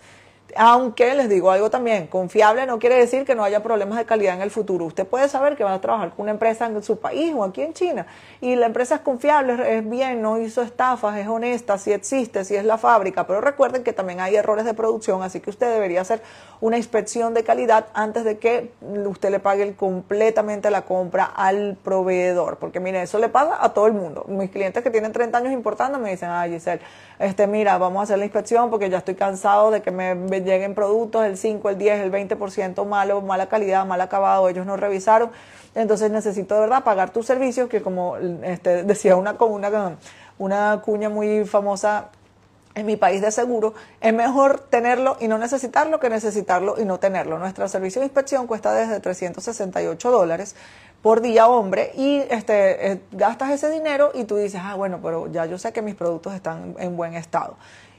Aunque 0.56 1.16
les 1.16 1.30
digo 1.30 1.50
algo 1.50 1.70
también, 1.70 2.08
confiable 2.08 2.66
no 2.66 2.78
quiere 2.78 2.96
decir 2.96 3.26
que 3.26 3.34
no 3.34 3.44
haya 3.44 3.64
problemas 3.64 3.98
de 3.98 4.06
calidad 4.06 4.36
en 4.36 4.42
el 4.42 4.52
futuro. 4.52 4.86
Usted 4.86 5.08
puede 5.08 5.28
saber 5.28 5.56
que 5.56 5.64
va 5.64 5.74
a 5.74 5.82
trabajar 5.82 6.12
con 6.12 6.24
una 6.24 6.32
empresa 6.32 6.68
en 6.68 6.84
su 6.84 7.00
país 7.00 7.34
o 7.36 7.44
aquí 7.44 7.62
en 7.62 7.74
China 7.74 8.06
y 8.40 8.56
la 8.56 8.68
empresa 8.68 8.96
es 8.96 9.02
confiable, 9.02 9.78
es 9.78 9.90
bien, 9.90 10.22
no 10.22 10.38
hizo 10.38 10.62
estafas, 10.62 11.18
es 11.18 11.28
honesta, 11.28 11.78
si 11.78 11.92
existe, 11.92 12.46
si 12.46 12.56
es 12.56 12.66
la 12.66 12.78
fábrica, 12.78 13.26
pero 13.26 13.42
recuerden 13.42 13.84
que 13.84 13.94
también 13.94 14.20
hay 14.20 14.36
errores 14.36 14.66
de 14.66 14.74
producción, 14.74 15.24
así 15.24 15.40
que 15.40 15.50
usted 15.50 15.72
debería 15.72 16.02
hacer 16.02 16.22
una 16.62 16.78
inspección 16.78 17.34
de 17.34 17.44
calidad 17.44 17.88
antes 17.94 18.24
de 18.24 18.38
que 18.38 18.72
usted 18.82 19.32
le 19.32 19.40
pague 19.40 19.76
completamente 19.76 20.70
la 20.70 20.84
compra 20.84 21.26
al 21.26 21.78
proveedor, 21.84 22.58
porque 22.58 22.80
mire, 22.80 23.02
eso 23.02 23.18
le 23.18 23.30
pasa 23.30 23.58
a 23.60 23.74
todo 23.74 23.88
el 23.88 23.94
mundo. 23.94 24.26
Mis 24.28 24.52
clientes 24.52 24.84
que 24.84 24.92
tienen 24.92 25.12
30 25.12 25.38
años 25.38 25.52
importando 25.52 26.00
me 26.00 26.12
dicen, 26.12 26.30
ay 26.30 26.52
Giselle, 26.52 26.82
este, 27.20 27.48
mira, 27.48 27.78
vamos 27.78 28.02
a 28.02 28.04
hacer 28.04 28.20
la 28.20 28.26
inspección 28.26 28.70
porque 28.70 28.90
ya 28.90 29.00
estoy 29.00 29.16
cansado 29.16 29.72
de 29.72 29.82
que 29.82 29.92
me 29.92 30.14
lleguen 30.42 30.76
productos 30.76 31.26
el 31.26 31.38
5, 31.38 31.70
el 31.70 31.78
10, 31.78 32.00
el 32.02 32.12
20% 32.12 32.86
malo, 32.86 33.22
mala 33.22 33.48
calidad, 33.48 33.86
mal 33.86 34.02
acabado, 34.02 34.50
ellos 34.50 34.66
no 34.66 34.78
revisaron. 34.78 35.32
Entonces 35.76 36.12
necesito 36.12 36.56
de 36.56 36.62
verdad 36.62 36.84
pagar 36.84 37.12
tus 37.12 37.26
servicios, 37.26 37.70
que 37.70 37.82
como 37.82 38.18
este, 38.18 38.84
decía 38.84 39.16
una, 39.16 39.36
una, 39.40 39.98
una 40.38 40.82
cuña 40.84 41.10
muy 41.10 41.46
famosa 41.46 42.10
en 42.76 42.86
mi 42.86 42.96
país 42.96 43.22
de 43.22 43.32
seguro, 43.32 43.74
es 44.02 44.14
mejor 44.14 44.60
tenerlo 44.60 45.18
y 45.20 45.28
no 45.28 45.38
necesitarlo 45.38 46.00
que 46.00 46.10
necesitarlo 46.10 46.76
y 46.80 46.86
no 46.86 47.00
tenerlo. 47.00 47.38
Nuestro 47.38 47.68
servicio 47.68 48.02
de 48.02 48.08
inspección 48.08 48.48
cuesta 48.48 48.74
desde 48.74 49.00
368 49.00 50.12
dólares 50.12 50.56
por 51.02 51.22
día 51.22 51.48
hombre 51.48 51.92
y 51.96 52.20
este, 52.30 52.92
eh, 52.92 53.02
gastas 53.12 53.52
ese 53.52 53.70
dinero 53.70 54.12
y 54.14 54.24
tú 54.24 54.38
dices, 54.38 54.62
ah, 54.64 54.76
bueno, 54.76 55.00
pero 55.04 55.32
ya 55.32 55.46
yo 55.46 55.58
sé 55.58 55.74
que 55.74 55.82
mis 55.82 55.96
productos 55.96 56.34
están 56.34 56.76
en 56.80 56.96
buen 56.96 57.14
estado. 57.14 57.58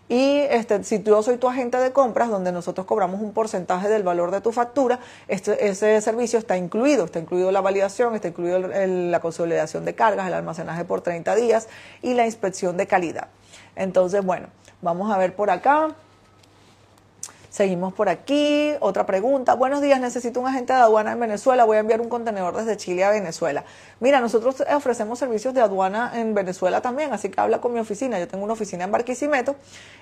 Y 0.09 0.40
este, 0.51 0.85
si 0.85 1.03
yo 1.03 1.23
soy 1.23 1.38
tu 1.38 1.49
agente 1.49 1.79
de 1.79 1.93
compras, 1.93 2.29
donde 2.29 2.53
nosotros 2.53 2.87
cobramos 2.87 3.21
un 3.21 3.33
porcentaje 3.33 3.88
del 3.88 4.03
valor 4.03 4.31
de 4.31 4.40
tu 4.40 4.53
factura, 4.53 5.01
este, 5.29 5.69
ese 5.69 6.01
servicio 6.01 6.38
está 6.38 6.57
incluido. 6.57 7.07
Está 7.07 7.19
incluido 7.19 7.51
la 7.51 7.62
validación, 7.62 8.14
está 8.14 8.29
incluido 8.29 8.59
la 8.59 9.21
consolidación 9.21 9.85
de 9.85 9.95
cargas, 9.95 10.27
el 10.27 10.35
almacenaje 10.35 10.85
por 10.85 11.01
30 11.01 11.35
días 11.37 11.69
y 12.03 12.14
la 12.14 12.27
inspección 12.27 12.77
de 12.77 12.87
calidad. 12.87 13.29
Entonces, 13.77 14.25
bueno, 14.25 14.49
vamos 14.83 15.11
a 15.12 15.17
ver 15.17 15.35
por 15.35 15.51
acá. 15.51 15.95
Seguimos 17.55 17.95
por 17.95 18.09
aquí. 18.09 18.73
Otra 18.81 19.07
pregunta. 19.07 19.55
Buenos 19.55 19.81
días, 19.81 20.01
necesito 20.01 20.40
un 20.40 20.49
agente 20.49 20.73
de 20.73 20.81
aduana 20.81 21.12
en 21.12 21.21
Venezuela. 21.21 21.62
Voy 21.62 21.77
a 21.77 21.81
enviar 21.81 22.00
un 22.00 22.09
contenedor 22.09 22.57
desde 22.57 22.77
Chile 22.77 23.05
a 23.05 23.11
Venezuela. 23.11 23.63
Mira, 24.00 24.21
nosotros 24.21 24.65
ofrecemos 24.75 25.21
servicios 25.21 25.55
de 25.55 25.61
aduana 25.61 26.11
en 26.17 26.35
Venezuela 26.35 26.81
también, 26.81 27.13
así 27.13 27.29
que 27.29 27.40
habla 27.40 27.61
con 27.61 27.73
mi 27.73 27.79
oficina. 27.79 28.19
Yo 28.19 28.27
tengo 28.27 28.42
una 28.42 28.55
oficina 28.55 28.83
en 28.83 28.90
Barquisimeto 28.90 29.55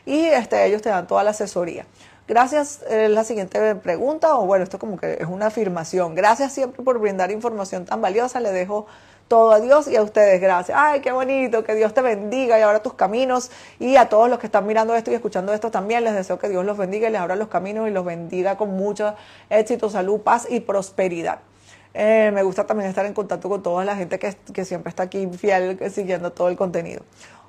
y 0.06 0.24
este, 0.24 0.64
ellos 0.64 0.80
te 0.80 0.88
dan 0.88 1.06
toda 1.06 1.24
la 1.24 1.32
asesoría. 1.32 1.84
Gracias, 2.26 2.80
es 2.88 3.10
la 3.10 3.22
siguiente 3.22 3.74
pregunta, 3.74 4.38
o 4.38 4.46
bueno, 4.46 4.64
esto 4.64 4.78
como 4.78 4.96
que 4.96 5.18
es 5.20 5.26
una 5.26 5.48
afirmación. 5.48 6.14
Gracias 6.14 6.54
siempre 6.54 6.82
por 6.82 7.00
brindar 7.00 7.30
información 7.32 7.84
tan 7.84 8.00
valiosa. 8.00 8.40
Le 8.40 8.50
dejo 8.50 8.86
todo 9.32 9.52
a 9.52 9.60
Dios 9.60 9.88
y 9.88 9.96
a 9.96 10.02
ustedes. 10.02 10.42
Gracias. 10.42 10.76
Ay, 10.78 11.00
qué 11.00 11.10
bonito, 11.10 11.64
que 11.64 11.74
Dios 11.74 11.94
te 11.94 12.02
bendiga 12.02 12.58
y 12.58 12.60
abra 12.60 12.82
tus 12.82 12.92
caminos. 12.92 13.50
Y 13.78 13.96
a 13.96 14.10
todos 14.10 14.28
los 14.28 14.38
que 14.38 14.44
están 14.44 14.66
mirando 14.66 14.94
esto 14.94 15.10
y 15.10 15.14
escuchando 15.14 15.54
esto 15.54 15.70
también, 15.70 16.04
les 16.04 16.12
deseo 16.12 16.38
que 16.38 16.50
Dios 16.50 16.66
los 16.66 16.76
bendiga 16.76 17.08
y 17.08 17.12
les 17.12 17.18
abra 17.18 17.34
los 17.34 17.48
caminos 17.48 17.88
y 17.88 17.92
los 17.92 18.04
bendiga 18.04 18.58
con 18.58 18.72
mucho 18.72 19.14
éxito, 19.48 19.88
salud, 19.88 20.20
paz 20.20 20.46
y 20.50 20.60
prosperidad. 20.60 21.38
Eh, 21.94 22.30
me 22.34 22.42
gusta 22.42 22.66
también 22.66 22.90
estar 22.90 23.06
en 23.06 23.14
contacto 23.14 23.48
con 23.48 23.62
toda 23.62 23.86
la 23.86 23.96
gente 23.96 24.18
que, 24.18 24.64
siempre 24.66 24.90
está 24.90 25.04
aquí 25.04 25.26
fiel 25.28 25.78
siguiendo 25.90 26.32
todo 26.32 26.48
el 26.48 26.56
contenido. 26.58 27.00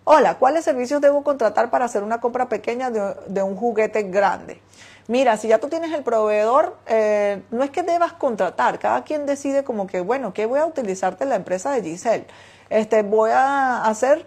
Hola, 0.05 0.35
¿cuáles 0.35 0.63
servicios 0.63 1.01
debo 1.01 1.21
contratar 1.21 1.69
para 1.69 1.83
hacer 1.83 2.01
una 2.01 2.21
compra 2.21 2.47
pequeña 2.47 2.91
de 2.91 3.43
un 3.43 3.57
juguete 3.57 4.03
grande? 4.03 4.61
Mira, 5.07 5.35
si 5.37 5.49
ya 5.49 5.59
tú 5.59 5.67
tienes 5.67 5.91
el 5.91 6.03
proveedor, 6.03 6.77
eh, 6.87 7.41
no 7.51 7.63
es 7.63 7.71
que 7.71 7.83
debas 7.83 8.13
contratar, 8.13 8.79
cada 8.79 9.03
quien 9.03 9.25
decide 9.25 9.63
como 9.63 9.85
que, 9.85 9.99
bueno, 9.99 10.33
¿qué 10.33 10.45
voy 10.45 10.59
a 10.59 10.65
utilizarte 10.65 11.25
la 11.25 11.35
empresa 11.35 11.71
de 11.71 11.81
Giselle? 11.83 12.25
Este, 12.69 13.03
voy 13.03 13.31
a 13.31 13.83
hacer 13.83 14.25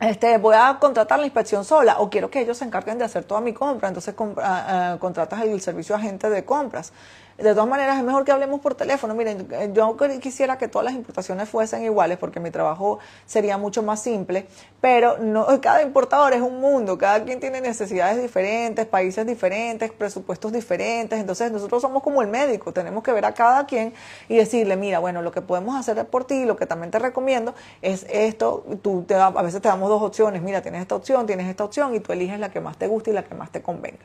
este, 0.00 0.38
voy 0.38 0.54
a 0.58 0.78
contratar 0.80 1.18
la 1.18 1.26
inspección 1.26 1.62
sola 1.62 1.96
o 1.98 2.08
quiero 2.08 2.30
que 2.30 2.40
ellos 2.40 2.56
se 2.56 2.64
encarguen 2.64 2.96
de 2.96 3.04
hacer 3.04 3.24
toda 3.24 3.42
mi 3.42 3.52
compra, 3.52 3.88
entonces 3.88 4.14
ah, 4.18 4.94
ah, 4.94 4.96
contratas 4.98 5.42
el 5.42 5.60
servicio 5.60 5.94
agente 5.94 6.30
de 6.30 6.42
compras. 6.42 6.92
De 7.40 7.54
todas 7.54 7.68
maneras, 7.68 7.96
es 7.96 8.04
mejor 8.04 8.26
que 8.26 8.32
hablemos 8.32 8.60
por 8.60 8.74
teléfono. 8.74 9.14
Miren, 9.14 9.48
yo 9.72 9.96
quisiera 10.20 10.58
que 10.58 10.68
todas 10.68 10.84
las 10.84 10.92
importaciones 10.92 11.48
fuesen 11.48 11.82
iguales 11.82 12.18
porque 12.18 12.38
mi 12.38 12.50
trabajo 12.50 12.98
sería 13.24 13.56
mucho 13.56 13.82
más 13.82 14.02
simple, 14.02 14.46
pero 14.82 15.16
no, 15.16 15.46
cada 15.62 15.82
importador 15.82 16.34
es 16.34 16.42
un 16.42 16.60
mundo, 16.60 16.98
cada 16.98 17.24
quien 17.24 17.40
tiene 17.40 17.62
necesidades 17.62 18.20
diferentes, 18.20 18.84
países 18.84 19.26
diferentes, 19.26 19.90
presupuestos 19.90 20.52
diferentes, 20.52 21.18
entonces 21.18 21.50
nosotros 21.50 21.80
somos 21.80 22.02
como 22.02 22.20
el 22.20 22.28
médico, 22.28 22.72
tenemos 22.74 23.02
que 23.02 23.12
ver 23.12 23.24
a 23.24 23.32
cada 23.32 23.64
quien 23.64 23.94
y 24.28 24.36
decirle, 24.36 24.76
mira, 24.76 24.98
bueno, 24.98 25.22
lo 25.22 25.32
que 25.32 25.40
podemos 25.40 25.76
hacer 25.76 26.04
por 26.08 26.24
ti, 26.24 26.44
lo 26.44 26.56
que 26.56 26.66
también 26.66 26.90
te 26.90 26.98
recomiendo 26.98 27.54
es 27.80 28.04
esto, 28.10 28.66
tú 28.82 29.04
te, 29.08 29.14
a 29.14 29.30
veces 29.30 29.62
te 29.62 29.68
damos 29.68 29.88
dos 29.88 30.02
opciones, 30.02 30.42
mira, 30.42 30.60
tienes 30.60 30.82
esta 30.82 30.94
opción, 30.94 31.26
tienes 31.26 31.48
esta 31.48 31.64
opción 31.64 31.94
y 31.94 32.00
tú 32.00 32.12
eliges 32.12 32.38
la 32.38 32.50
que 32.50 32.60
más 32.60 32.76
te 32.76 32.86
guste 32.86 33.12
y 33.12 33.14
la 33.14 33.24
que 33.24 33.34
más 33.34 33.50
te 33.50 33.62
convenga. 33.62 34.04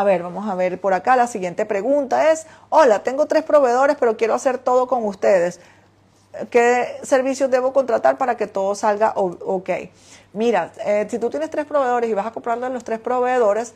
A 0.00 0.02
ver, 0.02 0.22
vamos 0.22 0.48
a 0.48 0.54
ver 0.54 0.80
por 0.80 0.94
acá. 0.94 1.14
La 1.14 1.26
siguiente 1.26 1.66
pregunta 1.66 2.32
es, 2.32 2.46
hola, 2.70 3.02
tengo 3.02 3.26
tres 3.26 3.42
proveedores, 3.42 3.98
pero 4.00 4.16
quiero 4.16 4.32
hacer 4.32 4.56
todo 4.56 4.86
con 4.86 5.04
ustedes. 5.04 5.60
¿Qué 6.48 6.96
servicios 7.02 7.50
debo 7.50 7.74
contratar 7.74 8.16
para 8.16 8.38
que 8.38 8.46
todo 8.46 8.74
salga 8.74 9.12
ok? 9.14 9.68
Mira, 10.32 10.72
eh, 10.86 11.06
si 11.10 11.18
tú 11.18 11.28
tienes 11.28 11.50
tres 11.50 11.66
proveedores 11.66 12.08
y 12.08 12.14
vas 12.14 12.24
a 12.26 12.30
comprarle 12.30 12.64
a 12.64 12.70
los 12.70 12.82
tres 12.82 12.98
proveedores, 12.98 13.74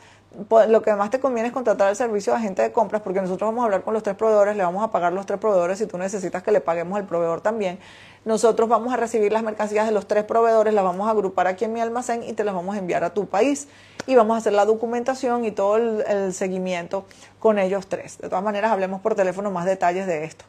lo 0.68 0.82
que 0.82 0.92
más 0.94 1.10
te 1.10 1.20
conviene 1.20 1.48
es 1.48 1.54
contratar 1.54 1.88
el 1.88 1.96
servicio 1.96 2.32
de 2.32 2.38
agente 2.38 2.62
de 2.62 2.72
compras 2.72 3.02
porque 3.02 3.20
nosotros 3.20 3.48
vamos 3.48 3.62
a 3.62 3.64
hablar 3.66 3.82
con 3.82 3.94
los 3.94 4.02
tres 4.02 4.16
proveedores, 4.16 4.56
le 4.56 4.62
vamos 4.62 4.82
a 4.82 4.90
pagar 4.90 5.12
los 5.12 5.26
tres 5.26 5.38
proveedores 5.38 5.78
si 5.78 5.86
tú 5.86 5.98
necesitas 5.98 6.42
que 6.42 6.52
le 6.52 6.60
paguemos 6.60 6.98
al 6.98 7.06
proveedor 7.06 7.40
también. 7.40 7.78
Nosotros 8.24 8.68
vamos 8.68 8.92
a 8.92 8.96
recibir 8.96 9.32
las 9.32 9.42
mercancías 9.42 9.86
de 9.86 9.92
los 9.92 10.06
tres 10.06 10.24
proveedores, 10.24 10.72
las 10.72 10.84
vamos 10.84 11.08
a 11.08 11.10
agrupar 11.10 11.46
aquí 11.46 11.64
en 11.64 11.72
mi 11.72 11.80
almacén 11.80 12.22
y 12.22 12.32
te 12.32 12.44
las 12.44 12.54
vamos 12.54 12.74
a 12.74 12.78
enviar 12.78 13.04
a 13.04 13.14
tu 13.14 13.26
país 13.26 13.68
y 14.06 14.14
vamos 14.14 14.34
a 14.34 14.38
hacer 14.38 14.52
la 14.52 14.64
documentación 14.64 15.44
y 15.44 15.50
todo 15.50 15.76
el 15.76 16.32
seguimiento 16.32 17.04
con 17.38 17.58
ellos 17.58 17.86
tres. 17.86 18.18
De 18.18 18.28
todas 18.28 18.44
maneras, 18.44 18.72
hablemos 18.72 19.00
por 19.00 19.14
teléfono 19.14 19.50
más 19.50 19.66
detalles 19.66 20.06
de 20.06 20.24
esto. 20.24 20.44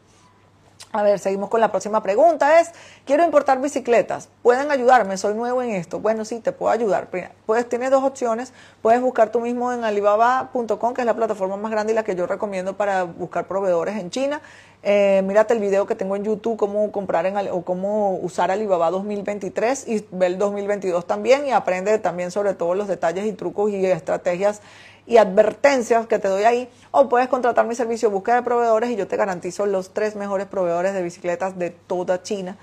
A 0.95 1.03
ver, 1.03 1.19
seguimos 1.19 1.49
con 1.49 1.59
la 1.59 1.71
próxima 1.71 2.01
pregunta. 2.01 2.61
Es, 2.61 2.71
quiero 3.03 3.25
importar 3.25 3.59
bicicletas. 3.59 4.29
¿Pueden 4.41 4.71
ayudarme? 4.71 5.17
Soy 5.17 5.33
nuevo 5.33 5.61
en 5.61 5.71
esto. 5.71 5.99
Bueno, 5.99 6.23
sí, 6.23 6.39
te 6.39 6.53
puedo 6.53 6.71
ayudar. 6.71 7.09
Pues 7.45 7.67
tienes 7.67 7.91
dos 7.91 8.01
opciones. 8.01 8.53
Puedes 8.81 9.01
buscar 9.01 9.29
tú 9.29 9.41
mismo 9.41 9.73
en 9.73 9.83
alibaba.com, 9.83 10.93
que 10.93 11.01
es 11.01 11.05
la 11.05 11.13
plataforma 11.13 11.57
más 11.57 11.69
grande 11.69 11.91
y 11.91 11.95
la 11.97 12.05
que 12.05 12.15
yo 12.15 12.27
recomiendo 12.27 12.77
para 12.77 13.03
buscar 13.03 13.45
proveedores 13.45 13.97
en 13.97 14.09
China. 14.09 14.39
Eh, 14.88 15.23
mírate 15.25 15.55
el 15.55 15.59
video 15.59 15.88
que 15.88 15.95
tengo 15.95 16.15
en 16.15 16.23
YouTube, 16.23 16.57
cómo 16.57 16.91
comprar 16.91 17.25
en, 17.25 17.36
o 17.49 17.63
cómo 17.63 18.17
usar 18.17 18.51
Alibaba 18.51 18.91
2023 18.91 19.88
y 19.88 20.05
ver 20.11 20.33
el 20.33 20.38
2022 20.38 21.07
también 21.07 21.47
y 21.47 21.51
aprende 21.51 21.97
también 21.97 22.29
sobre 22.29 22.53
todos 22.53 22.77
los 22.77 22.88
detalles 22.88 23.25
y 23.25 23.31
trucos 23.31 23.71
y 23.71 23.83
estrategias 23.83 24.61
y 25.07 25.17
advertencias 25.17 26.05
que 26.05 26.19
te 26.19 26.27
doy 26.27 26.43
ahí, 26.43 26.69
o 26.91 27.09
puedes 27.09 27.27
contratar 27.29 27.65
mi 27.65 27.73
servicio 27.73 28.11
búsqueda 28.11 28.36
de 28.36 28.41
proveedores 28.43 28.91
y 28.91 28.95
yo 28.95 29.07
te 29.07 29.17
garantizo 29.17 29.65
los 29.65 29.91
tres 29.91 30.15
mejores 30.15 30.45
proveedores 30.45 30.93
de 30.93 31.01
bicicletas 31.01 31.57
de 31.57 31.71
toda 31.71 32.21
China 32.21 32.55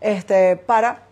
este, 0.00 0.56
para 0.56 1.07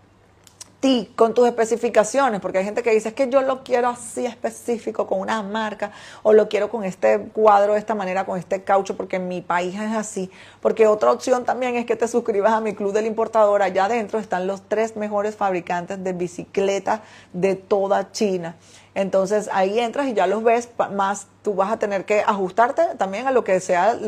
ti, 0.86 1.10
con 1.16 1.34
tus 1.34 1.48
especificaciones, 1.48 2.40
porque 2.40 2.58
hay 2.58 2.64
gente 2.64 2.84
que 2.84 2.92
dice 2.92 3.08
es 3.08 3.14
que 3.14 3.28
yo 3.28 3.42
lo 3.42 3.64
quiero 3.64 3.88
así 3.88 4.24
específico, 4.24 5.08
con 5.08 5.18
una 5.18 5.42
marca, 5.42 5.90
o 6.22 6.32
lo 6.32 6.48
quiero 6.48 6.70
con 6.70 6.84
este 6.84 7.18
cuadro 7.32 7.72
de 7.72 7.80
esta 7.80 7.96
manera, 7.96 8.24
con 8.24 8.38
este 8.38 8.62
caucho, 8.62 8.96
porque 8.96 9.16
en 9.16 9.26
mi 9.26 9.40
país 9.40 9.74
es 9.74 9.96
así. 9.96 10.30
Porque 10.60 10.86
otra 10.86 11.10
opción 11.10 11.44
también 11.44 11.74
es 11.74 11.86
que 11.86 11.96
te 11.96 12.06
suscribas 12.06 12.52
a 12.52 12.60
mi 12.60 12.72
club 12.72 12.92
del 12.92 13.06
importador. 13.06 13.62
Allá 13.62 13.86
adentro 13.86 14.20
están 14.20 14.46
los 14.46 14.62
tres 14.68 14.94
mejores 14.94 15.34
fabricantes 15.34 16.04
de 16.04 16.12
bicicletas 16.12 17.00
de 17.32 17.56
toda 17.56 18.12
China. 18.12 18.54
Entonces 18.94 19.50
ahí 19.52 19.80
entras 19.80 20.06
y 20.06 20.14
ya 20.14 20.28
los 20.28 20.44
ves, 20.44 20.68
más 20.92 21.26
tú 21.42 21.54
vas 21.54 21.72
a 21.72 21.80
tener 21.80 22.04
que 22.04 22.20
ajustarte 22.20 22.82
también 22.96 23.26
a 23.26 23.32
lo 23.32 23.42
que 23.42 23.58
sean 23.58 23.98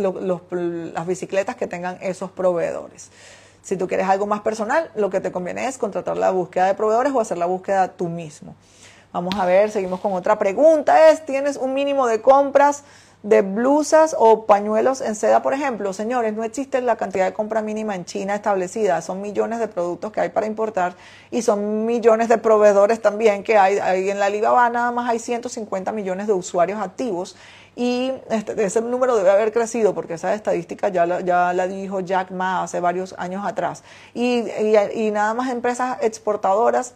las 0.95 1.07
bicicletas 1.09 1.57
que 1.57 1.67
tengan 1.67 1.99
esos 2.03 2.31
proveedores. 2.31 3.11
Si 3.63 3.77
tú 3.77 3.87
quieres 3.87 4.09
algo 4.09 4.27
más 4.27 4.41
personal, 4.41 4.91
lo 4.95 5.11
que 5.11 5.21
te 5.21 5.33
conviene 5.33 5.67
es 5.67 5.79
contratar 5.79 6.17
la 6.17 6.31
búsqueda 6.31 6.67
de 6.67 6.75
proveedores 6.75 7.13
o 7.13 7.21
hacer 7.21 7.39
la 7.39 7.47
búsqueda 7.47 7.89
tú 7.89 8.09
mismo. 8.09 8.55
Vamos 9.13 9.35
a 9.37 9.47
ver, 9.47 9.71
seguimos 9.71 10.01
con 10.01 10.13
otra 10.13 10.39
pregunta. 10.39 11.11
Es, 11.11 11.25
¿tienes 11.25 11.57
un 11.57 11.75
mínimo 11.75 12.07
de 12.07 12.21
compras? 12.21 12.85
de 13.23 13.43
blusas 13.43 14.15
o 14.17 14.47
pañuelos 14.47 15.01
en 15.01 15.17
seda, 15.17 15.43
por 15.43 15.53
ejemplo. 15.53 15.93
Señores, 15.93 16.35
no 16.35 16.45
existe 16.45 16.81
la 16.81 16.97
cantidad 16.97 17.27
de 17.27 17.33
compra 17.33 17.63
mínima 17.63 17.95
en 17.95 18.05
China 18.05 18.35
establecida. 18.35 19.03
Son 19.03 19.21
millones 19.21 19.59
de 19.59 19.67
productos 19.67 20.13
que 20.13 20.21
hay 20.21 20.29
para 20.29 20.47
importar 20.47 20.95
y 21.31 21.43
son 21.43 21.85
millones 21.85 22.29
de 22.29 22.39
proveedores 22.39 23.03
también 23.03 23.43
que 23.43 23.59
hay. 23.59 23.79
hay 23.79 24.11
en 24.11 24.21
la 24.21 24.27
Alibaba 24.27 24.71
nada 24.71 24.93
más 24.93 25.11
hay 25.11 25.19
150 25.19 25.91
millones 25.93 26.27
de 26.27 26.33
usuarios 26.33 26.81
activos 26.81 27.37
y 27.79 28.13
este, 28.29 28.65
ese 28.65 28.81
número 28.81 29.17
debe 29.17 29.31
haber 29.31 29.53
crecido 29.53 29.95
porque 29.95 30.15
esa 30.15 30.35
estadística 30.35 30.89
ya 30.89 31.07
la, 31.07 31.21
ya 31.21 31.53
la 31.53 31.69
dijo 31.69 32.01
Jack 32.01 32.33
Ma 32.33 32.65
hace 32.65 32.81
varios 32.81 33.15
años 33.17 33.47
atrás. 33.47 33.85
Y, 34.15 34.43
y 34.97 35.13
nada 35.13 35.33
más 35.33 35.49
empresas 35.49 35.97
exportadoras 36.01 36.95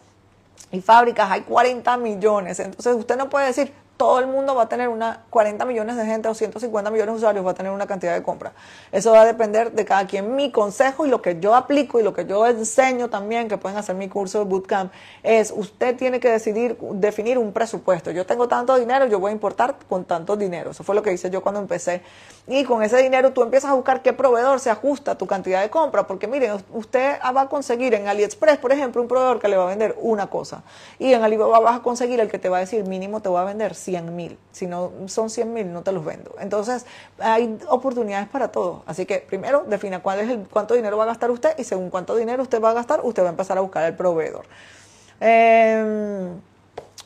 y 0.73 0.81
fábricas 0.81 1.31
hay 1.31 1.43
40 1.43 1.95
millones. 1.95 2.59
Entonces 2.59 2.97
usted 2.97 3.15
no 3.15 3.29
puede 3.29 3.47
decir, 3.47 3.71
todo 3.97 4.19
el 4.19 4.27
mundo 4.27 4.55
va 4.55 4.63
a 4.63 4.69
tener 4.69 4.89
una 4.89 5.21
40 5.29 5.65
millones 5.65 5.95
de 5.95 6.05
gente 6.05 6.27
o 6.27 6.33
150 6.33 6.89
millones 6.91 7.13
de 7.13 7.17
usuarios 7.17 7.45
va 7.45 7.51
a 7.51 7.53
tener 7.53 7.71
una 7.71 7.85
cantidad 7.85 8.13
de 8.13 8.23
compra. 8.23 8.53
Eso 8.91 9.11
va 9.11 9.21
a 9.21 9.25
depender 9.25 9.71
de 9.71 9.85
cada 9.85 10.07
quien. 10.07 10.35
Mi 10.35 10.51
consejo 10.51 11.05
y 11.05 11.09
lo 11.09 11.21
que 11.21 11.39
yo 11.39 11.55
aplico 11.55 11.99
y 11.99 12.03
lo 12.03 12.13
que 12.13 12.25
yo 12.25 12.45
enseño 12.47 13.09
también, 13.09 13.47
que 13.47 13.57
pueden 13.57 13.77
hacer 13.77 13.95
mi 13.95 14.09
curso 14.09 14.39
de 14.39 14.45
bootcamp, 14.45 14.91
es 15.21 15.53
usted 15.55 15.95
tiene 15.95 16.19
que 16.19 16.29
decidir, 16.29 16.77
definir 16.93 17.37
un 17.37 17.53
presupuesto. 17.53 18.11
Yo 18.11 18.25
tengo 18.25 18.47
tanto 18.47 18.75
dinero, 18.77 19.05
yo 19.05 19.19
voy 19.19 19.29
a 19.29 19.33
importar 19.33 19.75
con 19.87 20.05
tanto 20.05 20.35
dinero. 20.35 20.71
Eso 20.71 20.83
fue 20.83 20.95
lo 20.95 21.03
que 21.03 21.13
hice 21.13 21.29
yo 21.29 21.41
cuando 21.41 21.61
empecé. 21.61 22.01
Y 22.47 22.63
con 22.65 22.83
ese 22.83 22.97
dinero 22.97 23.31
tú 23.31 23.41
empiezas 23.41 23.71
a 23.71 23.73
buscar 23.73 24.01
qué 24.01 24.11
proveedor 24.11 24.59
se 24.59 24.69
ajusta 24.69 25.11
a 25.11 25.17
tu 25.17 25.27
cantidad 25.27 25.61
de 25.61 25.69
compra. 25.69 26.07
Porque 26.07 26.27
miren, 26.27 26.63
usted 26.73 27.19
va 27.35 27.41
a 27.41 27.47
conseguir 27.49 27.93
en 27.93 28.07
AliExpress, 28.07 28.57
por 28.57 28.71
ejemplo, 28.71 29.01
un 29.01 29.07
proveedor 29.07 29.39
que 29.39 29.47
le 29.47 29.55
va 29.55 29.63
a 29.63 29.67
vender 29.67 29.95
una 30.01 30.27
cosa. 30.27 30.63
Y 30.99 31.13
en 31.13 31.23
Alibaba 31.23 31.59
vas 31.59 31.77
a 31.77 31.83
conseguir 31.83 32.19
el 32.19 32.29
que 32.29 32.39
te 32.39 32.49
va 32.49 32.57
a 32.57 32.59
decir 32.59 32.83
mínimo 32.85 33.21
te 33.21 33.29
va 33.29 33.41
a 33.41 33.45
vender 33.45 33.75
100 33.83 34.15
mil. 34.15 34.37
Si 34.51 34.65
no 34.65 34.91
son 35.07 35.29
100 35.29 35.53
mil, 35.53 35.71
no 35.73 35.83
te 35.83 35.91
los 35.91 36.03
vendo. 36.03 36.35
Entonces, 36.39 36.85
hay 37.19 37.57
oportunidades 37.69 38.27
para 38.29 38.51
todos. 38.51 38.81
Así 38.85 39.05
que 39.05 39.19
primero 39.19 39.65
defina 39.67 40.01
cuál 40.01 40.19
es 40.19 40.29
el, 40.29 40.47
cuánto 40.47 40.73
dinero 40.73 40.97
va 40.97 41.03
a 41.03 41.07
gastar 41.07 41.31
usted 41.31 41.57
y 41.57 41.63
según 41.63 41.89
cuánto 41.89 42.15
dinero 42.15 42.43
usted 42.43 42.61
va 42.61 42.71
a 42.71 42.73
gastar, 42.73 43.01
usted 43.03 43.23
va 43.23 43.27
a 43.27 43.31
empezar 43.31 43.57
a 43.57 43.61
buscar 43.61 43.83
el 43.85 43.95
proveedor. 43.95 44.45
Em, 45.19 46.39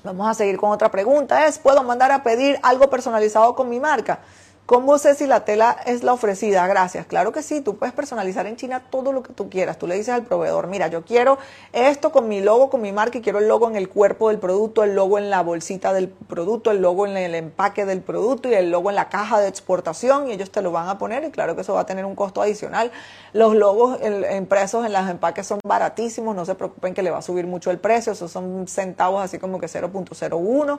vamos 0.04 0.28
a 0.30 0.34
seguir 0.34 0.58
con 0.58 0.72
otra 0.72 0.90
pregunta. 0.90 1.48
Es, 1.48 1.60
¿puedo 1.60 1.84
mandar 1.84 2.12
a 2.12 2.24
pedir 2.24 2.60
algo 2.64 2.90
personalizado 2.90 3.56
con 3.56 3.70
mi 3.70 3.80
marca? 3.80 4.20
¿Cómo 4.68 4.98
sé 4.98 5.16
si 5.16 5.28
la 5.28 5.46
tela 5.46 5.78
es 5.86 6.04
la 6.04 6.12
ofrecida? 6.12 6.68
Gracias. 6.68 7.06
Claro 7.06 7.32
que 7.32 7.42
sí, 7.42 7.62
tú 7.62 7.78
puedes 7.78 7.96
personalizar 7.96 8.46
en 8.48 8.58
China 8.58 8.84
todo 8.90 9.14
lo 9.14 9.24
que 9.24 9.32
tú 9.32 9.50
quieras. 9.50 9.80
Tú 9.80 9.88
le 9.88 9.96
dices 9.96 10.14
al 10.14 10.24
proveedor, 10.24 10.68
mira, 10.68 10.90
yo 10.90 11.06
quiero 11.06 11.38
esto 11.72 12.12
con 12.12 12.28
mi 12.28 12.42
logo, 12.42 12.70
con 12.70 12.82
mi 12.82 12.92
marca 12.92 13.18
y 13.18 13.22
quiero 13.22 13.40
el 13.40 13.48
logo 13.48 13.70
en 13.70 13.78
el 13.78 13.88
cuerpo 13.88 14.28
del 14.28 14.40
producto, 14.40 14.84
el 14.84 14.94
logo 14.94 15.20
en 15.20 15.30
la 15.30 15.42
bolsita 15.42 15.94
del 15.94 16.10
producto, 16.10 16.72
el 16.72 16.82
logo 16.82 17.08
en 17.08 17.16
el 17.16 17.34
empaque 17.34 17.86
del 17.86 18.02
producto 18.02 18.50
y 18.50 18.56
el 18.56 18.70
logo 18.70 18.90
en 18.90 18.98
la 18.98 19.08
caja 19.08 19.40
de 19.40 19.48
exportación 19.48 20.28
y 20.28 20.34
ellos 20.34 20.52
te 20.52 20.62
lo 20.62 20.74
van 20.74 20.90
a 20.90 20.98
poner 20.98 21.24
y 21.24 21.32
claro 21.32 21.56
que 21.56 21.62
eso 21.62 21.74
va 21.74 21.80
a 21.80 21.86
tener 21.86 22.04
un 22.04 22.16
costo 22.16 22.42
adicional. 22.42 22.92
Los 23.32 23.56
logos 23.56 23.98
impresos 24.36 24.86
en 24.86 24.92
los 24.92 25.10
empaques 25.10 25.48
son 25.48 25.62
baratísimos, 25.64 26.36
no 26.36 26.44
se 26.44 26.56
preocupen 26.56 26.94
que 26.94 27.04
le 27.04 27.10
va 27.10 27.20
a 27.20 27.22
subir 27.22 27.48
mucho 27.48 27.72
el 27.72 27.80
precio, 27.80 28.12
esos 28.12 28.30
son 28.30 28.68
centavos 28.68 29.24
así 29.24 29.40
como 29.40 29.62
que 29.62 29.68
0.01. 29.68 30.78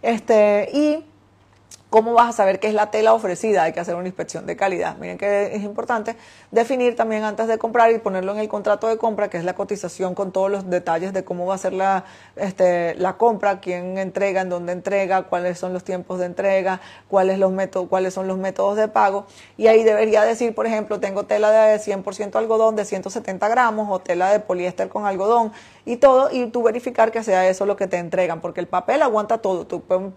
Este, 0.00 0.70
y 0.72 1.04
¿Cómo 1.88 2.14
vas 2.14 2.30
a 2.30 2.32
saber 2.32 2.58
qué 2.58 2.66
es 2.66 2.74
la 2.74 2.90
tela 2.90 3.14
ofrecida? 3.14 3.62
Hay 3.62 3.72
que 3.72 3.78
hacer 3.78 3.94
una 3.94 4.08
inspección 4.08 4.44
de 4.44 4.56
calidad. 4.56 4.96
Miren 4.98 5.18
que 5.18 5.54
es 5.54 5.62
importante 5.62 6.16
definir 6.50 6.96
también 6.96 7.22
antes 7.22 7.46
de 7.46 7.58
comprar 7.58 7.92
y 7.92 7.98
ponerlo 7.98 8.32
en 8.32 8.38
el 8.38 8.48
contrato 8.48 8.88
de 8.88 8.96
compra, 8.96 9.30
que 9.30 9.38
es 9.38 9.44
la 9.44 9.54
cotización 9.54 10.16
con 10.16 10.32
todos 10.32 10.50
los 10.50 10.68
detalles 10.68 11.12
de 11.12 11.22
cómo 11.22 11.46
va 11.46 11.54
a 11.54 11.58
ser 11.58 11.72
la, 11.72 12.04
este, 12.34 12.96
la 12.96 13.16
compra, 13.16 13.60
quién 13.60 13.98
entrega, 13.98 14.40
en 14.40 14.48
dónde 14.48 14.72
entrega, 14.72 15.22
cuáles 15.22 15.60
son 15.60 15.72
los 15.72 15.84
tiempos 15.84 16.18
de 16.18 16.26
entrega, 16.26 16.80
cuáles, 17.08 17.38
los 17.38 17.52
métodos, 17.52 17.88
cuáles 17.88 18.12
son 18.12 18.26
los 18.26 18.36
métodos 18.36 18.76
de 18.76 18.88
pago. 18.88 19.26
Y 19.56 19.68
ahí 19.68 19.84
debería 19.84 20.22
decir, 20.22 20.56
por 20.56 20.66
ejemplo, 20.66 20.98
tengo 20.98 21.22
tela 21.22 21.52
de 21.52 21.78
100% 21.78 22.34
algodón 22.34 22.74
de 22.74 22.84
170 22.84 23.48
gramos 23.48 23.86
o 23.90 24.00
tela 24.00 24.32
de 24.32 24.40
poliéster 24.40 24.88
con 24.88 25.06
algodón 25.06 25.52
y 25.84 25.98
todo, 25.98 26.30
y 26.32 26.46
tú 26.46 26.64
verificar 26.64 27.12
que 27.12 27.22
sea 27.22 27.48
eso 27.48 27.64
lo 27.64 27.76
que 27.76 27.86
te 27.86 27.98
entregan, 27.98 28.40
porque 28.40 28.58
el 28.58 28.66
papel 28.66 29.02
aguanta 29.02 29.38
todo. 29.38 29.66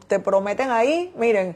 te 0.08 0.20
prometen 0.20 0.72
ahí, 0.72 1.14
miren, 1.16 1.56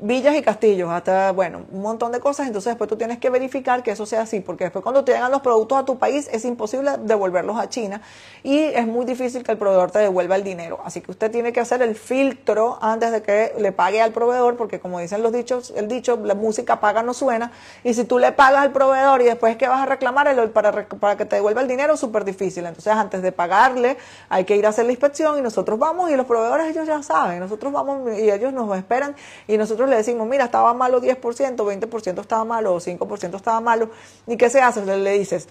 villas 0.00 0.34
y 0.34 0.42
castillos, 0.42 0.90
hasta, 0.90 1.32
bueno, 1.32 1.62
un 1.70 1.82
montón 1.82 2.12
de 2.12 2.20
cosas, 2.20 2.46
entonces 2.46 2.70
después 2.70 2.88
tú 2.88 2.96
tienes 2.96 3.18
que 3.18 3.30
verificar 3.30 3.82
que 3.82 3.90
eso 3.90 4.06
sea 4.06 4.22
así, 4.22 4.40
porque 4.40 4.64
después 4.64 4.82
cuando 4.82 5.04
te 5.04 5.12
llegan 5.12 5.30
los 5.30 5.42
productos 5.42 5.78
a 5.78 5.84
tu 5.84 5.98
país 5.98 6.28
es 6.32 6.44
imposible 6.44 6.92
devolverlos 7.00 7.58
a 7.58 7.68
China 7.68 8.00
y 8.42 8.58
es 8.58 8.86
muy 8.86 9.04
difícil 9.04 9.42
que 9.42 9.52
el 9.52 9.58
proveedor 9.58 9.90
te 9.90 9.98
devuelva 9.98 10.36
el 10.36 10.44
dinero. 10.44 10.80
Así 10.84 11.00
que 11.00 11.10
usted 11.10 11.30
tiene 11.30 11.52
que 11.52 11.60
hacer 11.60 11.82
el 11.82 11.94
filtro 11.94 12.78
antes 12.80 13.12
de 13.12 13.22
que 13.22 13.54
le 13.58 13.72
pague 13.72 14.00
al 14.00 14.12
proveedor, 14.12 14.56
porque 14.56 14.80
como 14.80 15.00
dicen 15.00 15.22
los 15.22 15.32
dichos, 15.32 15.72
el 15.76 15.88
dicho, 15.88 16.18
la 16.22 16.34
música 16.34 16.80
paga 16.80 17.02
no 17.02 17.12
suena, 17.12 17.52
y 17.84 17.94
si 17.94 18.04
tú 18.04 18.18
le 18.18 18.32
pagas 18.32 18.62
al 18.62 18.72
proveedor 18.72 19.20
y 19.20 19.24
después 19.24 19.56
que 19.56 19.68
vas 19.68 19.82
a 19.82 19.86
reclamar 19.86 20.50
para, 20.52 20.86
para 20.86 21.16
que 21.16 21.24
te 21.24 21.36
devuelva 21.36 21.60
el 21.60 21.68
dinero, 21.68 21.96
súper 21.96 22.24
difícil. 22.24 22.64
Entonces 22.64 22.92
antes 22.92 23.22
de 23.22 23.32
pagarle 23.32 23.98
hay 24.28 24.44
que 24.44 24.56
ir 24.56 24.66
a 24.66 24.70
hacer 24.70 24.86
la 24.86 24.92
inspección 24.92 25.38
y 25.38 25.42
nosotros 25.42 25.78
vamos 25.78 26.10
y 26.10 26.16
los 26.16 26.26
proveedores 26.26 26.68
ellos 26.68 26.86
ya 26.86 27.02
saben, 27.02 27.40
nosotros 27.40 27.72
vamos 27.72 28.16
y 28.18 28.30
ellos 28.30 28.52
nos 28.52 28.76
esperan 28.76 29.14
y 29.46 29.58
nosotros 29.58 29.89
le 29.90 29.96
decimos, 29.96 30.26
mira, 30.26 30.46
estaba 30.46 30.72
malo 30.72 31.00
10%, 31.02 31.20
20% 31.20 32.20
estaba 32.20 32.44
malo, 32.44 32.80
5% 32.80 33.36
estaba 33.36 33.60
malo. 33.60 33.90
¿Y 34.26 34.36
qué 34.36 34.48
se 34.48 34.60
hace? 34.62 34.84
Le 34.84 35.18
dices, 35.18 35.48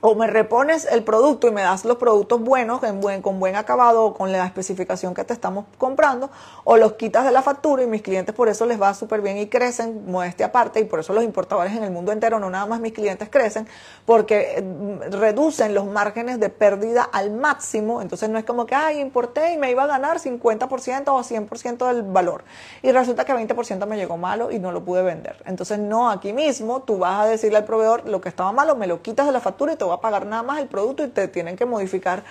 o 0.00 0.14
me 0.14 0.28
repones 0.28 0.86
el 0.90 1.02
producto 1.02 1.48
y 1.48 1.50
me 1.50 1.62
das 1.62 1.84
los 1.84 1.96
productos 1.96 2.40
buenos, 2.40 2.82
en 2.84 3.00
buen, 3.00 3.20
con 3.20 3.40
buen 3.40 3.56
acabado 3.56 4.04
o 4.04 4.14
con 4.14 4.30
la 4.30 4.46
especificación 4.46 5.12
que 5.12 5.24
te 5.24 5.32
estamos 5.32 5.64
comprando, 5.76 6.30
o 6.64 6.76
los 6.76 6.92
quitas 6.92 7.24
de 7.24 7.32
la 7.32 7.42
factura 7.42 7.82
y 7.82 7.86
mis 7.86 8.02
clientes 8.02 8.34
por 8.34 8.48
eso 8.48 8.64
les 8.66 8.80
va 8.80 8.94
súper 8.94 9.20
bien 9.22 9.38
y 9.38 9.46
crecen, 9.46 10.10
modestia 10.10 10.46
aparte, 10.46 10.80
y 10.80 10.84
por 10.84 11.00
eso 11.00 11.12
los 11.12 11.24
importadores 11.24 11.74
en 11.74 11.82
el 11.82 11.90
mundo 11.90 12.12
entero, 12.12 12.38
no 12.38 12.48
nada 12.48 12.66
más 12.66 12.80
mis 12.80 12.92
clientes 12.92 13.28
crecen, 13.28 13.66
porque 14.06 14.62
mm, 14.62 15.12
reducen 15.14 15.74
los 15.74 15.86
márgenes 15.86 16.38
de 16.38 16.48
pérdida 16.48 17.02
al 17.02 17.32
máximo, 17.32 18.00
entonces 18.00 18.28
no 18.28 18.38
es 18.38 18.44
como 18.44 18.66
que, 18.66 18.76
ay, 18.76 19.00
importé 19.00 19.52
y 19.52 19.58
me 19.58 19.70
iba 19.70 19.82
a 19.82 19.86
ganar 19.86 20.18
50% 20.20 21.08
o 21.08 21.22
100% 21.24 21.86
del 21.88 22.02
valor, 22.02 22.44
y 22.82 22.92
resulta 22.92 23.24
que 23.24 23.34
20% 23.34 23.84
me 23.86 23.96
llegó 23.96 24.16
malo 24.16 24.52
y 24.52 24.60
no 24.60 24.70
lo 24.70 24.84
pude 24.84 25.02
vender. 25.02 25.42
Entonces 25.44 25.80
no, 25.80 26.08
aquí 26.08 26.32
mismo 26.32 26.82
tú 26.82 26.98
vas 26.98 27.20
a 27.20 27.26
decirle 27.26 27.58
al 27.58 27.64
proveedor, 27.64 28.08
lo 28.08 28.20
que 28.20 28.28
estaba 28.28 28.52
malo, 28.52 28.76
me 28.76 28.86
lo 28.86 29.02
quitas 29.02 29.26
de 29.26 29.32
la 29.32 29.40
factura 29.40 29.72
y 29.72 29.76
te 29.76 29.87
va 29.88 29.96
a 29.96 30.00
pagar 30.00 30.26
nada 30.26 30.42
más 30.42 30.60
el 30.60 30.68
producto 30.68 31.04
y 31.04 31.08
te 31.08 31.28
tienen 31.28 31.56
que 31.56 31.64
modificar 31.64 32.24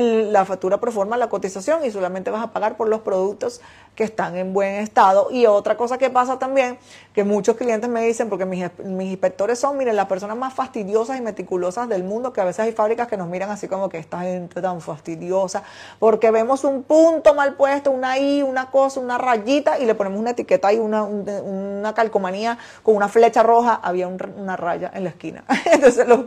la 0.00 0.44
factura 0.44 0.78
forma, 0.78 1.16
la 1.16 1.28
cotización 1.28 1.84
y 1.84 1.90
solamente 1.90 2.30
vas 2.30 2.42
a 2.42 2.52
pagar 2.52 2.76
por 2.76 2.88
los 2.88 3.00
productos 3.00 3.60
que 3.94 4.04
están 4.04 4.36
en 4.36 4.52
buen 4.54 4.76
estado. 4.76 5.28
Y 5.30 5.46
otra 5.46 5.76
cosa 5.76 5.98
que 5.98 6.08
pasa 6.08 6.38
también, 6.38 6.78
que 7.14 7.24
muchos 7.24 7.56
clientes 7.56 7.90
me 7.90 8.02
dicen, 8.06 8.28
porque 8.28 8.46
mis, 8.46 8.64
mis 8.84 9.10
inspectores 9.10 9.58
son, 9.58 9.76
miren, 9.76 9.96
las 9.96 10.06
personas 10.06 10.36
más 10.36 10.54
fastidiosas 10.54 11.18
y 11.18 11.20
meticulosas 11.20 11.88
del 11.88 12.04
mundo, 12.04 12.32
que 12.32 12.40
a 12.40 12.44
veces 12.44 12.60
hay 12.60 12.72
fábricas 12.72 13.06
que 13.06 13.16
nos 13.16 13.28
miran 13.28 13.50
así 13.50 13.68
como 13.68 13.88
que 13.88 13.98
esta 13.98 14.20
gente 14.20 14.62
tan 14.62 14.80
fastidiosa, 14.80 15.62
porque 15.98 16.30
vemos 16.30 16.64
un 16.64 16.84
punto 16.84 17.34
mal 17.34 17.54
puesto, 17.54 17.90
una 17.90 18.18
I, 18.18 18.42
una 18.42 18.70
cosa, 18.70 18.98
una 19.00 19.18
rayita 19.18 19.78
y 19.78 19.84
le 19.84 19.94
ponemos 19.94 20.18
una 20.18 20.30
etiqueta 20.30 20.72
y 20.72 20.78
una, 20.78 21.02
una 21.02 21.92
calcomanía 21.92 22.56
con 22.82 22.96
una 22.96 23.08
flecha 23.08 23.42
roja, 23.42 23.74
había 23.82 24.08
una 24.08 24.56
raya 24.56 24.90
en 24.94 25.04
la 25.04 25.10
esquina. 25.10 25.44
Entonces 25.70 26.08
los, 26.08 26.26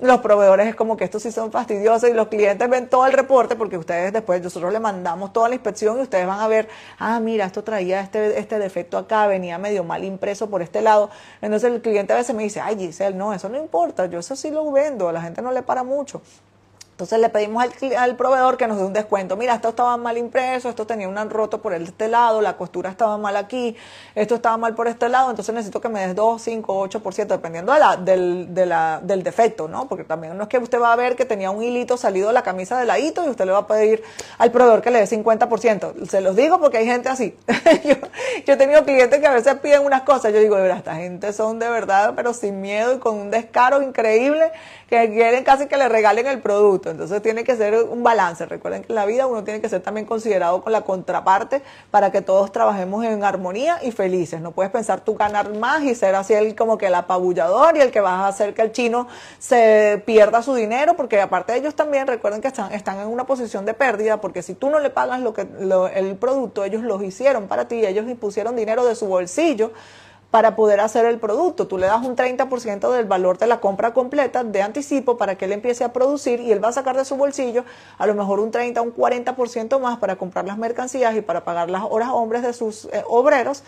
los 0.00 0.20
proveedores 0.20 0.66
es 0.66 0.74
como 0.74 0.96
que 0.96 1.04
estos 1.04 1.22
sí 1.22 1.30
son 1.30 1.52
fastidiosos 1.52 2.10
y 2.10 2.12
los 2.12 2.26
clientes 2.26 2.68
ven 2.68 2.88
todo 2.88 3.03
el 3.06 3.12
reporte 3.12 3.56
porque 3.56 3.78
ustedes 3.78 4.12
después, 4.12 4.42
nosotros 4.42 4.72
le 4.72 4.80
mandamos 4.80 5.32
toda 5.32 5.48
la 5.48 5.54
inspección 5.54 5.98
y 5.98 6.02
ustedes 6.02 6.26
van 6.26 6.40
a 6.40 6.48
ver, 6.48 6.68
ah, 6.98 7.20
mira, 7.20 7.44
esto 7.46 7.62
traía 7.64 8.00
este, 8.00 8.38
este 8.38 8.58
defecto 8.58 8.98
acá, 8.98 9.26
venía 9.26 9.58
medio 9.58 9.84
mal 9.84 10.04
impreso 10.04 10.48
por 10.50 10.62
este 10.62 10.82
lado. 10.82 11.10
Entonces 11.40 11.72
el 11.72 11.80
cliente 11.80 12.12
a 12.12 12.16
veces 12.16 12.34
me 12.34 12.42
dice, 12.42 12.60
ay 12.60 12.76
Giselle, 12.76 13.16
no, 13.16 13.32
eso 13.32 13.48
no 13.48 13.58
importa, 13.58 14.06
yo 14.06 14.18
eso 14.18 14.36
sí 14.36 14.50
lo 14.50 14.70
vendo, 14.72 15.08
a 15.08 15.12
la 15.12 15.22
gente 15.22 15.42
no 15.42 15.52
le 15.52 15.62
para 15.62 15.82
mucho. 15.82 16.22
Entonces 16.94 17.18
le 17.18 17.28
pedimos 17.28 17.60
al, 17.60 17.96
al, 17.96 18.14
proveedor 18.14 18.56
que 18.56 18.68
nos 18.68 18.78
dé 18.78 18.84
un 18.84 18.92
descuento. 18.92 19.36
Mira, 19.36 19.56
esto 19.56 19.70
estaba 19.70 19.96
mal 19.96 20.16
impreso, 20.16 20.68
esto 20.68 20.86
tenía 20.86 21.08
un 21.08 21.16
roto 21.28 21.60
por 21.60 21.74
este 21.74 22.06
lado, 22.06 22.40
la 22.40 22.56
costura 22.56 22.88
estaba 22.88 23.18
mal 23.18 23.36
aquí, 23.36 23.74
esto 24.14 24.36
estaba 24.36 24.56
mal 24.58 24.76
por 24.76 24.86
este 24.86 25.08
lado, 25.08 25.30
entonces 25.30 25.52
necesito 25.52 25.80
que 25.80 25.88
me 25.88 26.06
des 26.06 26.14
2, 26.14 26.40
5, 26.40 26.88
8%, 26.88 27.26
dependiendo 27.26 27.72
de 27.72 27.80
la, 27.80 27.96
del, 27.96 28.54
de 28.54 28.64
del 29.02 29.24
defecto, 29.24 29.66
¿no? 29.66 29.88
Porque 29.88 30.04
también 30.04 30.36
no 30.36 30.44
es 30.44 30.48
que 30.48 30.58
usted 30.58 30.80
va 30.80 30.92
a 30.92 30.96
ver 30.96 31.16
que 31.16 31.24
tenía 31.24 31.50
un 31.50 31.64
hilito 31.64 31.96
salido 31.96 32.28
de 32.28 32.34
la 32.34 32.42
camisa 32.42 32.78
de 32.78 32.86
ladito 32.86 33.24
y 33.26 33.28
usted 33.28 33.44
le 33.44 33.50
va 33.50 33.58
a 33.58 33.66
pedir 33.66 34.04
al 34.38 34.52
proveedor 34.52 34.80
que 34.80 34.92
le 34.92 35.00
dé 35.00 35.06
50%. 35.06 36.06
Se 36.06 36.20
los 36.20 36.36
digo 36.36 36.60
porque 36.60 36.78
hay 36.78 36.86
gente 36.86 37.08
así. 37.08 37.36
yo, 37.84 38.52
he 38.52 38.56
tenido 38.56 38.84
clientes 38.84 39.18
que 39.18 39.26
a 39.26 39.32
veces 39.32 39.56
piden 39.56 39.84
unas 39.84 40.02
cosas, 40.02 40.32
yo 40.32 40.38
digo, 40.38 40.56
esta 40.58 40.94
gente 40.94 41.32
son 41.32 41.58
de 41.58 41.68
verdad, 41.68 42.12
pero 42.14 42.32
sin 42.32 42.60
miedo 42.60 42.94
y 42.94 42.98
con 42.98 43.16
un 43.16 43.30
descaro 43.30 43.82
increíble, 43.82 44.52
que 44.88 45.10
quieren 45.10 45.42
casi 45.42 45.66
que 45.66 45.76
le 45.76 45.88
regalen 45.88 46.26
el 46.26 46.40
producto. 46.40 46.83
Entonces 46.90 47.22
tiene 47.22 47.44
que 47.44 47.56
ser 47.56 47.74
un 47.74 48.02
balance. 48.02 48.46
Recuerden 48.46 48.82
que 48.82 48.92
en 48.92 48.96
la 48.96 49.06
vida 49.06 49.26
uno 49.26 49.44
tiene 49.44 49.60
que 49.60 49.68
ser 49.68 49.82
también 49.82 50.06
considerado 50.06 50.62
con 50.62 50.72
la 50.72 50.82
contraparte 50.82 51.62
para 51.90 52.10
que 52.10 52.22
todos 52.22 52.52
trabajemos 52.52 53.04
en 53.04 53.24
armonía 53.24 53.78
y 53.82 53.92
felices. 53.92 54.40
No 54.40 54.52
puedes 54.52 54.72
pensar 54.72 55.00
tú 55.00 55.14
ganar 55.14 55.52
más 55.54 55.82
y 55.82 55.94
ser 55.94 56.14
así 56.14 56.34
el 56.34 56.54
como 56.54 56.78
que 56.78 56.86
el 56.86 56.94
apabullador 56.94 57.76
y 57.76 57.80
el 57.80 57.90
que 57.90 58.00
vas 58.00 58.20
a 58.20 58.28
hacer 58.28 58.54
que 58.54 58.62
el 58.62 58.72
chino 58.72 59.08
se 59.38 60.02
pierda 60.06 60.42
su 60.42 60.54
dinero, 60.54 60.94
porque 60.94 61.20
aparte 61.20 61.52
de 61.52 61.58
ellos 61.58 61.74
también 61.74 62.06
recuerden 62.06 62.40
que 62.40 62.48
están, 62.48 62.72
están 62.72 63.00
en 63.00 63.08
una 63.08 63.24
posición 63.24 63.64
de 63.64 63.74
pérdida, 63.74 64.20
porque 64.20 64.42
si 64.42 64.54
tú 64.54 64.70
no 64.70 64.78
le 64.78 64.90
pagas 64.90 65.20
lo 65.20 65.32
que 65.32 65.46
el 65.94 66.16
producto, 66.16 66.64
ellos 66.64 66.82
los 66.82 67.02
hicieron 67.02 67.48
para 67.48 67.68
ti, 67.68 67.84
ellos 67.84 68.06
impusieron 68.08 68.56
dinero 68.56 68.84
de 68.84 68.94
su 68.94 69.06
bolsillo 69.06 69.72
para 70.34 70.56
poder 70.56 70.80
hacer 70.80 71.04
el 71.04 71.20
producto. 71.20 71.68
Tú 71.68 71.78
le 71.78 71.86
das 71.86 72.04
un 72.04 72.16
30% 72.16 72.90
del 72.90 73.04
valor 73.04 73.38
de 73.38 73.46
la 73.46 73.60
compra 73.60 73.94
completa 73.94 74.42
de 74.42 74.62
anticipo 74.62 75.16
para 75.16 75.36
que 75.36 75.44
él 75.44 75.52
empiece 75.52 75.84
a 75.84 75.92
producir 75.92 76.40
y 76.40 76.50
él 76.50 76.62
va 76.62 76.70
a 76.70 76.72
sacar 76.72 76.96
de 76.96 77.04
su 77.04 77.14
bolsillo 77.14 77.64
a 77.98 78.06
lo 78.08 78.16
mejor 78.16 78.40
un 78.40 78.50
30, 78.50 78.82
un 78.82 78.92
40% 78.92 79.78
más 79.78 79.98
para 79.98 80.16
comprar 80.16 80.44
las 80.44 80.58
mercancías 80.58 81.14
y 81.14 81.20
para 81.20 81.44
pagar 81.44 81.70
las 81.70 81.84
horas 81.88 82.08
hombres 82.10 82.42
de 82.42 82.52
sus 82.52 82.86
eh, 82.86 83.04
obreros 83.06 83.62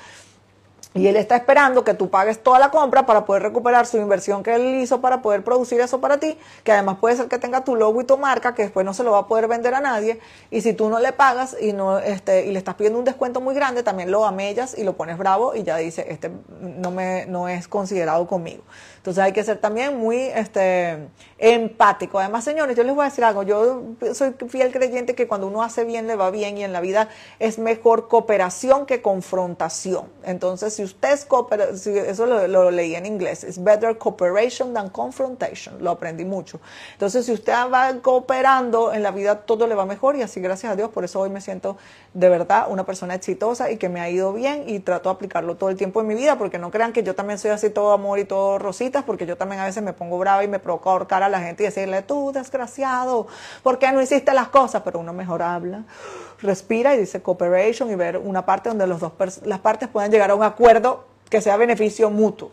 y 0.96 1.06
él 1.06 1.16
está 1.16 1.36
esperando 1.36 1.84
que 1.84 1.94
tú 1.94 2.10
pagues 2.10 2.42
toda 2.42 2.58
la 2.58 2.70
compra 2.70 3.06
para 3.06 3.24
poder 3.24 3.42
recuperar 3.42 3.86
su 3.86 3.98
inversión 3.98 4.42
que 4.42 4.54
él 4.54 4.82
hizo 4.82 5.00
para 5.00 5.22
poder 5.22 5.44
producir 5.44 5.80
eso 5.80 6.00
para 6.00 6.18
ti, 6.18 6.38
que 6.64 6.72
además 6.72 6.98
puede 7.00 7.16
ser 7.16 7.28
que 7.28 7.38
tenga 7.38 7.64
tu 7.64 7.76
logo 7.76 8.00
y 8.00 8.04
tu 8.04 8.16
marca, 8.18 8.54
que 8.54 8.62
después 8.62 8.84
no 8.84 8.94
se 8.94 9.04
lo 9.04 9.12
va 9.12 9.20
a 9.20 9.26
poder 9.26 9.48
vender 9.48 9.74
a 9.74 9.80
nadie. 9.80 10.18
Y 10.50 10.62
si 10.62 10.72
tú 10.72 10.88
no 10.88 10.98
le 10.98 11.12
pagas 11.12 11.56
y 11.60 11.72
no 11.72 11.98
este 11.98 12.46
y 12.46 12.52
le 12.52 12.58
estás 12.58 12.74
pidiendo 12.74 12.98
un 12.98 13.04
descuento 13.04 13.40
muy 13.40 13.54
grande, 13.54 13.82
también 13.82 14.10
lo 14.10 14.24
amellas 14.24 14.76
y 14.76 14.84
lo 14.84 14.96
pones 14.96 15.18
bravo 15.18 15.54
y 15.54 15.62
ya 15.62 15.76
dice, 15.76 16.06
este 16.08 16.30
no 16.60 16.90
me 16.90 17.26
no 17.26 17.48
es 17.48 17.68
considerado 17.68 18.26
conmigo. 18.26 18.62
Entonces 19.06 19.22
hay 19.22 19.32
que 19.32 19.44
ser 19.44 19.58
también 19.58 19.96
muy 19.96 20.16
este 20.16 20.98
empático. 21.38 22.18
Además, 22.18 22.42
señores, 22.42 22.76
yo 22.76 22.82
les 22.82 22.92
voy 22.92 23.02
a 23.02 23.08
decir 23.08 23.22
algo, 23.22 23.44
yo 23.44 23.82
soy 24.14 24.34
fiel 24.48 24.72
creyente 24.72 25.14
que 25.14 25.28
cuando 25.28 25.46
uno 25.46 25.62
hace 25.62 25.84
bien 25.84 26.08
le 26.08 26.16
va 26.16 26.32
bien 26.32 26.58
y 26.58 26.64
en 26.64 26.72
la 26.72 26.80
vida 26.80 27.08
es 27.38 27.60
mejor 27.60 28.08
cooperación 28.08 28.84
que 28.84 29.02
confrontación. 29.02 30.06
Entonces, 30.24 30.74
si 30.74 30.82
usted 30.82 31.20
coopera, 31.28 31.66
eso 31.66 32.26
lo, 32.26 32.70
leí 32.72 32.96
en 32.96 33.06
inglés, 33.06 33.44
es 33.44 33.62
better 33.62 33.96
cooperation 33.96 34.74
than 34.74 34.88
confrontation, 34.88 35.76
lo 35.80 35.92
aprendí 35.92 36.24
mucho. 36.24 36.58
Entonces, 36.94 37.26
si 37.26 37.32
usted 37.32 37.52
va 37.72 37.92
cooperando 38.02 38.92
en 38.92 39.04
la 39.04 39.12
vida, 39.12 39.42
todo 39.42 39.68
le 39.68 39.76
va 39.76 39.86
mejor 39.86 40.16
y 40.16 40.22
así, 40.22 40.40
gracias 40.40 40.72
a 40.72 40.74
Dios, 40.74 40.90
por 40.90 41.04
eso 41.04 41.20
hoy 41.20 41.30
me 41.30 41.40
siento 41.40 41.76
de 42.12 42.28
verdad 42.28 42.66
una 42.70 42.84
persona 42.84 43.14
exitosa 43.14 43.70
y 43.70 43.76
que 43.76 43.88
me 43.88 44.00
ha 44.00 44.10
ido 44.10 44.32
bien 44.32 44.64
y 44.66 44.80
trato 44.80 45.10
de 45.10 45.14
aplicarlo 45.14 45.54
todo 45.54 45.70
el 45.70 45.76
tiempo 45.76 46.00
en 46.00 46.08
mi 46.08 46.16
vida, 46.16 46.38
porque 46.38 46.58
no 46.58 46.72
crean 46.72 46.92
que 46.92 47.04
yo 47.04 47.14
también 47.14 47.38
soy 47.38 47.52
así 47.52 47.70
todo 47.70 47.92
amor 47.92 48.18
y 48.18 48.24
todo 48.24 48.58
porque 49.04 49.26
yo 49.26 49.36
también 49.36 49.60
a 49.60 49.64
veces 49.64 49.82
me 49.82 49.92
pongo 49.92 50.18
brava 50.18 50.44
y 50.44 50.48
me 50.48 50.58
provoco 50.58 50.90
ahorcar 50.90 51.22
a 51.22 51.28
la 51.28 51.40
gente 51.40 51.62
y 51.62 51.66
decirle, 51.66 52.02
tú 52.02 52.32
desgraciado, 52.32 53.26
¿por 53.62 53.78
qué 53.78 53.92
no 53.92 54.00
hiciste 54.00 54.32
las 54.34 54.48
cosas? 54.48 54.82
Pero 54.84 54.98
uno 54.98 55.12
mejor 55.12 55.42
habla 55.42 55.82
respira 56.42 56.94
y 56.94 56.98
dice 56.98 57.22
cooperation 57.22 57.90
y 57.90 57.94
ver 57.94 58.18
una 58.18 58.44
parte 58.44 58.68
donde 58.68 58.86
los 58.86 59.00
dos 59.00 59.12
las 59.44 59.58
partes 59.60 59.88
puedan 59.88 60.10
llegar 60.10 60.30
a 60.30 60.34
un 60.34 60.42
acuerdo 60.42 61.06
que 61.28 61.40
sea 61.40 61.56
beneficio 61.56 62.10
mutuo. 62.10 62.50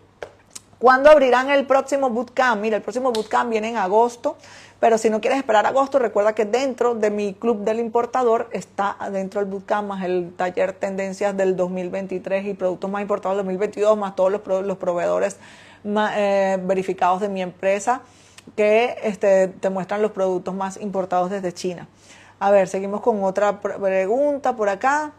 ¿Cuándo 0.79 1.09
abrirán 1.09 1.49
el 1.49 1.65
próximo 1.65 2.09
bootcamp? 2.09 2.61
Mira, 2.61 2.75
el 2.75 2.83
próximo 2.83 3.13
bootcamp 3.13 3.49
viene 3.49 3.69
en 3.69 3.77
agosto, 3.77 4.35
pero 4.83 4.97
si 4.97 5.09
no 5.09 5.21
quieres 5.21 5.39
esperar 5.39 5.65
agosto, 5.65 5.97
recuerda 5.97 6.35
que 6.35 6.43
dentro 6.43 6.93
de 6.93 7.09
mi 7.09 7.33
club 7.33 7.63
del 7.63 7.79
importador 7.79 8.49
está 8.51 8.97
dentro 9.13 9.39
del 9.39 9.49
bootcamp 9.49 9.87
más 9.87 10.03
el 10.03 10.33
taller 10.35 10.73
tendencias 10.73 11.37
del 11.37 11.55
2023 11.55 12.47
y 12.47 12.53
productos 12.53 12.91
más 12.91 13.01
importados 13.01 13.37
del 13.37 13.45
2022, 13.45 13.97
más 13.97 14.13
todos 14.17 14.29
los, 14.29 14.41
proveedores 14.77 15.37
eh, 15.85 16.59
verificados 16.61 17.21
de 17.21 17.29
mi 17.29 17.41
empresa 17.41 18.01
que 18.57 18.97
este, 19.03 19.47
te 19.47 19.69
muestran 19.69 20.01
los 20.01 20.11
productos 20.11 20.53
más 20.53 20.75
importados 20.75 21.29
desde 21.29 21.53
China. 21.53 21.87
A 22.39 22.51
ver, 22.51 22.67
seguimos 22.67 22.99
con 22.99 23.23
otra 23.23 23.61
pregunta 23.61 24.53
por 24.57 24.67
acá. 24.67 25.13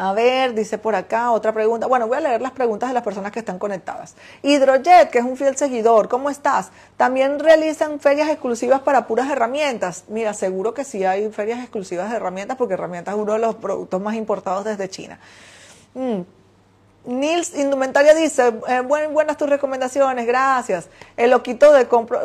A 0.00 0.12
ver, 0.12 0.54
dice 0.54 0.78
por 0.78 0.94
acá 0.94 1.32
otra 1.32 1.52
pregunta. 1.52 1.88
Bueno, 1.88 2.06
voy 2.06 2.18
a 2.18 2.20
leer 2.20 2.40
las 2.40 2.52
preguntas 2.52 2.88
de 2.88 2.94
las 2.94 3.02
personas 3.02 3.32
que 3.32 3.40
están 3.40 3.58
conectadas. 3.58 4.14
Hidrojet, 4.42 5.10
que 5.10 5.18
es 5.18 5.24
un 5.24 5.36
fiel 5.36 5.56
seguidor, 5.56 6.08
¿cómo 6.08 6.30
estás? 6.30 6.70
También 6.96 7.40
realizan 7.40 7.98
ferias 7.98 8.28
exclusivas 8.28 8.80
para 8.80 9.08
puras 9.08 9.28
herramientas. 9.28 10.04
Mira, 10.06 10.34
seguro 10.34 10.72
que 10.72 10.84
sí 10.84 11.04
hay 11.04 11.28
ferias 11.32 11.58
exclusivas 11.58 12.10
de 12.10 12.16
herramientas 12.16 12.56
porque 12.56 12.74
herramientas 12.74 13.16
es 13.16 13.20
uno 13.20 13.32
de 13.32 13.40
los 13.40 13.56
productos 13.56 14.00
más 14.00 14.14
importados 14.14 14.64
desde 14.64 14.88
China. 14.88 15.18
Mm. 15.94 16.20
Nils 17.06 17.56
Indumentaria 17.56 18.14
dice, 18.14 18.52
eh, 18.68 18.80
buenas 18.80 19.36
tus 19.36 19.50
recomendaciones, 19.50 20.26
gracias. 20.26 20.88
El 21.16 21.32
loquito, 21.32 21.72
de 21.72 21.88
compra, 21.88 22.20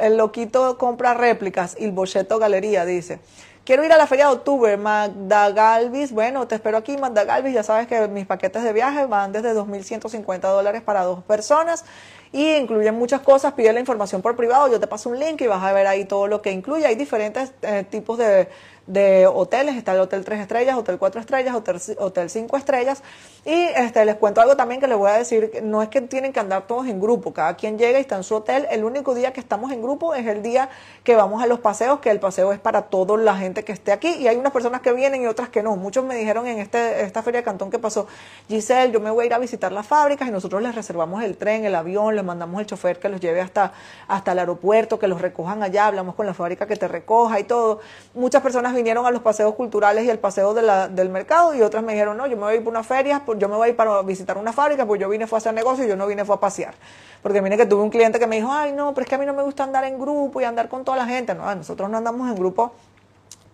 el 0.00 0.18
loquito 0.18 0.76
compra 0.76 1.14
réplicas 1.14 1.74
y 1.78 1.84
el 1.84 1.92
bocheto 1.92 2.38
galería 2.38 2.84
dice. 2.84 3.20
Quiero 3.64 3.82
ir 3.82 3.92
a 3.92 3.96
la 3.96 4.06
feria 4.06 4.26
de 4.26 4.32
octubre, 4.34 4.76
Magda 4.76 5.48
Galvis. 5.48 6.12
Bueno, 6.12 6.46
te 6.46 6.54
espero 6.54 6.76
aquí, 6.76 6.98
Magda 6.98 7.24
Galvis. 7.24 7.54
Ya 7.54 7.62
sabes 7.62 7.86
que 7.86 8.08
mis 8.08 8.26
paquetes 8.26 8.62
de 8.62 8.74
viaje 8.74 9.06
van 9.06 9.32
desde 9.32 9.54
2.150 9.54 10.40
dólares 10.40 10.82
para 10.82 11.02
dos 11.04 11.24
personas 11.24 11.82
y 12.30 12.56
incluyen 12.56 12.94
muchas 12.94 13.22
cosas. 13.22 13.54
Pide 13.54 13.72
la 13.72 13.80
información 13.80 14.20
por 14.20 14.36
privado. 14.36 14.68
Yo 14.68 14.78
te 14.78 14.86
paso 14.86 15.08
un 15.08 15.18
link 15.18 15.40
y 15.40 15.46
vas 15.46 15.62
a 15.62 15.72
ver 15.72 15.86
ahí 15.86 16.04
todo 16.04 16.26
lo 16.26 16.42
que 16.42 16.52
incluye. 16.52 16.84
Hay 16.84 16.94
diferentes 16.94 17.54
eh, 17.62 17.86
tipos 17.88 18.18
de 18.18 18.48
de 18.86 19.26
hoteles, 19.26 19.76
está 19.76 19.92
el 19.92 20.00
Hotel 20.00 20.24
3 20.24 20.40
Estrellas, 20.40 20.76
Hotel 20.76 20.98
4 20.98 21.20
Estrellas, 21.20 21.54
Hotel, 21.54 21.80
hotel 21.98 22.30
5 22.30 22.56
Estrellas. 22.56 23.02
Y 23.46 23.52
este, 23.52 24.04
les 24.04 24.16
cuento 24.16 24.40
algo 24.40 24.56
también 24.56 24.80
que 24.80 24.86
les 24.86 24.96
voy 24.96 25.10
a 25.10 25.18
decir, 25.18 25.60
no 25.62 25.82
es 25.82 25.88
que 25.88 26.00
tienen 26.00 26.32
que 26.32 26.40
andar 26.40 26.66
todos 26.66 26.86
en 26.86 27.00
grupo, 27.00 27.32
cada 27.32 27.56
quien 27.56 27.78
llega 27.78 27.98
y 27.98 28.02
está 28.02 28.16
en 28.16 28.24
su 28.24 28.34
hotel. 28.34 28.66
El 28.70 28.84
único 28.84 29.14
día 29.14 29.32
que 29.32 29.40
estamos 29.40 29.70
en 29.72 29.82
grupo 29.82 30.14
es 30.14 30.26
el 30.26 30.42
día 30.42 30.68
que 31.02 31.14
vamos 31.14 31.42
a 31.42 31.46
los 31.46 31.60
paseos, 31.60 32.00
que 32.00 32.10
el 32.10 32.20
paseo 32.20 32.52
es 32.52 32.58
para 32.58 32.82
toda 32.82 33.16
la 33.18 33.36
gente 33.36 33.62
que 33.64 33.72
esté 33.72 33.92
aquí. 33.92 34.08
Y 34.18 34.28
hay 34.28 34.36
unas 34.36 34.52
personas 34.52 34.80
que 34.80 34.92
vienen 34.92 35.22
y 35.22 35.26
otras 35.26 35.48
que 35.48 35.62
no. 35.62 35.76
Muchos 35.76 36.04
me 36.04 36.16
dijeron 36.16 36.46
en 36.46 36.58
este, 36.58 37.02
esta 37.02 37.22
feria 37.22 37.40
de 37.40 37.44
Cantón 37.44 37.70
que 37.70 37.78
pasó, 37.78 38.06
Giselle, 38.48 38.92
yo 38.92 39.00
me 39.00 39.10
voy 39.10 39.24
a 39.24 39.26
ir 39.26 39.34
a 39.34 39.38
visitar 39.38 39.72
las 39.72 39.86
fábricas 39.86 40.28
y 40.28 40.30
nosotros 40.30 40.62
les 40.62 40.74
reservamos 40.74 41.22
el 41.22 41.36
tren, 41.36 41.64
el 41.64 41.74
avión, 41.74 42.16
les 42.16 42.24
mandamos 42.24 42.60
el 42.60 42.66
chofer 42.66 42.98
que 42.98 43.08
los 43.08 43.20
lleve 43.20 43.40
hasta, 43.40 43.72
hasta 44.08 44.32
el 44.32 44.38
aeropuerto, 44.38 44.98
que 44.98 45.08
los 45.08 45.20
recojan 45.20 45.62
allá, 45.62 45.86
hablamos 45.86 46.14
con 46.14 46.26
la 46.26 46.34
fábrica 46.34 46.66
que 46.66 46.76
te 46.76 46.88
recoja 46.88 47.40
y 47.40 47.44
todo. 47.44 47.80
Muchas 48.14 48.42
personas 48.42 48.73
vinieron 48.74 49.06
a 49.06 49.10
los 49.10 49.22
paseos 49.22 49.54
culturales 49.54 50.04
y 50.04 50.10
el 50.10 50.18
paseo 50.18 50.54
de 50.54 50.62
la, 50.62 50.88
del 50.88 51.08
mercado 51.08 51.54
y 51.54 51.62
otras 51.62 51.82
me 51.82 51.92
dijeron, 51.92 52.16
no, 52.16 52.26
yo 52.26 52.36
me 52.36 52.42
voy 52.42 52.52
a 52.52 52.56
ir 52.56 52.64
por 52.64 52.72
una 52.72 52.82
feria, 52.82 53.22
pues 53.24 53.38
yo 53.38 53.48
me 53.48 53.56
voy 53.56 53.66
a 53.66 53.70
ir 53.70 53.76
para 53.76 54.02
visitar 54.02 54.36
una 54.36 54.52
fábrica, 54.52 54.86
pues 54.86 55.00
yo 55.00 55.08
vine 55.08 55.26
fue 55.26 55.36
a 55.36 55.38
hacer 55.38 55.54
negocio 55.54 55.84
y 55.84 55.88
yo 55.88 55.96
no 55.96 56.06
vine 56.06 56.24
fue 56.24 56.36
a 56.36 56.40
pasear. 56.40 56.74
Porque 57.22 57.40
mire 57.40 57.56
que 57.56 57.66
tuve 57.66 57.82
un 57.82 57.90
cliente 57.90 58.18
que 58.18 58.26
me 58.26 58.36
dijo, 58.36 58.52
ay 58.52 58.72
no, 58.72 58.92
pero 58.92 59.04
es 59.04 59.08
que 59.08 59.14
a 59.14 59.18
mí 59.18 59.26
no 59.26 59.32
me 59.32 59.42
gusta 59.42 59.64
andar 59.64 59.84
en 59.84 59.98
grupo 59.98 60.40
y 60.40 60.44
andar 60.44 60.68
con 60.68 60.84
toda 60.84 60.96
la 60.96 61.06
gente. 61.06 61.34
No, 61.34 61.54
nosotros 61.54 61.88
no 61.88 61.96
andamos 61.96 62.28
en 62.28 62.34
grupo 62.34 62.72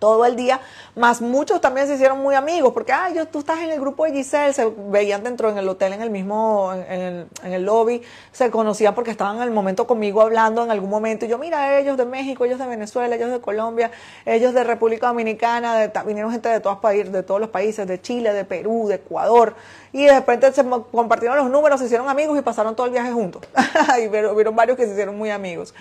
todo 0.00 0.24
el 0.24 0.34
día, 0.34 0.60
más 0.96 1.20
muchos 1.20 1.60
también 1.60 1.86
se 1.86 1.94
hicieron 1.94 2.18
muy 2.20 2.34
amigos, 2.34 2.72
porque, 2.72 2.92
ah, 2.92 3.10
yo, 3.14 3.28
tú 3.28 3.38
estás 3.38 3.60
en 3.60 3.70
el 3.70 3.78
grupo 3.78 4.04
de 4.04 4.12
Giselle, 4.12 4.52
se 4.52 4.66
veían 4.88 5.22
dentro 5.22 5.50
en 5.50 5.58
el 5.58 5.68
hotel, 5.68 5.92
en 5.92 6.02
el 6.02 6.10
mismo, 6.10 6.72
en, 6.72 7.00
el, 7.00 7.26
en 7.44 7.52
el, 7.52 7.64
lobby, 7.64 8.02
se 8.32 8.50
conocían 8.50 8.94
porque 8.94 9.12
estaban 9.12 9.36
en 9.36 9.42
el 9.42 9.50
momento 9.50 9.86
conmigo 9.86 10.22
hablando 10.22 10.64
en 10.64 10.70
algún 10.70 10.90
momento, 10.90 11.26
y 11.26 11.28
yo, 11.28 11.38
mira, 11.38 11.78
ellos 11.78 11.96
de 11.96 12.06
México, 12.06 12.44
ellos 12.44 12.58
de 12.58 12.66
Venezuela, 12.66 13.14
ellos 13.14 13.30
de 13.30 13.40
Colombia, 13.40 13.90
ellos 14.24 14.54
de 14.54 14.64
República 14.64 15.08
Dominicana, 15.08 15.76
de, 15.76 15.92
vinieron 16.06 16.32
gente 16.32 16.48
de, 16.48 16.60
todos, 16.60 16.80
de 16.82 17.22
todos 17.22 17.40
los 17.40 17.50
países, 17.50 17.86
de 17.86 18.00
Chile, 18.00 18.32
de 18.32 18.44
Perú, 18.44 18.86
de 18.88 18.96
Ecuador, 18.96 19.54
y 19.92 20.04
de 20.04 20.14
repente 20.14 20.52
se 20.52 20.64
compartieron 20.64 21.36
los 21.36 21.50
números, 21.50 21.78
se 21.78 21.86
hicieron 21.86 22.08
amigos 22.08 22.38
y 22.38 22.42
pasaron 22.42 22.74
todo 22.74 22.86
el 22.86 22.92
viaje 22.92 23.12
juntos, 23.12 23.42
y 24.02 24.08
vieron 24.08 24.56
varios 24.56 24.76
que 24.76 24.86
se 24.86 24.92
hicieron 24.92 25.16
muy 25.16 25.30
amigos. 25.30 25.74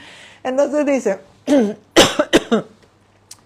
Entonces 0.43 0.85
dice, 0.85 1.19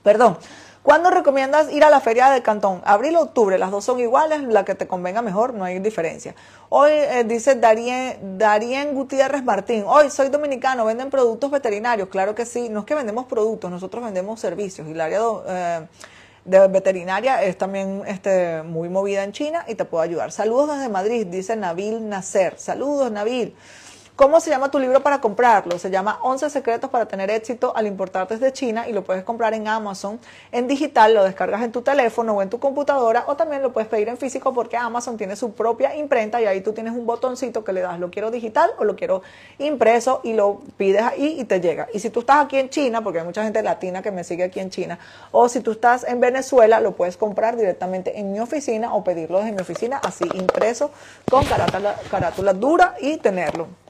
perdón, 0.03 0.37
¿Cuándo 0.83 1.11
recomiendas 1.11 1.71
ir 1.71 1.85
a 1.85 1.89
la 1.89 2.01
feria 2.01 2.29
de 2.29 2.41
Cantón? 2.41 2.81
Abril 2.83 3.15
o 3.15 3.21
octubre, 3.21 3.57
las 3.57 3.71
dos 3.71 3.85
son 3.85 4.01
iguales, 4.01 4.43
la 4.43 4.65
que 4.65 4.75
te 4.75 4.85
convenga 4.85 5.21
mejor, 5.21 5.53
no 5.53 5.63
hay 5.63 5.79
diferencia. 5.79 6.35
Hoy 6.67 6.91
eh, 6.91 7.23
dice 7.25 7.55
Darien, 7.55 8.37
Darien 8.37 8.93
Gutiérrez 8.93 9.45
Martín, 9.45 9.85
hoy 9.87 10.09
soy 10.09 10.27
dominicano, 10.27 10.83
¿venden 10.83 11.09
productos 11.09 11.51
veterinarios? 11.51 12.09
Claro 12.09 12.35
que 12.35 12.45
sí, 12.45 12.67
no 12.67 12.81
es 12.81 12.85
que 12.85 12.95
vendemos 12.95 13.27
productos, 13.27 13.71
nosotros 13.71 14.03
vendemos 14.03 14.41
servicios 14.41 14.85
y 14.85 14.91
el 14.91 14.99
área 14.99 15.21
eh, 15.47 15.87
de 16.43 16.67
veterinaria 16.67 17.41
es 17.43 17.57
también 17.57 18.03
este, 18.05 18.61
muy 18.63 18.89
movida 18.89 19.23
en 19.23 19.31
China 19.31 19.63
y 19.69 19.75
te 19.75 19.85
puedo 19.85 20.03
ayudar. 20.03 20.33
Saludos 20.33 20.75
desde 20.75 20.89
Madrid, 20.89 21.25
dice 21.27 21.55
Nabil 21.55 22.09
Nacer. 22.09 22.59
Saludos, 22.59 23.09
Nabil. 23.09 23.55
¿Cómo 24.15 24.39
se 24.39 24.51
llama 24.51 24.69
tu 24.69 24.77
libro 24.77 25.01
para 25.01 25.19
comprarlo? 25.19 25.79
Se 25.79 25.89
llama 25.89 26.19
11 26.21 26.51
secretos 26.51 26.87
para 26.91 27.07
tener 27.07 27.31
éxito 27.31 27.75
al 27.75 27.87
importar 27.87 28.27
desde 28.27 28.53
China 28.53 28.87
y 28.87 28.93
lo 28.93 29.03
puedes 29.03 29.23
comprar 29.23 29.55
en 29.55 29.67
Amazon 29.67 30.19
en 30.51 30.67
digital, 30.67 31.15
lo 31.15 31.23
descargas 31.23 31.63
en 31.63 31.71
tu 31.71 31.81
teléfono 31.81 32.33
o 32.33 32.43
en 32.43 32.49
tu 32.51 32.59
computadora 32.59 33.23
o 33.25 33.35
también 33.35 33.63
lo 33.63 33.73
puedes 33.73 33.89
pedir 33.89 34.09
en 34.09 34.17
físico 34.17 34.53
porque 34.53 34.77
Amazon 34.77 35.17
tiene 35.17 35.35
su 35.35 35.53
propia 35.53 35.95
imprenta 35.95 36.39
y 36.39 36.45
ahí 36.45 36.61
tú 36.61 36.73
tienes 36.73 36.93
un 36.93 37.07
botoncito 37.07 37.63
que 37.63 37.73
le 37.73 37.81
das 37.81 37.99
lo 37.99 38.11
quiero 38.11 38.29
digital 38.29 38.69
o 38.77 38.83
lo 38.83 38.95
quiero 38.95 39.23
impreso 39.57 40.21
y 40.23 40.33
lo 40.33 40.61
pides 40.77 41.01
ahí 41.01 41.37
y 41.39 41.45
te 41.45 41.59
llega. 41.59 41.87
Y 41.91 41.99
si 41.99 42.11
tú 42.11 42.19
estás 42.19 42.45
aquí 42.45 42.59
en 42.59 42.69
China, 42.69 43.03
porque 43.03 43.17
hay 43.17 43.25
mucha 43.25 43.43
gente 43.43 43.63
latina 43.63 44.03
que 44.03 44.11
me 44.11 44.23
sigue 44.23 44.43
aquí 44.43 44.59
en 44.59 44.69
China, 44.69 44.99
o 45.31 45.49
si 45.49 45.61
tú 45.61 45.71
estás 45.71 46.03
en 46.03 46.19
Venezuela, 46.19 46.79
lo 46.81 46.91
puedes 46.91 47.17
comprar 47.17 47.57
directamente 47.57 48.19
en 48.19 48.31
mi 48.31 48.39
oficina 48.39 48.93
o 48.93 49.03
pedirlo 49.03 49.39
desde 49.39 49.53
mi 49.53 49.61
oficina 49.61 49.99
así 50.03 50.25
impreso 50.35 50.91
con 51.31 51.43
carátula, 51.45 51.95
carátula 52.11 52.53
dura 52.53 52.93
y 53.01 53.17
tenerlo. 53.17 53.82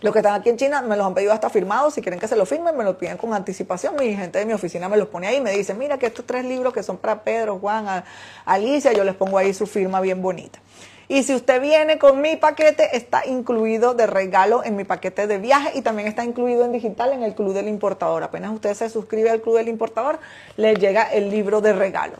Los 0.00 0.12
que 0.12 0.18
están 0.18 0.34
aquí 0.34 0.50
en 0.50 0.56
China 0.56 0.82
me 0.82 0.96
los 0.96 1.06
han 1.06 1.14
pedido 1.14 1.32
hasta 1.32 1.48
firmados. 1.48 1.94
Si 1.94 2.02
quieren 2.02 2.20
que 2.20 2.28
se 2.28 2.36
los 2.36 2.48
firmen, 2.48 2.76
me 2.76 2.84
los 2.84 2.96
piden 2.96 3.16
con 3.16 3.32
anticipación. 3.32 3.96
Mi 3.96 4.14
gente 4.14 4.38
de 4.38 4.44
mi 4.44 4.52
oficina 4.52 4.88
me 4.88 4.96
los 4.96 5.08
pone 5.08 5.26
ahí 5.26 5.36
y 5.36 5.40
me 5.40 5.52
dice, 5.52 5.74
mira 5.74 5.98
que 5.98 6.06
estos 6.06 6.26
tres 6.26 6.44
libros 6.44 6.72
que 6.72 6.82
son 6.82 6.98
para 6.98 7.22
Pedro, 7.22 7.58
Juan, 7.58 8.04
Alicia, 8.44 8.92
yo 8.92 9.04
les 9.04 9.14
pongo 9.14 9.38
ahí 9.38 9.54
su 9.54 9.66
firma 9.66 10.00
bien 10.00 10.20
bonita. 10.20 10.58
Y 11.06 11.22
si 11.22 11.34
usted 11.34 11.60
viene 11.60 11.98
con 11.98 12.20
mi 12.22 12.36
paquete, 12.36 12.96
está 12.96 13.26
incluido 13.26 13.94
de 13.94 14.06
regalo 14.06 14.64
en 14.64 14.74
mi 14.76 14.84
paquete 14.84 15.26
de 15.26 15.38
viaje 15.38 15.72
y 15.74 15.82
también 15.82 16.08
está 16.08 16.24
incluido 16.24 16.64
en 16.64 16.72
digital 16.72 17.12
en 17.12 17.22
el 17.22 17.34
Club 17.34 17.52
del 17.52 17.68
Importador. 17.68 18.22
Apenas 18.22 18.52
usted 18.52 18.72
se 18.74 18.88
suscribe 18.88 19.30
al 19.30 19.42
Club 19.42 19.56
del 19.56 19.68
Importador, 19.68 20.18
le 20.56 20.74
llega 20.76 21.02
el 21.04 21.30
libro 21.30 21.60
de 21.60 21.74
regalo. 21.74 22.16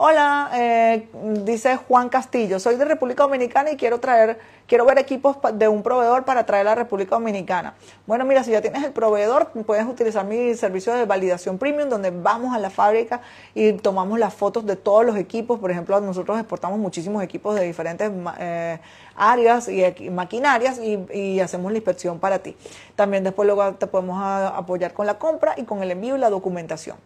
Hola, 0.00 0.50
eh, 0.54 1.08
dice 1.42 1.74
Juan 1.74 2.08
Castillo, 2.08 2.60
soy 2.60 2.76
de 2.76 2.84
República 2.84 3.24
Dominicana 3.24 3.72
y 3.72 3.76
quiero 3.76 3.98
traer, 3.98 4.38
quiero 4.68 4.84
ver 4.84 4.96
equipos 4.96 5.38
de 5.54 5.66
un 5.66 5.82
proveedor 5.82 6.24
para 6.24 6.46
traer 6.46 6.68
a 6.68 6.70
la 6.70 6.74
República 6.76 7.16
Dominicana. 7.16 7.74
Bueno, 8.06 8.24
mira, 8.24 8.44
si 8.44 8.52
ya 8.52 8.60
tienes 8.62 8.84
el 8.84 8.92
proveedor, 8.92 9.48
puedes 9.66 9.84
utilizar 9.86 10.24
mi 10.24 10.54
servicio 10.54 10.94
de 10.94 11.04
validación 11.04 11.58
premium, 11.58 11.88
donde 11.88 12.12
vamos 12.12 12.54
a 12.54 12.60
la 12.60 12.70
fábrica 12.70 13.22
y 13.56 13.72
tomamos 13.72 14.20
las 14.20 14.32
fotos 14.32 14.64
de 14.66 14.76
todos 14.76 15.04
los 15.04 15.16
equipos. 15.16 15.58
Por 15.58 15.72
ejemplo, 15.72 16.00
nosotros 16.00 16.38
exportamos 16.38 16.78
muchísimos 16.78 17.20
equipos 17.24 17.56
de 17.56 17.64
diferentes 17.64 18.08
eh, 18.38 18.78
áreas 19.16 19.68
y 19.68 20.10
maquinarias 20.10 20.78
y, 20.78 21.40
hacemos 21.40 21.72
la 21.72 21.78
inspección 21.78 22.20
para 22.20 22.38
ti. 22.38 22.56
También 22.94 23.24
después 23.24 23.46
luego 23.46 23.74
te 23.74 23.88
podemos 23.88 24.22
apoyar 24.22 24.94
con 24.94 25.06
la 25.06 25.18
compra 25.18 25.54
y 25.56 25.64
con 25.64 25.82
el 25.82 25.90
envío 25.90 26.14
y 26.14 26.20
la 26.20 26.30
documentación. 26.30 26.98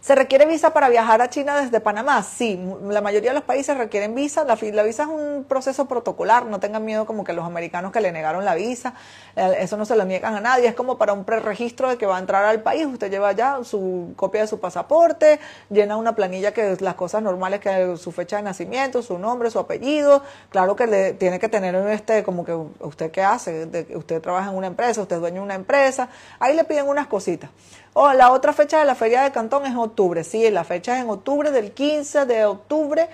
¿Se 0.00 0.14
requiere 0.14 0.46
visa 0.46 0.72
para 0.72 0.88
viajar 0.88 1.20
a 1.20 1.28
China 1.28 1.60
desde 1.60 1.78
Panamá? 1.78 2.22
Sí, 2.22 2.58
la 2.88 3.02
mayoría 3.02 3.32
de 3.32 3.34
los 3.34 3.44
países 3.44 3.76
requieren 3.76 4.14
visa. 4.14 4.44
La, 4.44 4.54
visa 4.54 5.02
es 5.02 5.08
un 5.10 5.44
proceso 5.46 5.88
protocolar, 5.88 6.46
no 6.46 6.58
tengan 6.58 6.86
miedo 6.86 7.04
como 7.04 7.22
que 7.22 7.34
los 7.34 7.44
americanos 7.44 7.92
que 7.92 8.00
le 8.00 8.10
negaron 8.10 8.46
la 8.46 8.54
visa, 8.54 8.94
eh, 9.36 9.58
eso 9.58 9.76
no 9.76 9.84
se 9.84 9.96
lo 9.96 10.06
niegan 10.06 10.34
a 10.34 10.40
nadie, 10.40 10.68
es 10.68 10.74
como 10.74 10.96
para 10.96 11.12
un 11.12 11.24
preregistro 11.24 11.90
de 11.90 11.98
que 11.98 12.06
va 12.06 12.16
a 12.16 12.18
entrar 12.18 12.46
al 12.46 12.62
país, 12.62 12.86
usted 12.86 13.10
lleva 13.10 13.32
ya 13.32 13.62
su 13.62 14.14
copia 14.16 14.40
de 14.40 14.46
su 14.46 14.58
pasaporte, 14.58 15.38
llena 15.68 15.98
una 15.98 16.14
planilla 16.14 16.52
que 16.54 16.78
las 16.80 16.94
cosas 16.94 17.22
normales, 17.22 17.60
que 17.60 17.98
su 17.98 18.10
fecha 18.10 18.36
de 18.36 18.42
nacimiento, 18.42 19.02
su 19.02 19.18
nombre, 19.18 19.50
su 19.50 19.58
apellido, 19.58 20.22
claro 20.48 20.76
que 20.76 20.86
le 20.86 21.12
tiene 21.12 21.38
que 21.38 21.50
tener 21.50 21.74
este, 21.90 22.22
como 22.22 22.46
que 22.46 22.54
usted 22.54 23.10
qué 23.10 23.22
hace, 23.22 23.68
usted 23.94 24.22
trabaja 24.22 24.48
en 24.48 24.56
una 24.56 24.68
empresa, 24.68 25.02
usted 25.02 25.16
es 25.16 25.20
dueño 25.20 25.42
de 25.42 25.44
una 25.44 25.54
empresa, 25.56 26.08
ahí 26.38 26.56
le 26.56 26.64
piden 26.64 26.88
unas 26.88 27.06
cositas. 27.06 27.50
Oh, 27.92 28.12
la 28.12 28.30
otra 28.30 28.52
fecha 28.52 28.78
de 28.78 28.84
la 28.84 28.94
Feria 28.94 29.22
de 29.22 29.32
Cantón 29.32 29.66
es 29.66 29.74
octubre. 29.74 30.22
Sí, 30.22 30.48
la 30.50 30.62
fecha 30.62 30.96
es 30.96 31.02
en 31.02 31.10
octubre, 31.10 31.50
del 31.50 31.72
15 31.72 32.24
de 32.24 32.44
octubre 32.44 33.08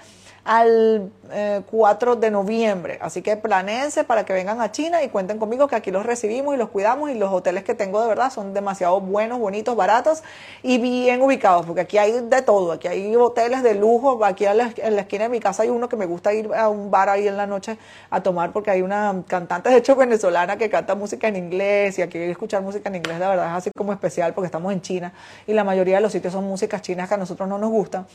al 0.47 1.11
4 1.71 2.13
eh, 2.13 2.17
de 2.17 2.31
noviembre. 2.31 2.99
Así 3.03 3.21
que 3.21 3.37
planeense 3.37 4.05
para 4.05 4.25
que 4.25 4.33
vengan 4.33 4.61
a 4.61 4.71
China 4.71 5.03
y 5.03 5.09
cuenten 5.09 5.39
conmigo 5.39 5.67
que 5.67 5.75
aquí 5.75 5.91
los 5.91 6.07
recibimos 6.07 6.55
y 6.55 6.59
los 6.59 6.69
cuidamos 6.69 7.11
y 7.11 7.15
los 7.15 7.33
hoteles 7.33 7.65
que 7.65 7.75
tengo 7.75 8.01
de 8.01 8.07
verdad 8.07 8.31
son 8.31 8.55
demasiado 8.55 9.01
buenos, 9.01 9.41
bonitos, 9.41 9.75
baratos 9.75 10.23
y 10.63 10.79
bien 10.79 11.21
ubicados, 11.21 11.67
porque 11.67 11.81
aquí 11.81 11.99
hay 11.99 12.13
de 12.13 12.43
todo, 12.43 12.73
aquí 12.73 12.87
hay 12.87 13.15
hoteles 13.17 13.65
de 13.65 13.75
lujo, 13.75 14.25
aquí 14.25 14.47
en 14.47 14.59
la, 14.59 15.01
esquina 15.01 15.25
de 15.25 15.31
mi 15.31 15.41
casa 15.41 15.65
hay 15.65 15.69
uno 15.69 15.89
que 15.89 15.97
me 15.97 16.07
gusta 16.07 16.33
ir 16.33 16.49
a 16.55 16.69
un 16.69 16.93
bar 16.93 17.09
ahí 17.09 17.27
en 17.27 17.37
la 17.37 17.49
noche 17.49 17.77
a 18.11 18.23
tomar 18.23 18.53
porque 18.53 18.71
hay 18.71 18.83
una 18.83 19.23
cantante 19.27 19.69
de 19.69 19.79
hecho 19.79 19.97
venezolana 19.97 20.57
que 20.57 20.71
canta 20.71 20.95
música 20.95 21.27
en 21.27 21.37
inglés 21.37 21.99
y 21.99 22.03
aquí 22.03 22.19
escuchar 22.19 22.63
música 22.63 22.89
en 22.89 22.95
inglés 22.95 23.19
de 23.19 23.27
verdad 23.27 23.47
es 23.49 23.53
así 23.53 23.71
como 23.77 23.93
especial 23.93 24.33
porque 24.33 24.47
estamos 24.47 24.73
en 24.73 24.81
China 24.81 25.13
y 25.47 25.55
la 25.55 25.65
mayoría 25.65 25.97
de 25.97 26.03
los 26.03 26.13
sitios 26.13 26.33
son 26.33 26.45
músicas 26.45 26.83
chinas 26.83 27.09
que 27.09 27.15
a 27.15 27.19
nosotros 27.19 27.49
no 27.49 27.59
nos 27.59 27.71
gustan. 27.71 28.07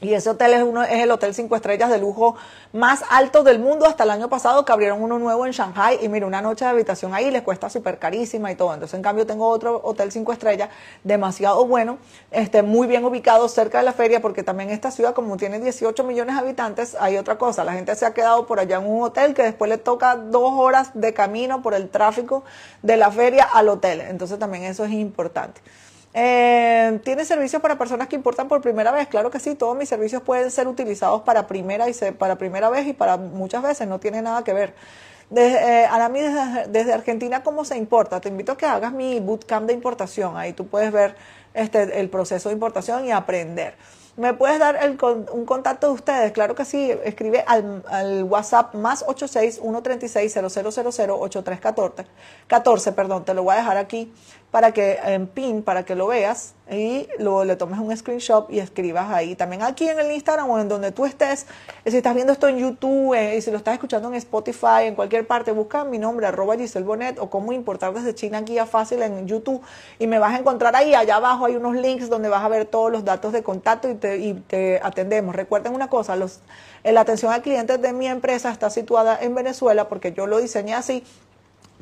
Y 0.00 0.14
ese 0.14 0.30
hotel 0.30 0.52
es, 0.52 0.62
uno, 0.62 0.84
es 0.84 1.02
el 1.02 1.10
hotel 1.10 1.34
cinco 1.34 1.56
estrellas 1.56 1.90
de 1.90 1.98
lujo 1.98 2.36
más 2.72 3.02
alto 3.10 3.42
del 3.42 3.58
mundo 3.58 3.84
hasta 3.84 4.04
el 4.04 4.10
año 4.10 4.28
pasado, 4.28 4.64
que 4.64 4.70
abrieron 4.70 5.02
uno 5.02 5.18
nuevo 5.18 5.44
en 5.44 5.50
Shanghai. 5.50 5.98
Y 6.00 6.08
mira, 6.08 6.24
una 6.24 6.40
noche 6.40 6.64
de 6.64 6.70
habitación 6.70 7.14
ahí 7.14 7.32
les 7.32 7.42
cuesta 7.42 7.68
súper 7.68 7.98
carísima 7.98 8.52
y 8.52 8.54
todo. 8.54 8.72
Entonces, 8.72 8.94
en 8.94 9.02
cambio, 9.02 9.26
tengo 9.26 9.48
otro 9.48 9.80
hotel 9.82 10.12
cinco 10.12 10.32
estrellas 10.32 10.68
demasiado 11.02 11.66
bueno, 11.66 11.98
este, 12.30 12.62
muy 12.62 12.86
bien 12.86 13.04
ubicado 13.04 13.48
cerca 13.48 13.78
de 13.78 13.84
la 13.84 13.92
feria, 13.92 14.20
porque 14.20 14.44
también 14.44 14.70
esta 14.70 14.92
ciudad, 14.92 15.14
como 15.14 15.36
tiene 15.36 15.58
18 15.58 16.04
millones 16.04 16.36
de 16.36 16.42
habitantes, 16.42 16.96
hay 17.00 17.16
otra 17.16 17.36
cosa. 17.36 17.64
La 17.64 17.72
gente 17.72 17.92
se 17.96 18.06
ha 18.06 18.14
quedado 18.14 18.46
por 18.46 18.60
allá 18.60 18.76
en 18.76 18.86
un 18.86 19.02
hotel 19.02 19.34
que 19.34 19.42
después 19.42 19.68
le 19.68 19.78
toca 19.78 20.14
dos 20.14 20.52
horas 20.52 20.92
de 20.94 21.12
camino 21.12 21.60
por 21.60 21.74
el 21.74 21.88
tráfico 21.88 22.44
de 22.82 22.96
la 22.96 23.10
feria 23.10 23.42
al 23.42 23.68
hotel. 23.68 24.02
Entonces, 24.02 24.38
también 24.38 24.62
eso 24.62 24.84
es 24.84 24.92
importante. 24.92 25.60
Eh, 26.20 26.98
¿Tiene 27.04 27.24
servicios 27.24 27.62
para 27.62 27.78
personas 27.78 28.08
que 28.08 28.16
importan 28.16 28.48
por 28.48 28.60
primera 28.60 28.90
vez? 28.90 29.06
Claro 29.06 29.30
que 29.30 29.38
sí, 29.38 29.54
todos 29.54 29.76
mis 29.76 29.88
servicios 29.88 30.20
pueden 30.20 30.50
ser 30.50 30.66
utilizados 30.66 31.22
para 31.22 31.46
primera 31.46 31.88
y 31.88 31.92
para 32.18 32.36
primera 32.36 32.68
vez 32.70 32.88
y 32.88 32.92
para 32.92 33.16
muchas 33.16 33.62
veces, 33.62 33.86
no 33.86 34.00
tiene 34.00 34.20
nada 34.20 34.42
que 34.42 34.52
ver. 34.52 34.74
Desde, 35.30 35.84
eh, 35.84 35.88
desde, 36.12 36.66
desde, 36.66 36.92
Argentina, 36.92 37.44
¿cómo 37.44 37.64
se 37.64 37.76
importa? 37.76 38.20
Te 38.20 38.30
invito 38.30 38.50
a 38.50 38.56
que 38.56 38.66
hagas 38.66 38.92
mi 38.92 39.20
bootcamp 39.20 39.68
de 39.68 39.74
importación. 39.74 40.36
Ahí 40.36 40.54
tú 40.54 40.66
puedes 40.66 40.90
ver 40.90 41.14
este, 41.54 42.00
el 42.00 42.10
proceso 42.10 42.48
de 42.48 42.54
importación 42.54 43.04
y 43.04 43.12
aprender. 43.12 43.76
¿Me 44.16 44.34
puedes 44.34 44.58
dar 44.58 44.74
el, 44.82 44.98
un 45.30 45.44
contacto 45.44 45.86
de 45.86 45.92
ustedes? 45.92 46.32
Claro 46.32 46.56
que 46.56 46.64
sí. 46.64 46.90
Escribe 47.04 47.44
al, 47.46 47.84
al 47.88 48.24
WhatsApp 48.24 48.74
más 48.74 49.04
86 49.06 49.60
136 49.60 50.32
0000 50.32 51.10
8314. 51.10 52.04
14, 52.48 52.90
perdón, 52.90 53.24
te 53.24 53.34
lo 53.34 53.44
voy 53.44 53.54
a 53.54 53.58
dejar 53.58 53.76
aquí 53.76 54.12
para 54.50 54.72
que 54.72 54.98
en 55.04 55.26
pin, 55.26 55.62
para 55.62 55.84
que 55.84 55.94
lo 55.94 56.06
veas 56.06 56.54
y 56.70 57.06
luego 57.18 57.44
le 57.44 57.56
tomes 57.56 57.78
un 57.78 57.94
screenshot 57.94 58.50
y 58.50 58.60
escribas 58.60 59.10
ahí. 59.10 59.34
También 59.34 59.62
aquí 59.62 59.88
en 59.88 59.98
el 59.98 60.10
Instagram 60.10 60.48
o 60.48 60.58
en 60.58 60.68
donde 60.68 60.90
tú 60.90 61.04
estés, 61.04 61.46
si 61.84 61.96
estás 61.96 62.14
viendo 62.14 62.32
esto 62.32 62.48
en 62.48 62.58
YouTube 62.58 63.14
eh, 63.14 63.36
y 63.36 63.42
si 63.42 63.50
lo 63.50 63.58
estás 63.58 63.74
escuchando 63.74 64.08
en 64.08 64.14
Spotify, 64.14 64.84
en 64.84 64.94
cualquier 64.94 65.26
parte, 65.26 65.52
busca 65.52 65.84
mi 65.84 65.98
nombre, 65.98 66.26
arroba 66.26 66.56
Giselle 66.56 66.86
Bonet 66.86 67.18
o 67.18 67.28
cómo 67.28 67.52
importar 67.52 67.92
desde 67.92 68.14
China 68.14 68.40
guía 68.40 68.64
fácil 68.64 69.02
en 69.02 69.26
YouTube 69.26 69.62
y 69.98 70.06
me 70.06 70.18
vas 70.18 70.34
a 70.34 70.38
encontrar 70.38 70.74
ahí. 70.76 70.94
Allá 70.94 71.16
abajo 71.16 71.44
hay 71.44 71.56
unos 71.56 71.76
links 71.76 72.08
donde 72.08 72.30
vas 72.30 72.42
a 72.42 72.48
ver 72.48 72.64
todos 72.64 72.90
los 72.90 73.04
datos 73.04 73.32
de 73.32 73.42
contacto 73.42 73.90
y 73.90 73.94
te, 73.96 74.16
y 74.16 74.34
te 74.34 74.80
atendemos. 74.82 75.36
Recuerden 75.36 75.74
una 75.74 75.88
cosa, 75.88 76.16
los, 76.16 76.40
la 76.84 77.02
atención 77.02 77.32
al 77.32 77.42
cliente 77.42 77.76
de 77.76 77.92
mi 77.92 78.06
empresa 78.06 78.50
está 78.50 78.70
situada 78.70 79.18
en 79.20 79.34
Venezuela 79.34 79.88
porque 79.88 80.12
yo 80.12 80.26
lo 80.26 80.38
diseñé 80.38 80.74
así 80.74 81.04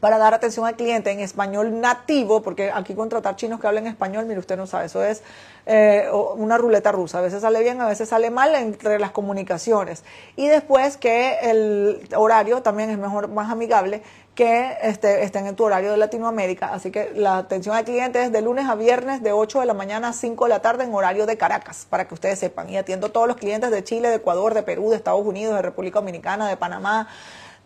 para 0.00 0.18
dar 0.18 0.34
atención 0.34 0.66
al 0.66 0.76
cliente 0.76 1.10
en 1.10 1.20
español 1.20 1.80
nativo, 1.80 2.42
porque 2.42 2.70
aquí 2.70 2.94
contratar 2.94 3.36
chinos 3.36 3.60
que 3.60 3.66
hablen 3.66 3.86
español, 3.86 4.26
mire, 4.26 4.38
usted 4.38 4.56
no 4.56 4.66
sabe, 4.66 4.86
eso 4.86 5.02
es 5.02 5.22
eh, 5.64 6.08
una 6.36 6.58
ruleta 6.58 6.92
rusa. 6.92 7.18
A 7.18 7.22
veces 7.22 7.42
sale 7.42 7.60
bien, 7.62 7.80
a 7.80 7.86
veces 7.86 8.08
sale 8.08 8.30
mal 8.30 8.54
entre 8.54 8.98
las 8.98 9.10
comunicaciones. 9.10 10.04
Y 10.36 10.48
después 10.48 10.96
que 10.96 11.38
el 11.42 12.08
horario 12.14 12.62
también 12.62 12.90
es 12.90 12.98
mejor, 12.98 13.28
más 13.28 13.50
amigable 13.50 14.02
que 14.36 14.76
este, 14.82 15.24
estén 15.24 15.46
en 15.46 15.56
tu 15.56 15.64
horario 15.64 15.90
de 15.90 15.96
Latinoamérica. 15.96 16.72
Así 16.72 16.90
que 16.90 17.10
la 17.14 17.38
atención 17.38 17.74
al 17.74 17.84
cliente 17.84 18.22
es 18.22 18.30
de 18.30 18.42
lunes 18.42 18.68
a 18.68 18.74
viernes 18.74 19.22
de 19.22 19.32
8 19.32 19.60
de 19.60 19.66
la 19.66 19.72
mañana 19.72 20.08
a 20.08 20.12
5 20.12 20.44
de 20.44 20.48
la 20.50 20.60
tarde 20.60 20.84
en 20.84 20.94
horario 20.94 21.24
de 21.24 21.38
Caracas, 21.38 21.86
para 21.88 22.06
que 22.06 22.12
ustedes 22.12 22.38
sepan. 22.38 22.68
Y 22.68 22.76
atiendo 22.76 23.06
a 23.06 23.12
todos 23.12 23.26
los 23.26 23.38
clientes 23.38 23.70
de 23.70 23.82
Chile, 23.82 24.10
de 24.10 24.16
Ecuador, 24.16 24.52
de 24.52 24.62
Perú, 24.62 24.90
de 24.90 24.96
Estados 24.96 25.24
Unidos, 25.24 25.56
de 25.56 25.62
República 25.62 26.00
Dominicana, 26.00 26.48
de 26.48 26.58
Panamá, 26.58 27.08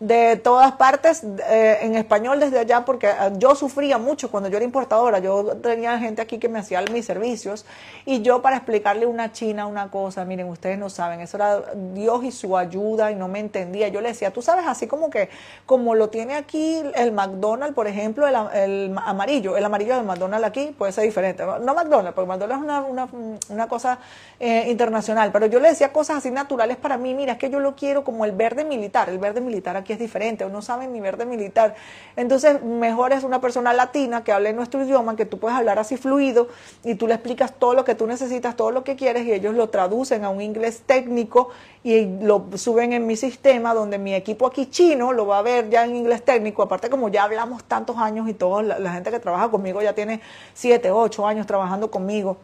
de 0.01 0.35
todas 0.35 0.71
partes 0.71 1.23
eh, 1.23 1.77
en 1.81 1.95
español 1.95 2.39
desde 2.39 2.57
allá 2.57 2.83
porque 2.85 3.07
eh, 3.07 3.13
yo 3.37 3.53
sufría 3.53 3.99
mucho 3.99 4.31
cuando 4.31 4.49
yo 4.49 4.57
era 4.57 4.65
importadora, 4.65 5.19
yo 5.19 5.55
tenía 5.57 5.99
gente 5.99 6.23
aquí 6.23 6.39
que 6.39 6.49
me 6.49 6.57
hacía 6.57 6.81
mis 6.91 7.05
servicios 7.05 7.67
y 8.03 8.23
yo 8.23 8.41
para 8.41 8.55
explicarle 8.55 9.05
una 9.05 9.31
china 9.31 9.67
una 9.67 9.91
cosa, 9.91 10.25
miren, 10.25 10.49
ustedes 10.49 10.79
no 10.79 10.89
saben, 10.89 11.19
eso 11.19 11.37
era 11.37 11.61
Dios 11.93 12.23
y 12.23 12.31
su 12.31 12.57
ayuda 12.57 13.11
y 13.11 13.15
no 13.15 13.27
me 13.27 13.39
entendía. 13.39 13.89
Yo 13.89 14.01
le 14.01 14.09
decía, 14.09 14.31
tú 14.31 14.41
sabes, 14.41 14.65
así 14.67 14.87
como 14.87 15.11
que 15.11 15.29
como 15.67 15.93
lo 15.93 16.09
tiene 16.09 16.33
aquí 16.33 16.81
el 16.95 17.11
McDonald's, 17.11 17.75
por 17.75 17.85
ejemplo, 17.85 18.27
el, 18.27 18.97
amarillo, 19.05 19.55
el 19.55 19.63
amarillo 19.63 19.95
del 19.97 20.05
McDonald's 20.05 20.47
aquí 20.47 20.73
puede 20.75 20.93
ser 20.93 21.03
diferente. 21.03 21.43
No 21.45 21.75
McDonald's, 21.75 22.15
porque 22.15 22.27
McDonald's 22.27 22.65
es 22.65 22.89
una, 22.89 23.07
una, 23.49 23.67
cosa 23.67 23.99
eh, 24.39 24.65
internacional, 24.67 25.31
pero 25.31 25.45
yo 25.45 25.59
le 25.59 25.69
decía 25.69 25.93
cosas 25.93 26.17
así 26.17 26.31
naturales 26.31 26.77
para 26.77 26.97
mí, 26.97 27.13
mira, 27.13 27.33
es 27.33 27.37
que 27.37 27.51
yo 27.51 27.59
lo 27.59 27.75
quiero 27.75 28.03
como 28.03 28.25
el 28.25 28.31
verde 28.31 28.65
militar, 28.65 29.07
el 29.07 29.19
verde 29.19 29.41
militar 29.41 29.77
aquí 29.77 29.90
es 29.91 29.99
diferente, 29.99 30.43
o 30.45 30.49
no 30.49 30.61
saben 30.61 30.93
ni 30.93 30.99
verde 30.99 31.25
militar. 31.25 31.75
Entonces, 32.15 32.61
mejor 32.63 33.13
es 33.13 33.23
una 33.23 33.41
persona 33.41 33.73
latina 33.73 34.23
que 34.23 34.31
hable 34.31 34.53
nuestro 34.53 34.83
idioma, 34.83 35.15
que 35.15 35.25
tú 35.25 35.39
puedes 35.39 35.57
hablar 35.57 35.79
así 35.79 35.97
fluido 35.97 36.47
y 36.83 36.95
tú 36.95 37.07
le 37.07 37.15
explicas 37.15 37.53
todo 37.53 37.73
lo 37.73 37.83
que 37.83 37.95
tú 37.95 38.07
necesitas, 38.07 38.55
todo 38.55 38.71
lo 38.71 38.83
que 38.83 38.95
quieres 38.95 39.25
y 39.25 39.33
ellos 39.33 39.55
lo 39.55 39.69
traducen 39.69 40.23
a 40.23 40.29
un 40.29 40.41
inglés 40.41 40.83
técnico 40.85 41.49
y 41.83 42.05
lo 42.21 42.45
suben 42.55 42.93
en 42.93 43.07
mi 43.07 43.15
sistema 43.15 43.73
donde 43.73 43.97
mi 43.97 44.13
equipo 44.13 44.47
aquí 44.47 44.67
chino 44.67 45.13
lo 45.13 45.25
va 45.27 45.39
a 45.39 45.41
ver 45.41 45.69
ya 45.69 45.85
en 45.85 45.95
inglés 45.95 46.23
técnico. 46.23 46.63
Aparte, 46.63 46.89
como 46.89 47.09
ya 47.09 47.23
hablamos 47.23 47.63
tantos 47.63 47.97
años 47.97 48.29
y 48.29 48.33
toda 48.33 48.63
la, 48.63 48.79
la 48.79 48.93
gente 48.93 49.11
que 49.11 49.19
trabaja 49.19 49.49
conmigo 49.49 49.81
ya 49.81 49.93
tiene 49.93 50.21
siete, 50.53 50.91
ocho 50.91 51.25
años 51.25 51.47
trabajando 51.47 51.89
conmigo. 51.89 52.37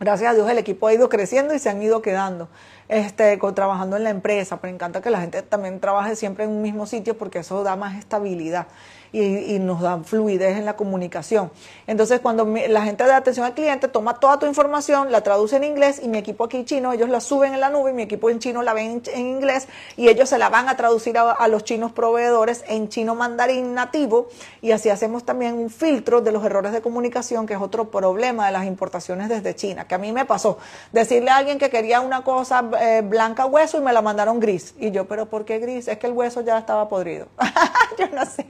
Gracias 0.00 0.32
a 0.32 0.34
Dios 0.34 0.50
el 0.50 0.58
equipo 0.58 0.88
ha 0.88 0.92
ido 0.92 1.08
creciendo 1.08 1.54
y 1.54 1.58
se 1.58 1.70
han 1.70 1.80
ido 1.80 2.02
quedando 2.02 2.48
este, 2.88 3.38
trabajando 3.54 3.96
en 3.96 4.04
la 4.04 4.10
empresa. 4.10 4.60
Pero 4.60 4.70
me 4.70 4.76
encanta 4.76 5.00
que 5.00 5.10
la 5.10 5.20
gente 5.20 5.42
también 5.42 5.80
trabaje 5.80 6.16
siempre 6.16 6.44
en 6.44 6.50
un 6.50 6.62
mismo 6.62 6.86
sitio 6.86 7.16
porque 7.16 7.40
eso 7.40 7.62
da 7.62 7.76
más 7.76 7.96
estabilidad 7.96 8.66
y, 9.14 9.58
nos 9.60 9.80
dan 9.80 10.04
fluidez 10.04 10.58
en 10.58 10.64
la 10.64 10.74
comunicación. 10.74 11.50
Entonces, 11.86 12.20
cuando 12.20 12.44
la 12.44 12.82
gente 12.82 13.04
de 13.04 13.12
atención 13.12 13.46
al 13.46 13.54
cliente 13.54 13.86
toma 13.86 14.18
toda 14.18 14.38
tu 14.38 14.46
información, 14.46 15.12
la 15.12 15.22
traduce 15.22 15.56
en 15.56 15.64
inglés 15.64 16.00
y 16.02 16.08
mi 16.08 16.18
equipo 16.18 16.44
aquí 16.44 16.64
chino, 16.64 16.92
ellos 16.92 17.08
la 17.08 17.20
suben 17.20 17.54
en 17.54 17.60
la 17.60 17.70
nube 17.70 17.92
y 17.92 17.94
mi 17.94 18.02
equipo 18.02 18.28
en 18.28 18.40
chino 18.40 18.62
la 18.62 18.74
ven 18.74 19.02
en, 19.06 19.26
inglés 19.26 19.68
y 19.96 20.08
ellos 20.08 20.28
se 20.28 20.38
la 20.38 20.48
van 20.48 20.68
a 20.68 20.76
traducir 20.76 21.16
a, 21.16 21.48
los 21.48 21.62
chinos 21.62 21.92
proveedores 21.92 22.64
en 22.66 22.88
chino 22.88 23.14
mandarín 23.14 23.74
nativo 23.74 24.28
y 24.60 24.72
así 24.72 24.88
hacemos 24.88 25.24
también 25.24 25.54
un 25.54 25.70
filtro 25.70 26.20
de 26.20 26.32
los 26.32 26.44
errores 26.44 26.72
de 26.72 26.82
comunicación, 26.82 27.46
que 27.46 27.54
es 27.54 27.60
otro 27.60 27.90
problema 27.90 28.46
de 28.46 28.52
las 28.52 28.66
importaciones 28.66 29.28
desde 29.28 29.54
China, 29.54 29.86
que 29.86 29.94
a 29.94 29.98
mí 29.98 30.10
me 30.10 30.24
pasó. 30.24 30.58
Decirle 30.92 31.30
a 31.30 31.36
alguien 31.36 31.58
que 31.58 31.70
quería 31.70 32.00
una 32.00 32.24
cosa 32.24 32.62
eh, 32.76 33.02
blanca 33.02 33.46
hueso 33.46 33.78
y 33.78 33.80
me 33.80 33.92
la 33.92 34.02
mandaron 34.02 34.40
gris. 34.40 34.74
Y 34.78 34.90
yo, 34.90 35.06
pero 35.06 35.26
¿por 35.26 35.44
qué 35.44 35.58
gris? 35.58 35.88
Es 35.88 35.98
que 35.98 36.06
el 36.06 36.12
hueso 36.12 36.40
ya 36.42 36.58
estaba 36.58 36.88
podrido. 36.88 37.28
yo 37.98 38.08
no 38.08 38.24
sé 38.26 38.44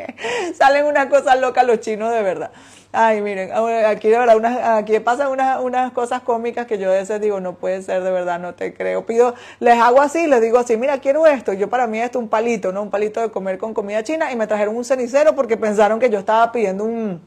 salen 0.55 0.87
unas 0.87 1.07
cosas 1.07 1.39
locas 1.41 1.67
los 1.67 1.81
chinos 1.81 2.13
de 2.13 2.23
verdad. 2.23 2.51
Ay, 2.93 3.21
miren, 3.21 3.51
aquí 3.53 4.09
de 4.09 4.19
verdad, 4.19 4.37
unas, 4.37 4.57
aquí 4.57 5.01
pasan 5.01 5.33
unas, 5.33 5.61
unas 5.61 5.93
cosas 5.93 6.23
cómicas 6.23 6.67
que 6.67 6.79
yo 6.79 6.91
a 6.91 6.95
veces 6.95 7.21
digo, 7.21 7.41
no 7.41 7.55
puede 7.55 7.83
ser 7.83 8.05
de 8.05 8.11
verdad, 8.13 8.39
no 8.39 8.55
te 8.55 8.73
creo. 8.73 9.05
Pido, 9.05 9.35
les 9.59 9.81
hago 9.81 10.01
así, 10.01 10.29
les 10.29 10.41
digo 10.41 10.59
así, 10.59 10.77
mira, 10.77 10.99
quiero 10.99 11.27
esto. 11.27 11.53
Yo 11.53 11.69
para 11.69 11.89
mí 11.89 12.01
esto 12.01 12.19
es 12.19 12.23
un 12.23 12.29
palito, 12.29 12.73
¿no? 12.73 12.83
Un 12.83 12.91
palito 12.91 13.21
de 13.21 13.31
comer 13.31 13.59
con 13.59 13.75
comida 13.75 14.05
china 14.05 14.31
y 14.31 14.37
me 14.37 14.47
trajeron 14.47 14.77
un 14.77 14.85
cenicero 14.85 15.35
porque 15.35 15.57
pensaron 15.57 15.99
que 15.99 16.09
yo 16.09 16.21
estaba 16.21 16.53
pidiendo 16.53 16.85
un, 16.85 17.21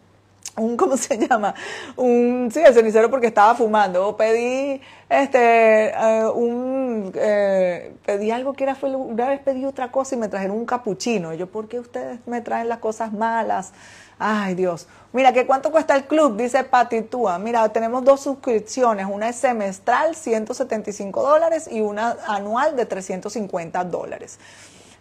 un 0.57 0.75
¿cómo 0.77 0.97
se 0.97 1.17
llama? 1.17 1.53
Un, 1.95 2.49
sí, 2.51 2.59
el 2.59 2.73
cenicero 2.73 3.09
porque 3.09 3.27
estaba 3.27 3.55
fumando. 3.55 4.15
Pedí, 4.17 4.81
este, 5.09 5.89
eh, 5.89 6.25
un, 6.33 7.11
eh, 7.15 7.93
pedí 8.05 8.31
algo 8.31 8.53
que 8.53 8.63
era, 8.63 8.75
fue, 8.75 8.95
una 8.95 9.29
vez 9.29 9.39
pedí 9.41 9.65
otra 9.65 9.91
cosa 9.91 10.15
y 10.15 10.17
me 10.17 10.27
trajeron 10.27 10.57
un 10.57 10.65
capuchino. 10.65 11.33
yo, 11.33 11.47
¿por 11.47 11.67
qué 11.67 11.79
ustedes 11.79 12.19
me 12.25 12.41
traen 12.41 12.69
las 12.69 12.79
cosas 12.79 13.13
malas? 13.13 13.71
Ay, 14.19 14.55
Dios. 14.55 14.87
Mira, 15.13 15.31
¿qué 15.31 15.45
cuánto 15.45 15.71
cuesta 15.71 15.95
el 15.95 16.05
club? 16.05 16.37
Dice 16.37 16.63
Pati 16.63 17.03
Túa. 17.03 17.37
Mira, 17.37 17.69
tenemos 17.69 18.03
dos 18.03 18.21
suscripciones. 18.21 19.05
Una 19.05 19.29
es 19.29 19.35
semestral, 19.35 20.15
175 20.15 21.21
dólares, 21.21 21.69
y 21.71 21.81
una 21.81 22.17
anual 22.27 22.75
de 22.75 22.87
350 22.87 23.83
dólares. 23.83 24.39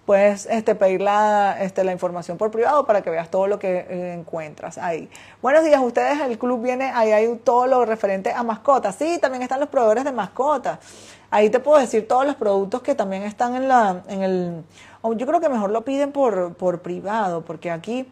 Puedes 0.07 0.47
este, 0.47 0.77
pedir 0.77 1.01
la, 1.01 1.57
este, 1.61 1.83
la 1.83 1.91
información 1.91 2.39
por 2.39 2.53
privado 2.53 2.87
para 2.87 3.03
que 3.03 3.11
veas 3.11 3.29
todo 3.29 3.49
lo 3.49 3.59
que 3.59 3.79
eh, 3.79 4.15
encuentras 4.15 4.79
ahí. 4.79 5.11
Buenos 5.43 5.65
días, 5.65 5.81
ustedes, 5.83 6.21
el 6.21 6.39
club 6.39 6.63
viene, 6.63 6.93
ahí 6.95 7.11
hay 7.11 7.35
todo 7.43 7.67
lo 7.67 7.85
referente 7.85 8.31
a 8.33 8.45
mascotas. 8.45 8.95
Sí, 8.95 9.19
también 9.21 9.43
están 9.43 9.59
los 9.59 9.69
proveedores 9.69 10.05
de 10.05 10.13
mascotas. 10.13 10.79
Ahí 11.29 11.51
te 11.51 11.59
puedo 11.59 11.81
decir 11.81 12.07
todos 12.07 12.25
los 12.25 12.37
productos 12.37 12.83
que 12.83 12.95
también 12.95 13.25
están 13.25 13.57
en 13.57 13.67
la, 13.67 14.05
en 14.09 14.23
el, 14.23 14.65
yo 15.17 15.27
creo 15.27 15.41
que 15.41 15.49
mejor 15.49 15.71
lo 15.71 15.85
piden 15.85 16.13
por, 16.13 16.55
por 16.55 16.83
privado, 16.83 17.45
porque 17.45 17.73
aquí 17.73 18.07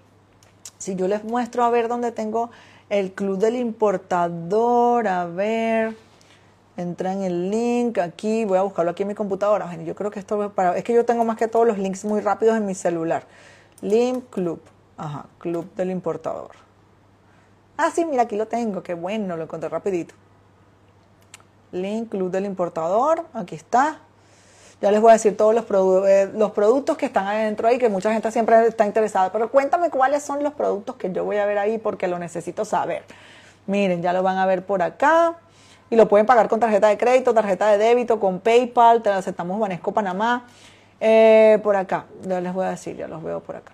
si 0.79 0.97
yo 0.97 1.07
les 1.07 1.23
muestro 1.23 1.63
a 1.63 1.71
ver 1.71 1.87
dónde 1.87 2.11
tengo 2.11 2.51
el 2.91 3.13
club 3.13 3.39
del 3.39 3.57
importador, 3.57 5.07
a 5.07 5.27
ver, 5.27 5.97
entra 6.77 7.13
en 7.13 7.23
el 7.23 7.51
link 7.51 7.99
aquí, 7.99 8.45
voy 8.45 8.59
a 8.59 8.63
buscarlo 8.63 8.91
aquí 8.91 9.03
en 9.03 9.09
mi 9.09 9.15
computadora. 9.15 9.75
Yo 9.77 9.95
creo 9.95 10.11
que 10.11 10.19
esto 10.19 10.51
para, 10.51 10.77
es 10.77 10.85
que 10.85 10.93
yo 10.93 11.05
tengo 11.05 11.25
más 11.25 11.37
que 11.37 11.49
todos 11.49 11.67
los 11.67 11.79
links 11.79 12.05
muy 12.05 12.21
rápidos 12.21 12.57
en 12.57 12.67
mi 12.67 12.75
celular. 12.75 13.25
Link 13.81 14.25
Club, 14.31 14.61
ajá, 14.97 15.27
Club 15.39 15.73
del 15.75 15.91
Importador. 15.91 16.51
Ah, 17.77 17.91
sí, 17.93 18.05
mira, 18.05 18.23
aquí 18.23 18.37
lo 18.37 18.47
tengo, 18.47 18.83
qué 18.83 18.95
bueno, 18.95 19.37
lo 19.37 19.45
encontré 19.45 19.69
rapidito. 19.69 20.15
Link 21.73 22.11
Club 22.11 22.31
del 22.31 22.47
Importador, 22.47 23.25
aquí 23.35 23.55
está. 23.55 23.99
Ya 24.81 24.91
les 24.91 25.01
voy 25.01 25.11
a 25.11 25.13
decir 25.15 25.37
todos 25.37 25.55
los, 25.55 25.65
eh, 26.07 26.31
los 26.35 26.51
productos 26.51 26.97
que 26.97 27.07
están 27.07 27.27
adentro 27.27 27.69
ahí, 27.69 27.79
que 27.79 27.89
mucha 27.89 28.13
gente 28.13 28.31
siempre 28.31 28.67
está 28.67 28.85
interesada. 28.87 29.33
Pero 29.33 29.51
cuéntame 29.51 29.91
cuáles 29.91 30.23
son 30.23 30.43
los 30.43 30.53
productos 30.53 30.97
que 30.97 31.11
yo 31.11 31.25
voy 31.25 31.39
a 31.39 31.47
ver 31.47 31.59
ahí 31.59 31.79
porque 31.79 32.07
lo 32.07 32.19
necesito 32.19 32.65
saber. 32.65 33.05
Miren, 33.67 34.03
ya 34.03 34.13
lo 34.13 34.23
van 34.23 34.37
a 34.37 34.47
ver 34.47 34.65
por 34.67 34.83
acá 34.83 35.37
y 35.95 35.97
lo 35.97 36.09
pueden 36.09 36.27
pagar 36.27 36.49
con 36.49 36.59
tarjeta 36.59 36.89
de 36.89 36.99
crédito, 36.99 37.33
tarjeta 37.33 37.69
de 37.69 37.79
débito, 37.79 38.19
con 38.19 38.41
PayPal, 38.41 39.01
te 39.01 39.11
aceptamos 39.11 39.61
Banesco 39.61 39.93
Panamá. 39.93 40.45
Eh, 40.99 41.61
por 41.63 41.77
acá, 41.77 42.07
ya 42.23 42.41
les 42.41 42.53
voy 42.53 42.67
a 42.67 42.71
decir, 42.71 42.97
ya 42.97 43.07
los 43.07 43.23
veo 43.23 43.39
por 43.39 43.55
acá. 43.55 43.73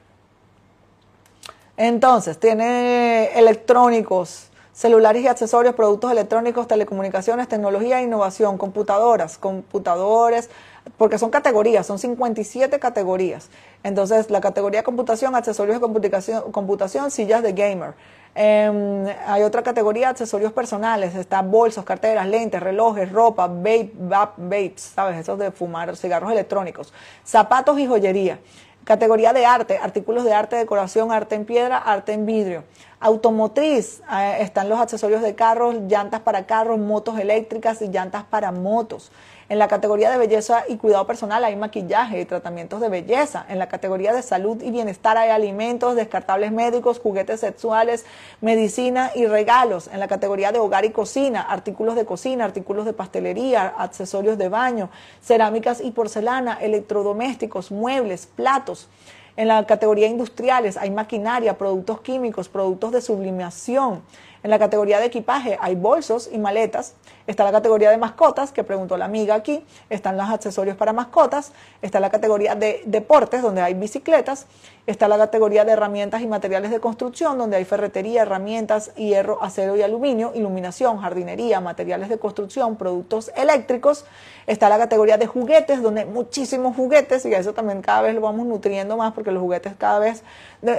Entonces, 1.78 2.38
tiene 2.38 3.30
electrónicos, 3.38 4.50
celulares 4.74 5.22
y 5.22 5.28
accesorios, 5.28 5.74
productos 5.74 6.12
electrónicos, 6.12 6.68
telecomunicaciones, 6.68 7.48
tecnología 7.48 8.00
e 8.00 8.02
innovación, 8.02 8.58
computadoras, 8.58 9.38
computadores, 9.38 10.50
porque 10.98 11.16
son 11.16 11.30
categorías, 11.30 11.86
son 11.86 11.98
57 11.98 12.78
categorías. 12.78 13.48
Entonces, 13.82 14.30
la 14.30 14.42
categoría 14.42 14.82
computación, 14.82 15.34
accesorios 15.34 15.76
de 15.76 15.80
computación, 15.80 16.52
computación 16.52 17.10
sillas 17.10 17.42
de 17.42 17.54
gamer, 17.54 17.94
Em, 18.34 19.06
hay 19.26 19.42
otra 19.42 19.62
categoría, 19.62 20.08
accesorios 20.08 20.52
personales, 20.52 21.14
está 21.16 21.42
bolsos, 21.42 21.84
carteras, 21.84 22.26
lentes, 22.26 22.62
relojes, 22.62 23.10
ropa, 23.10 23.48
vape, 23.48 23.92
vapes, 23.94 24.82
¿sabes? 24.94 25.18
Esos 25.18 25.38
de 25.38 25.50
fumar, 25.50 25.96
cigarros 25.96 26.30
electrónicos, 26.30 26.92
zapatos 27.24 27.78
y 27.78 27.86
joyería. 27.86 28.38
Categoría 28.84 29.32
de 29.32 29.44
arte, 29.44 29.78
artículos 29.78 30.24
de 30.24 30.32
arte, 30.32 30.56
decoración, 30.56 31.12
arte 31.12 31.34
en 31.34 31.44
piedra, 31.44 31.76
arte 31.76 32.12
en 32.12 32.24
vidrio. 32.24 32.64
Automotriz, 32.98 34.02
eh, 34.12 34.38
están 34.40 34.68
los 34.68 34.80
accesorios 34.80 35.22
de 35.22 35.34
carros, 35.34 35.74
llantas 35.88 36.20
para 36.20 36.46
carros, 36.46 36.78
motos 36.78 37.18
eléctricas 37.18 37.82
y 37.82 37.88
llantas 37.88 38.24
para 38.24 38.52
motos. 38.52 39.12
En 39.50 39.58
la 39.58 39.66
categoría 39.66 40.12
de 40.12 40.16
belleza 40.16 40.62
y 40.68 40.76
cuidado 40.76 41.08
personal 41.08 41.42
hay 41.42 41.56
maquillaje 41.56 42.20
y 42.20 42.24
tratamientos 42.24 42.80
de 42.80 42.88
belleza. 42.88 43.44
En 43.48 43.58
la 43.58 43.68
categoría 43.68 44.12
de 44.12 44.22
salud 44.22 44.62
y 44.62 44.70
bienestar 44.70 45.18
hay 45.18 45.30
alimentos, 45.30 45.96
descartables 45.96 46.52
médicos, 46.52 47.00
juguetes 47.00 47.40
sexuales, 47.40 48.06
medicina 48.40 49.10
y 49.12 49.26
regalos. 49.26 49.90
En 49.92 49.98
la 49.98 50.06
categoría 50.06 50.52
de 50.52 50.60
hogar 50.60 50.84
y 50.84 50.90
cocina, 50.90 51.40
artículos 51.40 51.96
de 51.96 52.04
cocina, 52.04 52.44
artículos 52.44 52.86
de 52.86 52.92
pastelería, 52.92 53.74
accesorios 53.76 54.38
de 54.38 54.48
baño, 54.48 54.88
cerámicas 55.20 55.80
y 55.80 55.90
porcelana, 55.90 56.56
electrodomésticos, 56.60 57.72
muebles, 57.72 58.26
platos. 58.26 58.88
En 59.36 59.48
la 59.48 59.66
categoría 59.66 60.06
industriales 60.06 60.76
hay 60.76 60.92
maquinaria, 60.92 61.58
productos 61.58 62.02
químicos, 62.02 62.48
productos 62.48 62.92
de 62.92 63.00
sublimación. 63.00 64.02
En 64.42 64.50
la 64.50 64.58
categoría 64.58 65.00
de 65.00 65.06
equipaje 65.06 65.58
hay 65.60 65.74
bolsos 65.74 66.28
y 66.32 66.38
maletas. 66.38 66.94
Está 67.30 67.44
la 67.44 67.52
categoría 67.52 67.90
de 67.90 67.96
mascotas, 67.96 68.50
que 68.50 68.64
preguntó 68.64 68.96
la 68.96 69.04
amiga 69.04 69.36
aquí. 69.36 69.64
Están 69.88 70.16
los 70.16 70.28
accesorios 70.28 70.76
para 70.76 70.92
mascotas. 70.92 71.52
Está 71.80 72.00
la 72.00 72.10
categoría 72.10 72.56
de 72.56 72.82
deportes, 72.86 73.40
donde 73.40 73.62
hay 73.62 73.74
bicicletas. 73.74 74.48
Está 74.88 75.06
la 75.06 75.16
categoría 75.16 75.64
de 75.64 75.70
herramientas 75.70 76.22
y 76.22 76.26
materiales 76.26 76.72
de 76.72 76.80
construcción, 76.80 77.38
donde 77.38 77.56
hay 77.56 77.64
ferretería, 77.64 78.22
herramientas, 78.22 78.92
hierro, 78.96 79.40
acero 79.44 79.76
y 79.76 79.82
aluminio, 79.82 80.32
iluminación, 80.34 80.98
jardinería, 80.98 81.60
materiales 81.60 82.08
de 82.08 82.18
construcción, 82.18 82.74
productos 82.74 83.30
eléctricos. 83.36 84.04
Está 84.48 84.68
la 84.68 84.78
categoría 84.78 85.16
de 85.16 85.28
juguetes, 85.28 85.80
donde 85.80 86.00
hay 86.00 86.08
muchísimos 86.08 86.74
juguetes 86.74 87.24
y 87.24 87.32
eso 87.32 87.52
también 87.52 87.82
cada 87.82 88.02
vez 88.02 88.16
lo 88.16 88.22
vamos 88.22 88.46
nutriendo 88.46 88.96
más 88.96 89.12
porque 89.12 89.30
los 89.30 89.40
juguetes 89.40 89.74
cada 89.78 90.00
vez, 90.00 90.24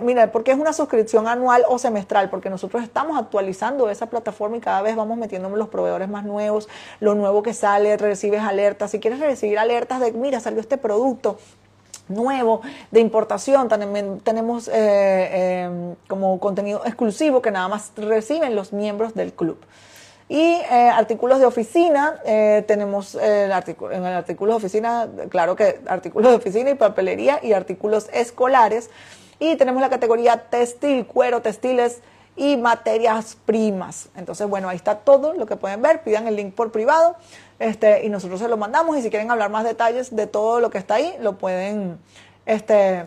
mira, 0.04 0.30
porque 0.34 0.52
es 0.52 0.58
una 0.58 0.74
suscripción 0.74 1.30
anual 1.30 1.64
o 1.70 1.78
semestral, 1.80 2.30
porque 2.30 2.50
nosotros 2.50 2.84
estamos 2.84 3.18
actualizando 3.18 3.90
esa 3.90 4.08
plataforma 4.08 4.58
y 4.58 4.60
cada 4.60 4.82
vez 4.82 4.98
vamos 4.98 5.18
metiendo 5.18 5.48
los 5.50 5.70
proveedores 5.70 6.10
más 6.10 6.26
nuevos, 6.26 6.41
lo 7.00 7.16
nuevo 7.16 7.44
que 7.44 7.54
sale, 7.54 7.98
recibes 7.98 8.42
alertas. 8.42 8.92
Si 8.92 9.00
quieres 9.00 9.20
recibir 9.20 9.60
alertas 9.60 10.00
de, 10.00 10.12
mira, 10.14 10.40
salió 10.40 10.60
este 10.60 10.78
producto, 10.78 11.38
nuevo 12.12 12.62
de 12.92 13.00
importación. 13.00 13.70
También 13.70 14.20
tenemos 14.20 14.68
eh, 14.68 15.64
em, 15.64 15.96
como 16.08 16.40
contenido 16.40 16.84
exclusivo 16.86 17.42
que 17.42 17.52
nada 17.52 17.68
más 17.68 17.92
reciben 17.96 18.56
los 18.56 18.74
miembros 18.74 19.14
del 19.14 19.34
club. 19.34 19.58
Y 20.30 20.40
eh, 20.40 20.90
artículos 20.94 21.40
de 21.40 21.46
oficina, 21.46 22.22
eh, 22.26 22.64
tenemos 22.66 23.16
el 23.16 23.52
en 23.52 24.06
el 24.06 24.14
artículo 24.14 24.54
de 24.54 24.58
oficina, 24.58 25.10
claro 25.30 25.58
que 25.58 25.82
artículos 25.88 26.32
de 26.32 26.38
oficina 26.38 26.70
y 26.70 26.76
papelería 26.76 27.40
y 27.44 27.52
artículos 27.52 28.08
escolares. 28.14 28.90
Y 29.40 29.56
tenemos 29.56 29.82
la 29.82 29.90
categoría 29.90 30.38
textil, 30.50 31.06
cuero, 31.06 31.42
textiles 31.42 32.02
y 32.36 32.58
materias 32.58 33.38
primas. 33.46 34.10
Entonces, 34.16 34.48
bueno, 34.48 34.70
ahí 34.70 34.76
está 34.76 34.96
todo 35.00 35.34
lo 35.34 35.46
que 35.46 35.56
pueden 35.56 35.82
ver. 35.82 36.04
Pidan 36.04 36.28
el 36.28 36.36
link 36.36 36.54
por 36.54 36.72
privado 36.72 37.16
este, 37.60 38.06
y 38.06 38.10
nosotros 38.10 38.40
se 38.40 38.48
lo 38.48 38.58
mandamos. 38.58 38.98
Y 38.98 39.02
si 39.02 39.10
quieren 39.10 39.32
hablar 39.32 39.50
más 39.50 39.64
detalles 39.64 40.16
de 40.16 40.28
todo 40.28 40.60
lo 40.60 40.70
que 40.70 40.78
está 40.78 40.96
ahí, 40.96 41.16
lo 41.20 41.38
pueden, 41.38 42.00
este, 42.46 43.06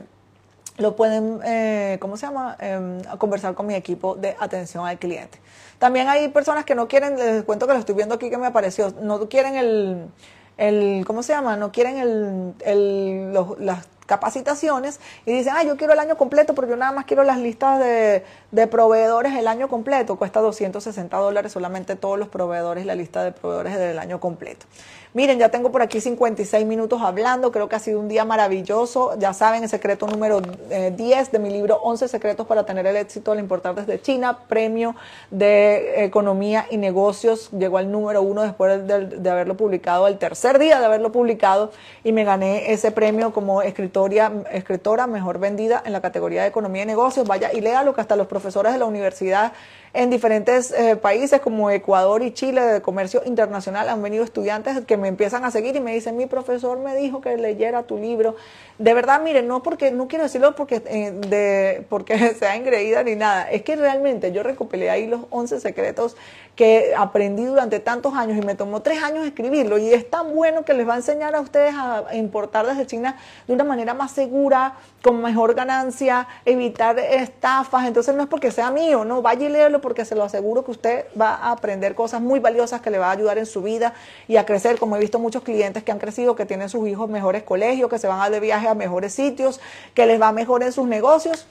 lo 0.76 0.96
pueden, 0.96 1.40
eh, 1.44 1.98
¿cómo 2.00 2.16
se 2.16 2.26
llama? 2.26 2.56
Em, 2.60 3.02
conversar 3.18 3.54
con 3.54 3.66
mi 3.66 3.74
equipo 3.74 4.14
de 4.14 4.36
atención 4.38 4.86
al 4.86 4.98
cliente. 4.98 5.38
También 5.78 6.08
hay 6.08 6.28
personas 6.28 6.64
que 6.64 6.74
no 6.74 6.88
quieren, 6.88 7.16
les 7.16 7.44
cuento 7.44 7.66
que 7.66 7.72
lo 7.72 7.78
estoy 7.78 7.94
viendo 7.94 8.14
aquí 8.14 8.30
que 8.30 8.38
me 8.38 8.46
apareció, 8.46 8.92
no 9.00 9.28
quieren 9.28 9.56
el, 9.56 10.08
el 10.56 11.04
¿cómo 11.06 11.22
se 11.22 11.32
llama? 11.32 11.56
No 11.56 11.72
quieren 11.72 11.98
el, 11.98 12.54
el 12.60 13.32
los, 13.32 13.58
las 13.58 13.86
capacitaciones 14.06 15.00
y 15.26 15.32
dicen, 15.32 15.54
ah, 15.56 15.62
yo 15.62 15.76
quiero 15.76 15.92
el 15.92 15.98
año 15.98 16.16
completo 16.16 16.54
porque 16.54 16.70
yo 16.70 16.76
nada 16.76 16.92
más 16.92 17.04
quiero 17.04 17.24
las 17.24 17.38
listas 17.38 17.78
de, 17.78 18.24
de 18.50 18.66
proveedores 18.66 19.34
el 19.34 19.48
año 19.48 19.68
completo. 19.68 20.16
Cuesta 20.16 20.40
260 20.40 21.16
dólares 21.16 21.52
solamente 21.52 21.96
todos 21.96 22.18
los 22.18 22.28
proveedores, 22.28 22.86
la 22.86 22.94
lista 22.94 23.22
de 23.22 23.32
proveedores 23.32 23.78
del 23.78 23.98
año 23.98 24.20
completo. 24.20 24.66
Miren, 25.14 25.38
ya 25.38 25.48
tengo 25.48 25.70
por 25.70 25.80
aquí 25.80 26.00
56 26.00 26.66
minutos 26.66 27.00
hablando, 27.00 27.52
creo 27.52 27.68
que 27.68 27.76
ha 27.76 27.78
sido 27.78 28.00
un 28.00 28.08
día 28.08 28.24
maravilloso. 28.24 29.16
Ya 29.16 29.32
saben, 29.32 29.62
el 29.62 29.68
secreto 29.68 30.08
número 30.08 30.40
10 30.40 30.68
eh, 30.70 31.30
de 31.30 31.38
mi 31.38 31.50
libro 31.50 31.76
11 31.84 32.08
secretos 32.08 32.48
para 32.48 32.66
tener 32.66 32.84
el 32.84 32.96
éxito 32.96 33.30
al 33.30 33.38
importar 33.38 33.76
desde 33.76 34.02
China, 34.02 34.40
premio 34.48 34.96
de 35.30 36.04
economía 36.04 36.66
y 36.68 36.78
negocios. 36.78 37.48
Llegó 37.52 37.78
al 37.78 37.92
número 37.92 38.22
uno 38.22 38.42
después 38.42 38.88
de, 38.88 39.30
haberlo 39.30 39.56
publicado, 39.56 40.08
el 40.08 40.18
tercer 40.18 40.58
día 40.58 40.80
de 40.80 40.86
haberlo 40.86 41.12
publicado 41.12 41.70
y 42.02 42.10
me 42.10 42.24
gané 42.24 42.72
ese 42.72 42.90
premio 42.90 43.32
como 43.32 43.62
escritoria, 43.62 44.32
escritora 44.50 45.06
mejor 45.06 45.38
vendida 45.38 45.80
en 45.86 45.92
la 45.92 46.00
categoría 46.00 46.42
de 46.42 46.48
economía 46.48 46.82
y 46.82 46.86
negocios. 46.86 47.24
Vaya 47.24 47.52
y 47.52 47.60
léalo 47.60 47.94
que 47.94 48.00
hasta 48.00 48.16
los 48.16 48.26
profesores 48.26 48.72
de 48.72 48.80
la 48.80 48.86
universidad 48.86 49.52
en 49.94 50.10
diferentes 50.10 50.72
eh, 50.72 50.96
países 50.96 51.40
como 51.40 51.70
Ecuador 51.70 52.22
y 52.24 52.32
Chile 52.32 52.60
de 52.60 52.82
comercio 52.82 53.22
internacional 53.24 53.88
han 53.88 54.02
venido 54.02 54.24
estudiantes 54.24 54.84
que 54.84 54.96
me 54.96 55.06
empiezan 55.06 55.44
a 55.44 55.52
seguir 55.52 55.76
y 55.76 55.80
me 55.80 55.94
dicen, 55.94 56.16
mi 56.16 56.26
profesor 56.26 56.78
me 56.78 56.96
dijo 56.96 57.20
que 57.20 57.36
leyera 57.36 57.84
tu 57.84 57.96
libro. 57.96 58.34
De 58.78 58.92
verdad, 58.92 59.22
miren, 59.22 59.46
no 59.46 59.62
porque, 59.62 59.92
no 59.92 60.08
quiero 60.08 60.24
decirlo 60.24 60.56
porque, 60.56 60.82
eh, 60.86 61.12
de, 61.12 61.86
porque 61.88 62.18
sea 62.34 62.56
engreída 62.56 63.04
ni 63.04 63.14
nada, 63.14 63.48
es 63.48 63.62
que 63.62 63.76
realmente 63.76 64.32
yo 64.32 64.42
recopilé 64.42 64.90
ahí 64.90 65.06
los 65.06 65.22
11 65.30 65.60
secretos 65.60 66.16
que 66.56 66.94
aprendí 66.96 67.44
durante 67.44 67.80
tantos 67.80 68.14
años 68.14 68.38
y 68.38 68.46
me 68.46 68.54
tomó 68.54 68.80
tres 68.80 69.02
años 69.02 69.26
escribirlo 69.26 69.78
y 69.78 69.92
es 69.92 70.08
tan 70.08 70.34
bueno 70.34 70.64
que 70.64 70.72
les 70.72 70.88
va 70.88 70.94
a 70.94 70.96
enseñar 70.96 71.34
a 71.34 71.40
ustedes 71.40 71.74
a 71.74 72.14
importar 72.14 72.66
desde 72.66 72.86
China 72.86 73.16
de 73.46 73.54
una 73.54 73.64
manera 73.64 73.92
más 73.94 74.12
segura, 74.12 74.74
con 75.02 75.20
mejor 75.20 75.54
ganancia, 75.54 76.28
evitar 76.44 76.98
estafas. 76.98 77.86
Entonces 77.86 78.14
no 78.14 78.22
es 78.22 78.28
porque 78.28 78.50
sea 78.50 78.70
mío, 78.70 79.04
no, 79.04 79.20
vaya 79.20 79.46
y 79.46 79.48
léelo 79.50 79.80
porque 79.80 80.04
se 80.04 80.14
lo 80.14 80.22
aseguro 80.22 80.64
que 80.64 80.70
usted 80.70 81.06
va 81.20 81.34
a 81.34 81.50
aprender 81.50 81.94
cosas 81.94 82.20
muy 82.20 82.38
valiosas 82.38 82.80
que 82.80 82.90
le 82.90 82.98
va 82.98 83.08
a 83.08 83.12
ayudar 83.12 83.38
en 83.38 83.46
su 83.46 83.62
vida 83.62 83.94
y 84.28 84.36
a 84.36 84.46
crecer, 84.46 84.78
como 84.78 84.96
he 84.96 85.00
visto 85.00 85.18
muchos 85.18 85.42
clientes 85.42 85.82
que 85.82 85.92
han 85.92 85.98
crecido, 85.98 86.36
que 86.36 86.46
tienen 86.46 86.68
sus 86.68 86.86
hijos 86.88 87.10
mejores 87.10 87.42
colegios, 87.42 87.90
que 87.90 87.98
se 87.98 88.06
van 88.06 88.20
a 88.20 88.30
de 88.30 88.40
viaje 88.40 88.68
a 88.68 88.74
mejores 88.74 89.12
sitios, 89.12 89.60
que 89.94 90.06
les 90.06 90.20
va 90.20 90.32
mejor 90.32 90.62
en 90.62 90.72
sus 90.72 90.86
negocios. 90.86 91.46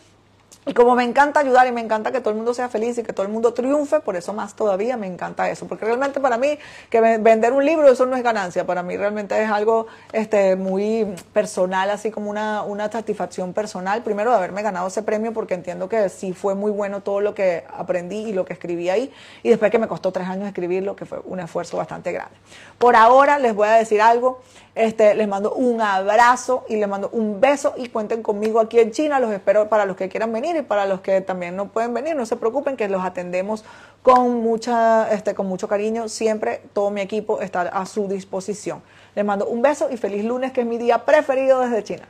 Y 0.65 0.73
como 0.73 0.95
me 0.95 1.03
encanta 1.03 1.41
ayudar 1.41 1.67
y 1.67 1.71
me 1.71 1.81
encanta 1.81 2.11
que 2.11 2.19
todo 2.19 2.29
el 2.29 2.37
mundo 2.37 2.53
sea 2.53 2.69
feliz 2.69 2.97
y 2.97 3.03
que 3.03 3.13
todo 3.13 3.25
el 3.25 3.31
mundo 3.31 3.53
triunfe, 3.53 3.99
por 3.99 4.15
eso 4.15 4.33
más 4.33 4.55
todavía 4.55 4.97
me 4.97 5.07
encanta 5.07 5.49
eso. 5.49 5.67
Porque 5.67 5.85
realmente 5.85 6.19
para 6.19 6.37
mí, 6.37 6.57
que 6.89 7.01
vender 7.01 7.53
un 7.53 7.65
libro, 7.65 7.87
eso 7.87 8.05
no 8.05 8.15
es 8.15 8.23
ganancia. 8.23 8.65
Para 8.65 8.83
mí 8.83 8.95
realmente 8.95 9.41
es 9.41 9.49
algo 9.49 9.87
este, 10.11 10.55
muy 10.55 11.15
personal, 11.33 11.89
así 11.89 12.11
como 12.11 12.29
una, 12.29 12.63
una 12.63 12.91
satisfacción 12.91 13.53
personal. 13.53 14.03
Primero 14.03 14.31
de 14.31 14.37
haberme 14.37 14.61
ganado 14.61 14.87
ese 14.87 15.03
premio, 15.03 15.33
porque 15.33 15.53
entiendo 15.53 15.89
que 15.89 16.09
sí 16.09 16.33
fue 16.33 16.55
muy 16.55 16.71
bueno 16.71 17.01
todo 17.01 17.19
lo 17.19 17.35
que 17.35 17.65
aprendí 17.75 18.29
y 18.29 18.33
lo 18.33 18.45
que 18.45 18.53
escribí 18.53 18.89
ahí. 18.89 19.11
Y 19.43 19.49
después 19.49 19.71
que 19.71 19.79
me 19.79 19.87
costó 19.87 20.11
tres 20.11 20.27
años 20.27 20.47
escribirlo, 20.47 20.95
que 20.95 21.05
fue 21.05 21.19
un 21.25 21.39
esfuerzo 21.39 21.77
bastante 21.77 22.11
grande. 22.11 22.35
Por 22.77 22.95
ahora 22.95 23.39
les 23.39 23.53
voy 23.53 23.67
a 23.67 23.73
decir 23.73 24.01
algo. 24.01 24.41
Este, 24.75 25.13
les 25.13 25.27
mando 25.27 25.53
un 25.53 25.81
abrazo 25.81 26.65
y 26.67 26.77
les 26.77 26.89
mando 26.89 27.09
un 27.11 27.39
beso 27.39 27.75
y 27.77 27.89
cuenten 27.89 28.23
conmigo 28.23 28.59
aquí 28.59 28.79
en 28.79 28.91
China. 28.91 29.19
Los 29.19 29.31
espero 29.31 29.69
para 29.69 29.85
los 29.85 29.95
que 29.95 30.09
quieran 30.09 30.33
venir 30.33 30.55
y 30.55 30.63
para 30.63 30.87
los 30.87 31.01
que 31.01 31.21
también 31.21 31.55
no 31.55 31.67
pueden 31.67 31.93
venir. 31.93 32.15
No 32.15 32.25
se 32.25 32.37
preocupen 32.37 32.75
que 32.75 32.87
los 32.87 33.03
atendemos 33.03 33.63
con, 34.01 34.41
mucha, 34.41 35.11
este, 35.13 35.35
con 35.35 35.45
mucho 35.45 35.67
cariño. 35.67 36.09
Siempre 36.09 36.61
todo 36.73 36.89
mi 36.89 37.01
equipo 37.01 37.39
está 37.39 37.61
a 37.61 37.85
su 37.85 38.07
disposición. 38.07 38.81
Les 39.13 39.23
mando 39.23 39.45
un 39.45 39.61
beso 39.61 39.89
y 39.91 39.97
feliz 39.97 40.25
lunes, 40.25 40.51
que 40.51 40.61
es 40.61 40.67
mi 40.67 40.79
día 40.79 41.05
preferido 41.05 41.59
desde 41.59 41.83
China. 41.83 42.07